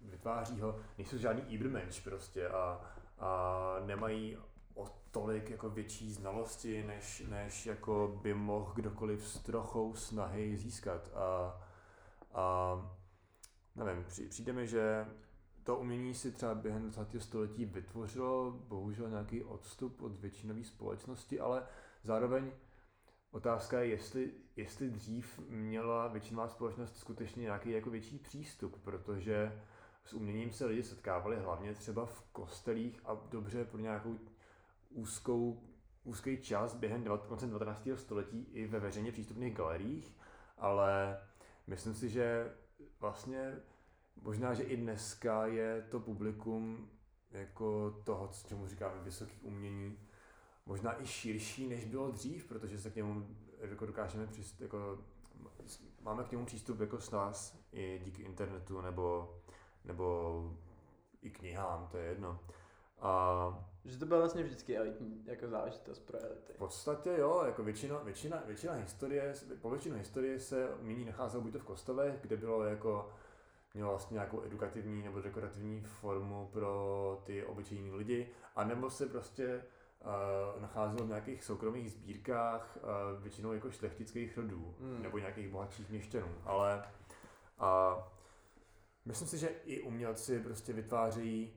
vytváří 0.03 0.61
ho, 0.61 0.81
nejsou 0.99 1.19
žádný 1.19 1.43
Ibermensch 1.53 2.05
prostě 2.05 2.49
a, 2.49 2.81
a 3.19 3.77
nemají 3.87 4.37
o 4.75 4.87
tolik 5.11 5.51
jako 5.51 5.71
větší 5.71 6.13
znalosti, 6.13 6.85
než, 6.85 7.23
než 7.29 7.67
jako 7.67 8.19
by 8.23 8.35
mohl 8.35 8.73
kdokoliv 8.75 9.29
s 9.29 9.39
trochou 9.39 9.95
snahy 9.95 10.57
získat. 10.57 11.11
A, 11.15 11.61
a 12.35 12.77
nevím, 13.77 14.05
přijde 14.29 14.53
mi, 14.53 14.67
že 14.67 15.07
to 15.65 15.77
umění 15.77 16.15
si 16.15 16.33
třeba 16.33 16.55
během 16.55 16.91
20. 16.91 17.23
století 17.23 17.65
vytvořilo 17.65 18.51
bohužel 18.51 19.11
nějaký 19.11 19.45
odstup 19.45 20.03
od 20.03 20.21
většinové 20.21 20.65
společnosti, 20.65 21.41
ale 21.41 21.67
zároveň 22.03 22.53
otázka 23.31 23.81
je, 23.81 23.87
jestli, 23.87 24.33
jestli 24.57 24.91
dřív 24.91 25.39
měla 25.49 26.09
většinová 26.09 26.49
společnost 26.49 26.97
skutečně 26.97 27.43
nějaký 27.43 27.71
jako 27.71 27.91
větší 27.91 28.19
přístup, 28.19 28.81
protože 28.85 29.63
s 30.05 30.13
uměním 30.13 30.53
se 30.53 30.67
lidi 30.67 30.83
setkávali 30.83 31.37
hlavně 31.37 31.75
třeba 31.75 32.07
v 32.07 32.21
kostelích 32.33 33.01
a 33.05 33.17
dobře 33.31 33.65
pro 33.65 33.81
nějakou 33.81 34.19
úzkou, 34.91 35.63
úzký 36.05 36.43
čas 36.43 36.75
během 36.75 37.05
19. 37.05 37.89
století 37.95 38.47
i 38.53 38.67
ve 38.67 38.81
veřejně 38.81 39.13
přístupných 39.13 39.55
galeriích, 39.55 40.17
ale 40.59 41.19
myslím 41.67 41.95
si, 41.95 42.09
že 42.09 42.53
vlastně 43.01 43.57
možná, 44.23 44.55
že 44.55 44.63
i 44.63 44.77
dneska 44.77 45.47
je 45.47 45.87
to 45.91 46.01
publikum 46.01 46.91
jako 47.31 47.91
toho, 48.05 48.31
čemu 48.49 48.67
říkáme 48.67 49.03
vysoký 49.03 49.41
umění, 49.43 49.99
možná 50.67 51.03
i 51.03 51.07
širší, 51.07 51.69
než 51.69 51.85
bylo 51.85 52.11
dřív, 52.11 52.45
protože 52.45 52.79
se 52.79 52.91
k 52.91 52.97
němu 52.97 53.27
jako 53.61 53.87
dokážeme 53.87 54.27
přist, 54.27 54.61
jako, 54.61 54.99
máme 56.01 56.25
k 56.25 56.33
němu 56.33 56.45
přístup 56.45 56.81
jako 56.81 57.01
s 57.01 57.11
nás 57.11 57.59
i 57.73 58.01
díky 58.05 58.23
internetu 58.23 58.81
nebo, 58.81 59.35
nebo 59.85 60.51
i 61.23 61.31
knihám, 61.31 61.89
to 61.91 61.99
je 61.99 62.05
jedno. 62.05 62.41
A 63.01 63.65
že 63.85 63.99
to 63.99 64.07
byla 64.07 64.21
vlastně 64.21 64.43
vždycky 64.43 64.77
elitní 64.77 65.23
jako 65.27 65.49
záležitost 65.49 65.99
pro 65.99 66.23
elity. 66.23 66.53
V 66.53 66.57
podstatě 66.57 67.15
jo, 67.19 67.43
jako 67.47 67.65
většina, 67.65 67.99
většina, 67.99 68.43
většina 68.47 68.73
historie, 68.73 69.35
po 69.61 69.71
většinu 69.71 69.97
historie 69.97 70.41
se 70.41 70.69
nyní 70.81 71.05
nacházelo 71.05 71.43
buď 71.43 71.53
to 71.53 71.59
v 71.59 71.65
kostelech, 71.65 72.15
kde 72.23 72.37
bylo 72.37 72.65
jako 72.65 73.11
mělo 73.75 73.91
vlastně 73.91 74.15
nějakou 74.15 74.43
edukativní 74.43 75.03
nebo 75.03 75.21
dekorativní 75.21 75.81
formu 75.81 76.49
pro 76.53 77.23
ty 77.25 77.47
obyčejní 77.47 77.91
lidi, 77.93 78.29
anebo 78.57 78.91
se 78.91 79.07
prostě 79.07 79.63
uh, 80.01 80.63
nacházelo 80.63 81.05
v 81.05 81.09
nějakých 81.09 81.45
soukromých 81.45 81.93
sbírkách, 81.93 82.77
uh, 82.77 83.23
většinou 83.23 83.53
jako 83.53 83.71
šlechtických 83.71 84.37
rodů, 84.37 84.75
hmm. 84.81 85.03
nebo 85.03 85.19
nějakých 85.19 85.49
bohatších 85.49 85.91
měšťanů, 85.91 86.35
ale 86.45 86.85
uh, 87.61 88.03
myslím 89.05 89.29
si, 89.29 89.39
že 89.39 89.49
i 89.65 89.81
umělci 89.81 90.41
prostě 90.41 90.73
vytvářejí 90.73 91.53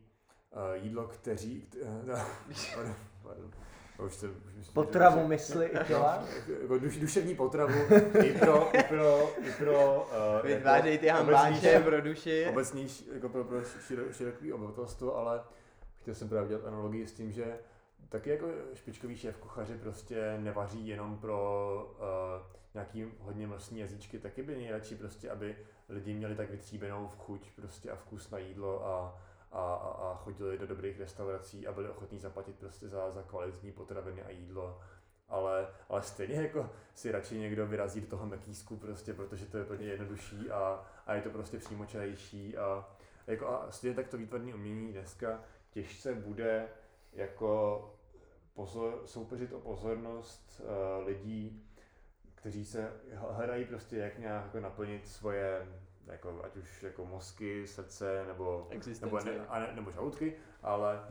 uh, 0.51 0.83
jídlo, 0.83 1.07
kteří... 1.07 1.67
Uh, 1.81 2.19
pardon, 2.75 2.95
pardon. 3.23 3.51
Už 4.05 4.13
se, 4.13 4.29
už 4.29 4.53
myslím, 4.55 4.73
potravu 4.73 5.21
že, 5.21 5.27
mysli 5.27 5.65
i 5.65 5.85
těla? 5.87 6.23
Jako 6.61 6.79
duš, 6.79 6.97
duševní 6.97 7.35
potravu 7.35 7.79
i 8.23 8.39
pro, 8.39 8.69
i 8.73 8.83
pro, 8.83 9.29
i 9.37 9.51
pro 9.51 10.07
uh, 10.41 10.47
Vytvářejí 10.47 10.93
jako 10.93 11.01
ty 11.01 11.07
hambáče 11.07 11.79
pro 11.79 12.01
duši. 12.01 12.47
Obecní, 12.49 12.87
jako 13.13 13.29
pro, 13.29 13.43
pro 13.43 13.63
širo, 13.63 14.13
široké 14.13 14.53
obyvatelstvo, 14.53 15.17
ale 15.17 15.41
chtěl 16.01 16.15
jsem 16.15 16.29
právě 16.29 16.49
dělat 16.49 16.65
analogii 16.65 17.07
s 17.07 17.13
tím, 17.13 17.31
že 17.31 17.59
taky 18.09 18.29
jako 18.29 18.47
špičkový 18.73 19.17
šéf 19.17 19.37
kuchaři 19.37 19.77
prostě 19.77 20.37
nevaří 20.37 20.87
jenom 20.87 21.17
pro 21.17 21.95
uh, 21.99 22.57
nějaký 22.73 23.05
hodně 23.19 23.47
vlastní 23.47 23.79
jazyčky, 23.79 24.19
taky 24.19 24.43
by 24.43 24.55
nejradši 24.55 24.95
prostě, 24.95 25.29
aby 25.29 25.57
lidi 25.89 26.13
měli 26.13 26.35
tak 26.35 26.49
vytříbenou 26.49 27.07
v 27.07 27.17
chuť 27.17 27.51
prostě 27.55 27.91
a 27.91 27.95
vkus 27.95 28.29
na 28.31 28.37
jídlo 28.37 28.87
a 28.87 29.21
a, 29.51 29.73
a, 29.73 29.89
a 29.89 30.15
chodili 30.15 30.57
do 30.57 30.67
dobrých 30.67 30.99
restaurací 30.99 31.67
a 31.67 31.71
byli 31.71 31.89
ochotní 31.89 32.19
zaplatit 32.19 32.55
prostě 32.55 32.87
za, 32.87 33.11
za 33.11 33.23
kvalitní 33.23 33.71
potraviny 33.71 34.23
a 34.23 34.29
jídlo. 34.29 34.81
Ale, 35.29 35.67
ale 35.89 36.01
stejně 36.01 36.35
jako 36.35 36.69
si 36.93 37.11
radši 37.11 37.37
někdo 37.37 37.67
vyrazí 37.67 38.01
do 38.01 38.07
toho 38.07 38.25
mekísku 38.25 38.77
prostě, 38.77 39.13
protože 39.13 39.45
to 39.45 39.57
je 39.57 39.65
pro 39.65 39.75
ně 39.75 39.85
jednodušší 39.85 40.51
a, 40.51 40.85
a 41.05 41.13
je 41.13 41.21
to 41.21 41.29
prostě 41.29 41.57
přímočarejší 41.57 42.57
a, 42.57 42.89
jako 43.27 43.47
a 43.47 43.71
stejně 43.71 43.95
tak 43.95 44.07
to 44.07 44.17
výtvarné 44.17 44.53
umění 44.53 44.91
dneska 44.91 45.41
těžce 45.69 46.13
bude 46.13 46.67
jako 47.13 47.81
pozor, 48.57 49.01
soupeřit 49.05 49.53
o 49.53 49.59
pozornost 49.59 50.61
uh, 50.63 51.07
lidí, 51.07 51.63
kteří 52.35 52.65
se 52.65 52.93
hledají 53.13 53.65
prostě 53.65 53.97
jak 53.97 54.19
nějak 54.19 54.43
jako 54.43 54.59
naplnit 54.59 55.07
svoje 55.07 55.67
jako, 56.05 56.41
ať 56.43 56.55
už 56.55 56.83
jako 56.83 57.05
mozky, 57.05 57.67
srdce 57.67 58.25
nebo, 58.27 58.69
nebo, 59.01 59.19
ne, 59.19 59.47
a 59.47 59.59
ne, 59.59 59.71
nebo 59.75 59.91
žaludky, 59.91 60.35
ale 60.63 61.07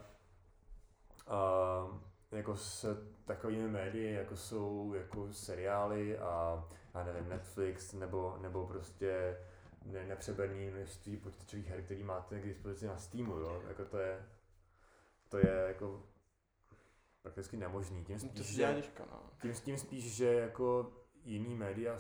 uh, 1.27 1.97
jako 2.31 2.57
s 2.57 3.05
takovými 3.25 3.69
médii, 3.69 4.15
jako 4.15 4.37
jsou 4.37 4.95
jako 4.95 5.33
seriály 5.33 6.19
a 6.19 6.65
já 6.95 7.05
nevím, 7.05 7.29
Netflix 7.29 7.93
nebo, 7.93 8.39
nebo 8.41 8.67
prostě 8.67 9.37
ne, 9.85 10.07
nepřeberný 10.07 10.71
množství 10.71 11.17
počítačových 11.17 11.69
her, 11.69 11.83
který 11.83 12.03
máte 12.03 12.41
k 12.41 12.45
dispozici 12.45 12.87
na 12.87 12.97
Steamu, 12.97 13.33
jo? 13.33 13.63
Jako 13.69 13.85
to 13.85 13.99
je, 13.99 14.27
to 15.29 15.39
je 15.39 15.65
jako 15.69 16.03
prakticky 17.27 17.57
nemožný. 17.57 18.05
Tím 18.05 18.19
spíš, 18.19 18.47
že, 18.47 18.83
no. 19.11 19.31
tím, 19.43 19.53
tím 19.53 19.79
spíš, 19.79 20.17
že 20.17 20.35
jako 20.35 20.93
jiný 21.25 21.55
média 21.55 21.99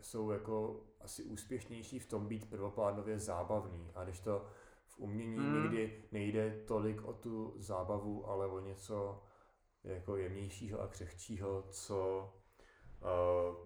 jsou 0.00 0.30
jako 0.30 0.80
asi 1.00 1.24
úspěšnější 1.24 1.98
v 1.98 2.06
tom 2.06 2.26
být 2.26 2.50
prvoplánově 2.50 3.18
zábavný. 3.18 3.90
A 3.94 4.04
když 4.04 4.20
to 4.20 4.46
v 4.86 4.98
umění 4.98 5.38
mm. 5.38 5.62
někdy 5.62 6.04
nejde 6.12 6.64
tolik 6.66 7.04
o 7.04 7.12
tu 7.12 7.54
zábavu, 7.58 8.28
ale 8.28 8.46
o 8.46 8.60
něco 8.60 9.22
jako 9.84 10.16
jemnějšího 10.16 10.80
a 10.80 10.88
křehčího, 10.88 11.62
co, 11.62 12.32
uh, 13.00 13.56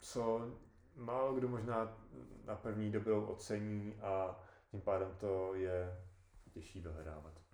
co 0.00 0.52
málo 0.96 1.34
kdo 1.34 1.48
možná 1.48 2.06
na 2.44 2.56
první 2.56 2.92
dobrou 2.92 3.24
ocení 3.24 3.94
a 4.00 4.40
tím 4.70 4.80
pádem 4.80 5.16
to 5.20 5.54
je 5.54 6.04
těžší 6.50 6.80
dohledávat. 6.80 7.47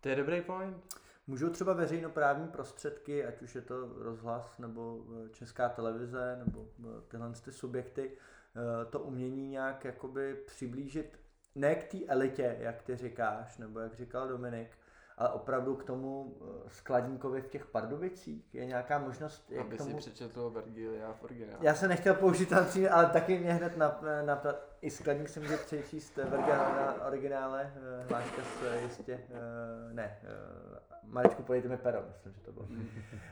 To 0.00 0.08
je 0.08 0.16
dobrý 0.16 0.40
point. 0.40 0.98
Můžou 1.26 1.50
třeba 1.50 1.72
veřejnoprávní 1.72 2.48
prostředky, 2.48 3.24
ať 3.26 3.42
už 3.42 3.54
je 3.54 3.60
to 3.60 4.02
rozhlas 4.02 4.58
nebo 4.58 5.04
eh, 5.26 5.28
česká 5.28 5.68
televize 5.68 6.42
nebo 6.44 6.68
eh, 6.80 7.02
tyhle 7.08 7.32
ty 7.44 7.52
subjekty, 7.52 8.10
eh, 8.12 8.84
to 8.84 9.00
umění 9.00 9.48
nějak 9.48 9.84
jakoby 9.84 10.34
přiblížit 10.34 11.18
ne 11.54 11.74
k 11.74 11.90
té 11.90 11.98
elitě, 12.06 12.56
jak 12.60 12.82
ty 12.82 12.96
říkáš, 12.96 13.58
nebo 13.58 13.80
jak 13.80 13.94
říkal 13.94 14.28
Dominik, 14.28 14.77
ale 15.18 15.28
opravdu 15.28 15.76
k 15.76 15.84
tomu 15.84 16.36
eh, 16.40 16.70
skladníkovi 16.70 17.42
v 17.42 17.48
těch 17.48 17.66
Pardubicích 17.66 18.54
je 18.54 18.66
nějaká 18.66 18.98
možnost, 18.98 19.50
jak 19.50 19.66
Aby 19.66 19.76
tomu... 19.76 19.90
si 19.90 19.96
přečetl 19.96 20.50
Vergilia 20.50 21.12
v 21.12 21.24
originálu. 21.24 21.58
Já 21.60 21.74
jsem 21.74 21.88
nechtěl 21.88 22.14
použít 22.14 22.52
příměr, 22.68 22.92
ale 22.92 23.06
taky 23.06 23.38
mě 23.38 23.52
hned 23.52 23.76
na, 23.76 24.00
na, 24.24 24.42
i 24.80 24.90
skladník 24.90 25.28
si 25.28 25.40
může 25.40 25.56
přečíst 25.56 26.16
Verga 26.16 26.56
na 26.56 27.06
originále, 27.06 27.72
eh, 27.76 28.06
hláška 28.08 28.42
s 28.42 28.82
jistě, 28.82 29.20
eh, 29.30 29.94
ne, 29.94 30.18
eh, 30.22 30.88
Marečku, 31.10 31.42
podejte 31.42 31.68
mi 31.68 31.76
pero, 31.76 32.04
myslím, 32.08 32.32
že 32.32 32.40
to 32.40 32.52
bylo. 32.52 32.66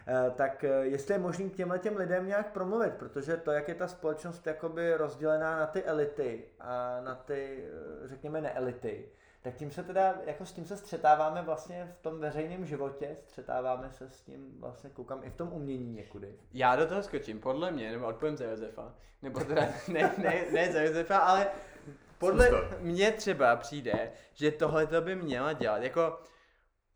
Eh, 0.08 0.30
tak 0.30 0.64
eh, 0.64 0.68
jestli 0.68 1.14
je 1.14 1.18
možný 1.18 1.50
k 1.50 1.56
těmhle 1.56 1.78
těm 1.78 1.96
lidem 1.96 2.26
nějak 2.26 2.52
promluvit, 2.52 2.94
protože 2.94 3.36
to, 3.36 3.50
jak 3.50 3.68
je 3.68 3.74
ta 3.74 3.88
společnost 3.88 4.46
jakoby 4.46 4.94
rozdělená 4.96 5.58
na 5.58 5.66
ty 5.66 5.82
elity 5.82 6.44
a 6.60 7.00
na 7.00 7.14
ty, 7.14 7.64
eh, 7.64 8.08
řekněme, 8.08 8.40
neelity, 8.40 9.08
tak 9.46 9.54
tím 9.54 9.70
se 9.70 9.82
teda, 9.82 10.14
jako 10.24 10.46
s 10.46 10.52
tím 10.52 10.64
se 10.64 10.76
střetáváme 10.76 11.42
vlastně 11.42 11.94
v 11.98 12.02
tom 12.02 12.20
veřejném 12.20 12.66
životě, 12.66 13.16
střetáváme 13.20 13.90
se 13.90 14.10
s 14.10 14.20
tím 14.20 14.60
vlastně, 14.60 14.90
koukám, 14.90 15.20
i 15.24 15.30
v 15.30 15.36
tom 15.36 15.52
umění 15.52 15.92
někudy. 15.92 16.34
Já 16.52 16.76
do 16.76 16.86
toho 16.86 17.02
skočím, 17.02 17.40
podle 17.40 17.70
mě, 17.70 17.92
nebo 17.92 18.06
odpovím 18.06 18.36
za 18.36 18.44
Josefa, 18.44 18.94
nebo 19.22 19.40
teda 19.40 19.62
ne, 19.88 20.14
ne, 20.18 20.44
ne 20.52 20.72
za 20.72 20.80
Josefa, 20.80 21.18
ale 21.18 21.46
podle 22.18 22.50
mě 22.80 23.12
třeba 23.12 23.56
přijde, 23.56 24.12
že 24.32 24.50
tohle 24.50 24.86
to 24.86 25.00
by 25.00 25.16
měla 25.16 25.52
dělat, 25.52 25.82
jako 25.82 26.18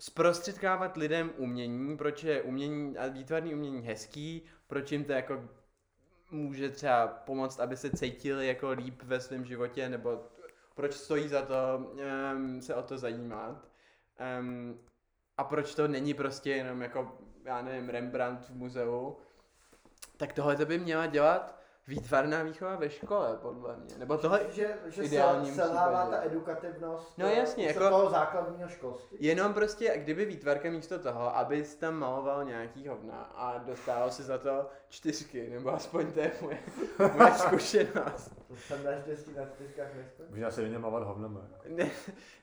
zprostředkávat 0.01 0.97
lidem 0.97 1.33
umění, 1.37 1.97
proč 1.97 2.25
je 2.25 2.43
umění 2.43 2.97
a 2.99 3.07
výtvarný 3.07 3.55
umění 3.55 3.83
hezký, 3.83 4.45
proč 4.67 4.93
jim 4.93 5.05
to 5.05 5.13
jako 5.13 5.49
může 6.31 6.71
třeba 6.71 7.07
pomoct, 7.07 7.61
aby 7.61 7.77
se 7.77 7.91
cítili 7.91 8.47
jako 8.47 8.71
líp 8.71 9.03
ve 9.03 9.21
svém 9.21 9.45
životě, 9.45 9.89
nebo 9.89 10.31
proč 10.81 10.95
stojí 10.95 11.29
za 11.29 11.43
to 11.43 11.55
um, 12.35 12.63
se 12.63 12.75
o 12.75 12.83
to 12.83 12.99
zajímat. 12.99 13.69
Um, 14.41 14.81
a 15.37 15.45
proč 15.45 15.75
to 15.75 15.89
není 15.89 16.15
prostě 16.15 16.51
jenom 16.51 16.83
jako, 16.83 17.19
já 17.45 17.63
nevím, 17.63 17.89
Rembrandt 17.89 18.49
v 18.49 18.55
muzeu, 18.55 19.17
tak 20.17 20.33
tohle 20.33 20.57
to 20.57 20.67
by 20.67 20.79
měla 20.79 21.07
dělat 21.07 21.60
výtvarná 21.91 22.43
výchova 22.43 22.77
ve 22.77 22.91
škole, 22.91 23.39
podle 23.43 23.77
mě. 23.77 23.99
Nebo 23.99 24.19
tohle 24.19 24.41
že, 24.53 24.75
že 24.87 25.03
ideálním 25.03 25.55
se, 25.55 25.61
selhává 25.63 26.07
ta 26.07 26.23
edukativnost 26.25 27.19
No 27.19 27.27
eh, 27.27 27.35
jasně, 27.35 27.65
z 27.65 27.67
jako- 27.67 27.89
toho 27.89 28.11
základního 28.11 28.69
školství. 28.69 29.19
Jenom 29.21 29.55
prostě, 29.55 29.99
kdyby 29.99 30.25
výtvarka 30.25 30.71
místo 30.71 30.99
toho, 30.99 31.37
abys 31.37 31.75
tam 31.75 31.95
maloval 31.95 32.45
nějaký 32.45 32.89
hovna 32.89 33.33
a 33.35 33.59
dostával 33.59 34.11
si 34.11 34.23
za 34.23 34.39
to 34.39 34.67
čtyřky, 34.89 35.51
nebo 35.51 35.75
aspoň 35.75 36.13
to 36.13 36.21
je 36.21 36.33
moje, 36.41 36.59
moje 37.17 37.35
zkušenost. 37.35 38.35
To 38.49 38.57
jsem 38.57 38.85
naštěstí 38.85 39.31
na 39.37 39.47
čtyřkách 39.47 39.95
neskončil. 39.97 40.31
Možná 40.31 40.51
se 40.51 40.79
malovat 40.79 41.09
hovnama. 41.09 41.41
Ne, 41.69 41.91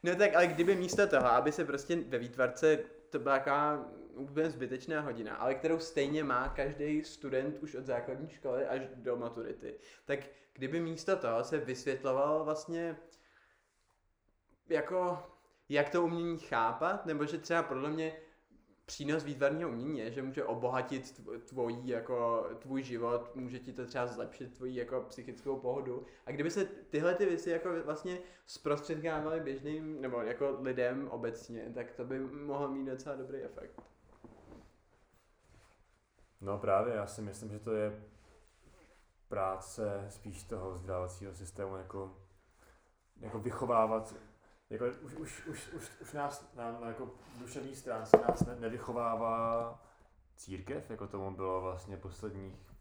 no 0.04 0.16
tak, 0.16 0.36
ale 0.36 0.48
kdyby 0.48 0.76
místo 0.76 1.08
toho, 1.08 1.28
aby 1.28 1.52
se 1.52 1.66
prostě 1.66 1.96
ve 2.08 2.18
výtvarce, 2.18 2.80
to 3.10 3.20
byla 3.20 3.38
taková 3.38 3.86
úplně 4.18 4.50
zbytečná 4.50 5.02
hodina, 5.02 5.36
ale 5.36 5.56
kterou 5.56 5.80
stejně 5.80 6.24
má 6.24 6.50
každý 6.50 7.04
student 7.04 7.60
už 7.60 7.76
od 7.76 7.86
základní 7.86 8.30
školy 8.30 8.66
až 8.66 8.82
do 8.96 9.16
maturity, 9.16 9.80
tak 10.06 10.20
kdyby 10.54 10.80
místo 10.80 11.16
toho 11.16 11.44
se 11.44 11.58
vysvětloval 11.58 12.44
vlastně 12.44 12.98
jako 14.70 15.24
jak 15.70 15.90
to 15.90 16.04
umění 16.04 16.40
chápat, 16.40 17.06
nebo 17.06 17.26
že 17.26 17.38
třeba 17.38 17.64
podle 17.64 17.90
mě 17.90 18.18
přínos 18.88 19.24
výtvarného 19.24 19.70
umění 19.70 20.00
je, 20.00 20.12
že 20.12 20.24
může 20.24 20.44
obohatit 20.44 21.04
tvo- 21.04 21.40
tvojí, 21.40 21.88
jako, 21.88 22.48
tvůj 22.60 22.84
život, 22.84 23.36
může 23.36 23.60
ti 23.60 23.74
to 23.74 23.86
třeba 23.86 24.08
zlepšit 24.08 24.54
tvoji 24.54 24.76
jako 24.76 25.02
psychickou 25.02 25.60
pohodu. 25.60 26.06
A 26.26 26.32
kdyby 26.32 26.52
se 26.52 26.66
tyhle 26.66 27.16
ty 27.16 27.26
věci 27.26 27.50
jako 27.50 27.70
vlastně 27.86 28.20
zprostředkávaly 28.46 29.40
běžným, 29.40 30.02
nebo 30.02 30.22
jako 30.22 30.58
lidem 30.62 31.08
obecně, 31.08 31.72
tak 31.76 31.92
to 31.92 32.06
by 32.06 32.20
mohlo 32.20 32.68
mít 32.68 32.86
docela 32.86 33.16
dobrý 33.16 33.38
efekt. 33.38 33.82
No 36.42 36.58
právě, 36.58 36.96
já 36.96 37.08
si 37.08 37.22
myslím, 37.22 37.52
že 37.52 37.60
to 37.60 37.72
je 37.72 38.04
práce 39.28 40.06
spíš 40.10 40.44
toho 40.44 40.72
vzdělávacího 40.72 41.34
systému, 41.34 41.78
jako, 41.78 42.18
jako 43.20 43.40
vychovávat, 43.40 44.16
jako 44.70 44.86
už, 44.86 45.14
už, 45.14 45.46
už, 45.48 45.74
už, 45.74 45.92
už 46.02 46.14
nás 46.14 46.54
na, 46.56 46.80
na 46.80 46.88
jako 46.88 47.10
duševní 47.40 47.76
stránce 47.76 48.18
nás 48.28 48.46
ne, 48.46 48.56
nevychovává 48.56 49.80
církev, 50.36 50.90
jako 50.90 51.08
tomu 51.08 51.36
bylo 51.36 51.62
vlastně 51.62 51.98
posledních 51.98 52.74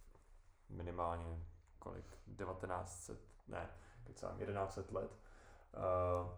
minimálně 0.68 1.38
kolik, 1.78 2.06
1900, 2.36 3.20
ne, 3.48 3.70
kecám, 4.04 4.38
1100 4.38 4.94
let. 4.94 5.10
Uh, 5.76 6.30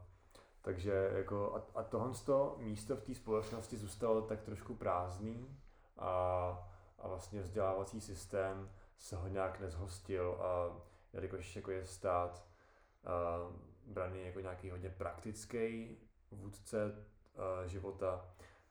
takže 0.62 1.10
jako 1.14 1.54
a, 1.54 1.80
a 1.80 1.82
tohle 1.82 2.14
to 2.24 2.56
místo 2.58 2.96
v 2.96 3.02
té 3.02 3.14
společnosti 3.14 3.76
zůstalo 3.76 4.22
tak 4.22 4.42
trošku 4.42 4.74
prázdný 4.74 5.60
a, 5.98 6.68
a 6.98 7.08
vlastně 7.08 7.42
vzdělávací 7.42 8.00
systém 8.00 8.70
se 8.96 9.16
ho 9.16 9.28
nějak 9.28 9.60
nezhostil 9.60 10.38
a 10.40 10.76
jelikož 11.12 11.56
jako 11.56 11.70
je 11.70 11.86
stát 11.86 12.44
uh, 13.02 13.56
braný 13.86 14.26
jako 14.26 14.40
nějaký 14.40 14.70
hodně 14.70 14.90
praktický 14.90 15.96
vůdce 16.30 16.84
uh, 16.84 17.66
života, 17.66 18.24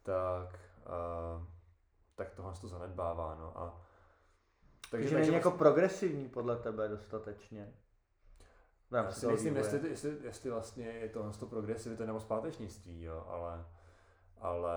tak, 0.04 0.60
uh, 0.86 1.44
tak 2.16 2.36
tohle 2.36 2.54
to 2.62 2.68
zanedbává. 2.68 3.36
No. 3.36 3.60
A, 3.60 3.82
Takže 4.92 5.20
není 5.20 5.34
jako 5.34 5.52
progresivní 5.52 6.30
podle 6.30 6.56
tebe 6.56 6.88
dostatečně. 6.88 7.74
Já 8.92 9.12
si 9.12 9.28
myslím, 9.28 9.54
vývoje. 9.54 9.74
jestli, 9.74 9.90
jestli, 9.90 10.18
jestli 10.24 10.50
vlastně 10.50 10.86
je 10.86 11.10
tohle 11.10 11.34
to 11.34 11.46
progresivita 11.46 12.06
nebo 12.06 12.20
zpátečnictví, 12.20 13.04
jo, 13.04 13.26
ale, 13.28 13.66
ale 14.38 14.76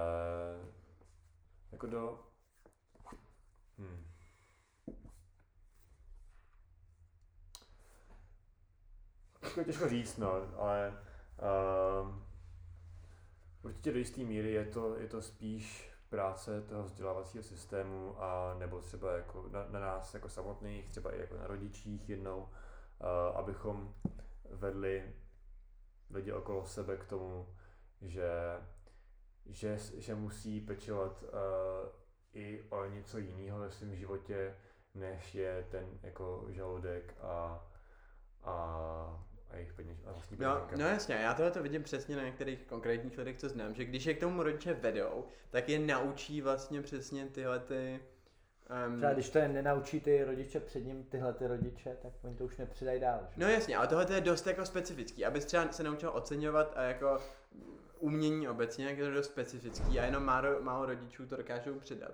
jako 1.73 1.87
do... 1.87 2.30
Hmm. 3.81 4.05
Těžko, 9.41 9.65
těžko 9.65 9.89
říct, 9.89 10.17
no, 10.17 10.33
ale 10.59 10.99
um, 12.03 12.25
určitě 13.63 13.93
do 13.93 13.99
jisté 13.99 14.21
míry 14.21 14.53
je 14.53 14.65
to, 14.65 14.97
je 14.97 15.09
to 15.09 15.23
spíš 15.23 15.91
práce 16.09 16.63
toho 16.63 16.83
vzdělávacího 16.83 17.45
systému 17.45 18.23
a 18.23 18.55
nebo 18.59 18.81
třeba 18.81 19.17
jako 19.17 19.49
na, 19.51 19.67
na 19.69 19.81
nás 19.81 20.15
jako 20.15 20.29
samotných, 20.29 20.89
třeba 20.89 21.15
i 21.15 21.21
jako 21.21 21.37
na 21.37 21.47
rodičích 21.47 22.09
jednou, 22.09 22.39
uh, 22.39 23.37
abychom 23.37 23.95
vedli 24.51 25.15
lidi 26.11 26.33
okolo 26.33 26.67
sebe 26.67 26.97
k 26.97 27.05
tomu, 27.05 27.57
že, 28.01 28.31
že, 29.47 29.79
že 29.97 30.15
musí 30.15 30.61
pečovat 30.61 31.23
uh, 31.23 32.00
i 32.35 32.65
o 32.69 32.85
něco 32.85 33.19
jiného 33.19 33.59
ve 33.59 33.71
svém 33.71 33.97
životě, 33.97 34.55
než 34.95 35.35
je 35.35 35.67
ten 35.71 35.87
jako 36.03 36.47
žaludek 36.51 37.15
a, 37.21 37.67
a, 38.45 38.55
a 39.51 39.57
jejich 39.57 39.73
peněž, 39.73 39.99
a 40.07 40.13
vlastní 40.13 40.37
No, 40.41 40.69
no 40.77 40.87
jasně, 40.87 41.15
já 41.15 41.35
tohle 41.35 41.51
to 41.51 41.63
vidím 41.63 41.83
přesně 41.83 42.17
na 42.17 42.23
některých 42.23 42.67
konkrétních 42.67 43.19
lidech, 43.19 43.37
co 43.37 43.49
znám, 43.49 43.75
že 43.75 43.85
když 43.85 44.05
je 44.05 44.15
k 44.15 44.21
tomu 44.21 44.43
rodiče 44.43 44.75
vedou, 44.75 45.25
tak 45.51 45.69
je 45.69 45.79
naučí 45.79 46.41
vlastně 46.41 46.83
přesně 46.83 47.27
tyhle 47.27 47.59
ty... 47.59 48.01
Um, 48.87 48.97
Třeba 48.97 49.13
když 49.13 49.31
to 49.31 49.39
je 49.39 49.49
nenaučí 49.49 50.01
ty 50.01 50.25
rodiče 50.25 50.61
před 50.61 50.85
ním, 50.85 51.05
tyhle 51.05 51.33
ty 51.33 51.47
rodiče, 51.47 51.97
tak 52.03 52.13
oni 52.23 52.37
to 52.37 52.45
už 52.45 52.57
nepředají 52.57 53.01
dál. 53.01 53.21
Že? 53.31 53.35
No 53.37 53.49
jasně, 53.49 53.77
ale 53.77 53.87
tohle 53.87 54.07
je 54.15 54.21
dost 54.21 54.47
jako 54.47 54.67
specifický, 54.67 55.25
abys 55.25 55.45
třeba 55.45 55.73
se 55.73 55.83
naučil 55.83 56.11
oceňovat 56.15 56.73
a 56.77 56.83
jako 56.83 57.19
umění 58.01 58.49
obecně, 58.49 58.87
jak 58.87 58.99
je 58.99 59.05
to 59.05 59.11
dost 59.11 59.27
specifický 59.27 60.01
a 60.01 60.05
jenom 60.05 60.25
málo, 60.25 60.49
málo 60.61 60.87
rodičů 60.87 61.27
to 61.27 61.37
dokážou 61.37 61.75
předat. 61.75 62.13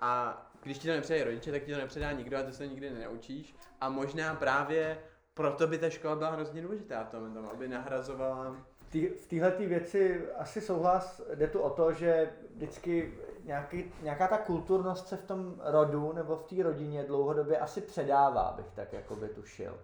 A 0.00 0.42
když 0.62 0.78
ti 0.78 0.88
to 0.88 0.94
nepředají 0.94 1.24
rodiče, 1.24 1.52
tak 1.52 1.62
ti 1.62 1.72
to 1.72 1.78
nepředá 1.78 2.12
nikdo 2.12 2.38
a 2.38 2.42
ty 2.42 2.52
se 2.52 2.66
nikdy 2.66 2.90
nenaučíš. 2.90 3.56
A 3.80 3.88
možná 3.88 4.34
právě 4.34 4.98
proto 5.34 5.66
by 5.66 5.78
ta 5.78 5.90
škola 5.90 6.16
byla 6.16 6.30
hrozně 6.30 6.62
důležitá 6.62 7.04
v 7.04 7.10
tom, 7.10 7.34
tom 7.34 7.48
aby 7.52 7.68
nahrazovala 7.68 8.56
Tý, 8.90 9.06
v 9.06 9.26
téhle 9.26 9.50
věci 9.50 10.26
asi 10.36 10.60
souhlas, 10.60 11.20
jde 11.34 11.46
tu 11.46 11.60
o 11.60 11.70
to, 11.70 11.92
že 11.92 12.30
vždycky 12.54 13.18
nějaký, 13.44 13.92
nějaká 14.02 14.28
ta 14.28 14.38
kulturnost 14.38 15.08
se 15.08 15.16
v 15.16 15.24
tom 15.24 15.54
rodu 15.64 16.12
nebo 16.12 16.36
v 16.36 16.42
té 16.42 16.62
rodině 16.62 17.04
dlouhodobě 17.04 17.58
asi 17.58 17.80
předává, 17.80 18.54
bych 18.56 18.66
tak 18.74 18.92
jakoby 18.92 19.28
tušil. 19.28 19.78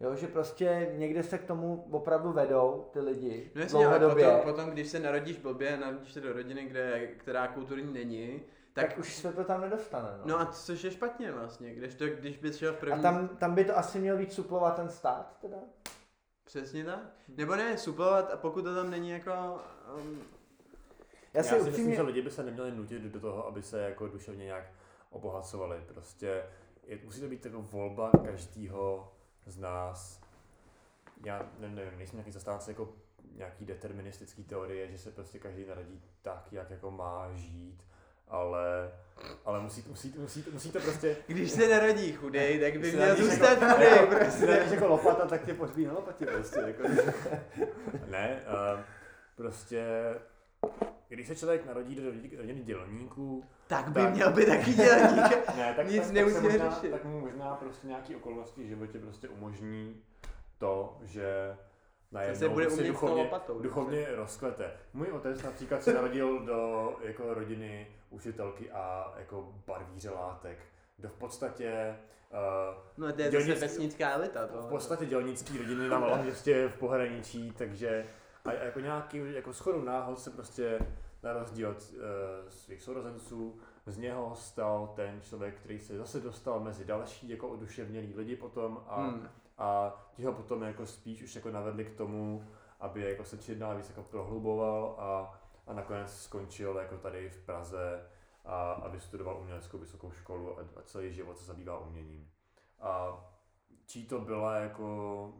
Jo, 0.00 0.14
že 0.16 0.26
prostě 0.26 0.92
někde 0.96 1.22
se 1.22 1.38
k 1.38 1.44
tomu 1.44 1.88
opravdu 1.90 2.32
vedou 2.32 2.88
ty 2.92 3.00
lidi 3.00 3.50
No 3.54 3.60
jasně, 3.60 3.86
ale 3.86 3.98
dlouhodobě. 3.98 4.24
potom, 4.26 4.40
potom, 4.54 4.70
když 4.70 4.88
se 4.88 4.98
narodíš 5.00 5.38
blbě, 5.38 5.76
narodíš 5.76 6.12
se 6.12 6.20
do 6.20 6.32
rodiny, 6.32 6.64
kde, 6.64 7.06
která 7.06 7.48
kulturní 7.48 7.92
není, 7.92 8.42
tak, 8.72 8.88
tak 8.88 8.98
už 8.98 9.14
se 9.14 9.32
to 9.32 9.44
tam 9.44 9.60
nedostane. 9.60 10.08
No, 10.18 10.22
No 10.26 10.40
a 10.40 10.46
což 10.46 10.84
je 10.84 10.90
špatně 10.90 11.32
vlastně, 11.32 11.74
když, 11.74 11.94
to, 11.94 12.06
když 12.06 12.36
bys 12.38 12.56
šel 12.56 12.72
v 12.72 12.76
první... 12.76 12.98
a 12.98 13.02
tam, 13.02 13.28
tam 13.28 13.54
by 13.54 13.64
to 13.64 13.78
asi 13.78 13.98
měl 13.98 14.16
víc 14.16 14.32
suplovat 14.32 14.76
ten 14.76 14.88
stát 14.88 15.36
teda? 15.40 15.56
Přesně 16.44 16.84
tak. 16.84 17.00
Nebo 17.36 17.54
ne, 17.56 17.78
suplovat 17.78 18.30
a 18.32 18.36
pokud 18.36 18.62
to 18.62 18.74
tam 18.74 18.90
není 18.90 19.10
jako... 19.10 19.30
Um, 19.98 20.18
Já 21.34 21.38
Já 21.40 21.42
si 21.42 21.48
si 21.48 21.54
myslím, 21.54 21.72
upřímně... 21.72 21.96
že 21.96 22.02
lidi 22.02 22.22
by 22.22 22.30
se 22.30 22.42
neměli 22.42 22.70
nutit 22.72 23.02
do 23.02 23.20
toho, 23.20 23.46
aby 23.46 23.62
se 23.62 23.80
jako 23.82 24.08
duševně 24.08 24.44
nějak 24.44 24.64
obohacovali. 25.10 25.76
Prostě 25.86 26.42
je, 26.86 26.98
musí 27.04 27.20
to 27.20 27.28
být 27.28 27.44
jako 27.44 27.62
volba 27.62 28.10
každého 28.24 29.12
z 29.46 29.58
nás. 29.58 30.20
Já 31.24 31.46
ne, 31.58 31.68
nevím, 31.68 31.98
nejsem 31.98 32.16
nějaký 32.16 32.32
zastánce 32.32 32.70
jako 32.70 32.88
nějaký 33.36 33.64
deterministický 33.64 34.44
teorie, 34.44 34.88
že 34.90 34.98
se 34.98 35.10
prostě 35.10 35.38
každý 35.38 35.64
narodí 35.66 36.02
tak, 36.22 36.48
jak 36.52 36.70
jako 36.70 36.90
má 36.90 37.28
žít, 37.34 37.84
ale, 38.28 38.92
ale 39.44 39.60
musí, 39.60 39.84
musí, 39.88 40.14
musí, 40.18 40.44
musí 40.52 40.72
to 40.72 40.80
prostě... 40.80 41.16
Když 41.26 41.50
se 41.50 41.68
narodí 41.68 42.12
chudej, 42.12 42.60
tak 42.60 42.72
by 42.72 42.78
Když 42.78 42.94
měl 42.94 43.16
zůstat 43.16 43.62
jako- 43.62 43.74
chudej 43.74 43.90
jako- 43.90 44.06
Když 44.14 44.18
prostě. 44.28 44.46
narodíš 44.46 44.72
jako 44.72 44.86
lopata, 44.88 45.26
tak 45.26 45.44
tě 45.44 45.54
pohřbí 45.54 45.84
na 45.86 45.92
lopatě 45.92 46.26
prostě. 46.26 46.60
Jako, 46.60 46.82
ne, 48.08 48.40
uh, 48.74 48.80
prostě 49.36 49.84
když 51.08 51.26
se 51.28 51.36
člověk 51.36 51.66
narodí 51.66 51.94
do 51.94 52.02
rodiny 52.38 52.60
dělníků, 52.62 53.44
Tak 53.66 53.88
by 53.88 54.00
Tak. 54.00 54.14
měl 54.14 54.32
být 54.32 54.46
taky 54.46 54.72
dělník. 54.74 55.46
ne, 55.56 55.74
tak, 55.76 55.88
Nic 55.88 56.02
tak, 56.02 56.12
nemusíme 56.12 56.42
tak 56.42 56.52
možná, 56.52 56.70
řešit. 56.70 56.90
Tak 56.90 57.04
mu 57.04 57.20
možná 57.20 57.54
prostě 57.54 57.86
nějaký 57.86 58.16
okolnosti 58.16 58.62
v 58.64 58.66
životě 58.66 58.98
prostě 58.98 59.28
umožní 59.28 60.02
to, 60.58 60.98
že 61.04 61.56
najednou 62.12 62.38
se 62.38 62.48
bude 62.48 62.64
prostě 62.64 62.80
umět 62.80 62.92
duchovně, 62.92 63.22
lopatou, 63.22 63.58
duchovně 63.60 64.06
rozkvete. 64.14 64.70
Můj 64.92 65.06
otec 65.06 65.42
například 65.42 65.82
se 65.82 65.92
narodil 65.94 66.40
do 66.40 66.92
jako 67.02 67.34
rodiny 67.34 67.86
učitelky 68.10 68.70
a 68.70 69.14
jako 69.18 69.54
barvíře 69.66 70.10
látek. 70.10 70.58
Do 70.98 71.08
v 71.08 71.12
podstatě 71.12 71.96
uh, 72.32 72.82
No 72.96 73.12
to 73.12 73.20
je 73.22 73.30
Dělnický- 73.30 73.60
vesnická 73.60 74.10
elita. 74.10 74.46
To. 74.46 74.62
v 74.62 74.68
podstatě 74.68 75.06
dělnický 75.06 75.58
rodiny 75.58 75.88
na 75.88 75.98
malém 75.98 76.22
městě 76.22 76.68
v 76.68 76.78
pohraničí, 76.78 77.52
takže 77.58 78.06
a 78.46 78.52
jako 78.52 78.80
nějaký 78.80 79.34
jako 79.34 79.52
shodou 79.52 79.82
náhod 79.82 80.20
se 80.20 80.30
prostě 80.30 80.78
na 81.22 81.32
rozdíl 81.32 81.70
od 81.70 81.76
uh, 81.76 82.48
svých 82.48 82.82
sourozenců 82.82 83.58
z 83.86 83.98
něho 83.98 84.34
stal 84.34 84.92
ten 84.96 85.20
člověk, 85.22 85.54
který 85.54 85.80
se 85.80 85.98
zase 85.98 86.20
dostal 86.20 86.60
mezi 86.60 86.84
další 86.84 87.28
jako 87.28 87.48
oduševnělý 87.48 88.14
lidi 88.14 88.36
potom 88.36 88.84
a, 88.86 89.00
Hmm. 89.00 89.28
a 89.58 89.96
ti 90.12 90.24
ho 90.24 90.32
potom 90.32 90.62
jako 90.62 90.86
spíš 90.86 91.22
už 91.22 91.34
jako 91.34 91.50
navedli 91.50 91.84
k 91.84 91.96
tomu, 91.96 92.44
aby 92.80 93.02
jako 93.02 93.24
se 93.24 93.38
čím 93.38 93.58
dál 93.58 93.76
víc 93.76 93.88
jako 93.88 94.02
prohluboval 94.02 94.96
a, 94.98 95.40
a 95.66 95.72
nakonec 95.74 96.22
skončil 96.22 96.76
jako 96.76 96.96
tady 96.96 97.30
v 97.30 97.46
Praze 97.46 98.06
a, 98.44 98.72
a 98.72 98.88
vystudoval 98.88 99.38
uměleckou 99.40 99.78
vysokou 99.78 100.10
školu 100.10 100.58
a, 100.58 100.62
a 100.62 100.82
celý 100.82 101.12
život 101.12 101.38
se 101.38 101.44
zabývá 101.44 101.78
uměním. 101.78 102.30
A 102.80 103.20
čí 103.86 104.06
to 104.06 104.20
byla 104.20 104.56
jako 104.56 105.32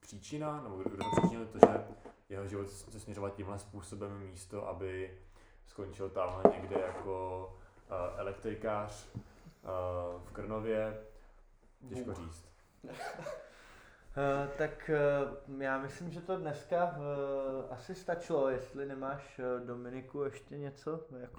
příčina, 0.00 0.62
nebo 0.62 0.76
kdo 0.76 0.90
kdo 0.90 1.04
to 1.04 1.10
příčinil 1.20 1.46
to, 1.46 1.58
že 1.58 1.84
jeho 2.30 2.46
život 2.46 2.70
se 2.70 3.00
směřoval 3.00 3.30
tímhle 3.30 3.58
způsobem 3.58 4.18
místo, 4.18 4.68
aby 4.68 5.18
skončil 5.66 6.10
tamhle 6.10 6.42
někde 6.52 6.80
jako 6.80 7.46
uh, 7.90 8.20
elektrikář 8.20 9.08
uh, 9.14 9.20
v 10.22 10.32
Krnově, 10.32 11.00
těžko 11.88 12.14
říct. 12.14 12.48
Uh, 12.84 12.90
tak 14.58 14.90
uh, 15.48 15.62
já 15.62 15.78
myslím, 15.78 16.10
že 16.10 16.20
to 16.20 16.36
dneska 16.36 16.84
uh, 16.84 17.72
asi 17.72 17.94
stačilo, 17.94 18.48
jestli 18.48 18.86
nemáš 18.86 19.40
Dominiku 19.64 20.22
ještě 20.22 20.58
něco 20.58 21.04
jako 21.20 21.38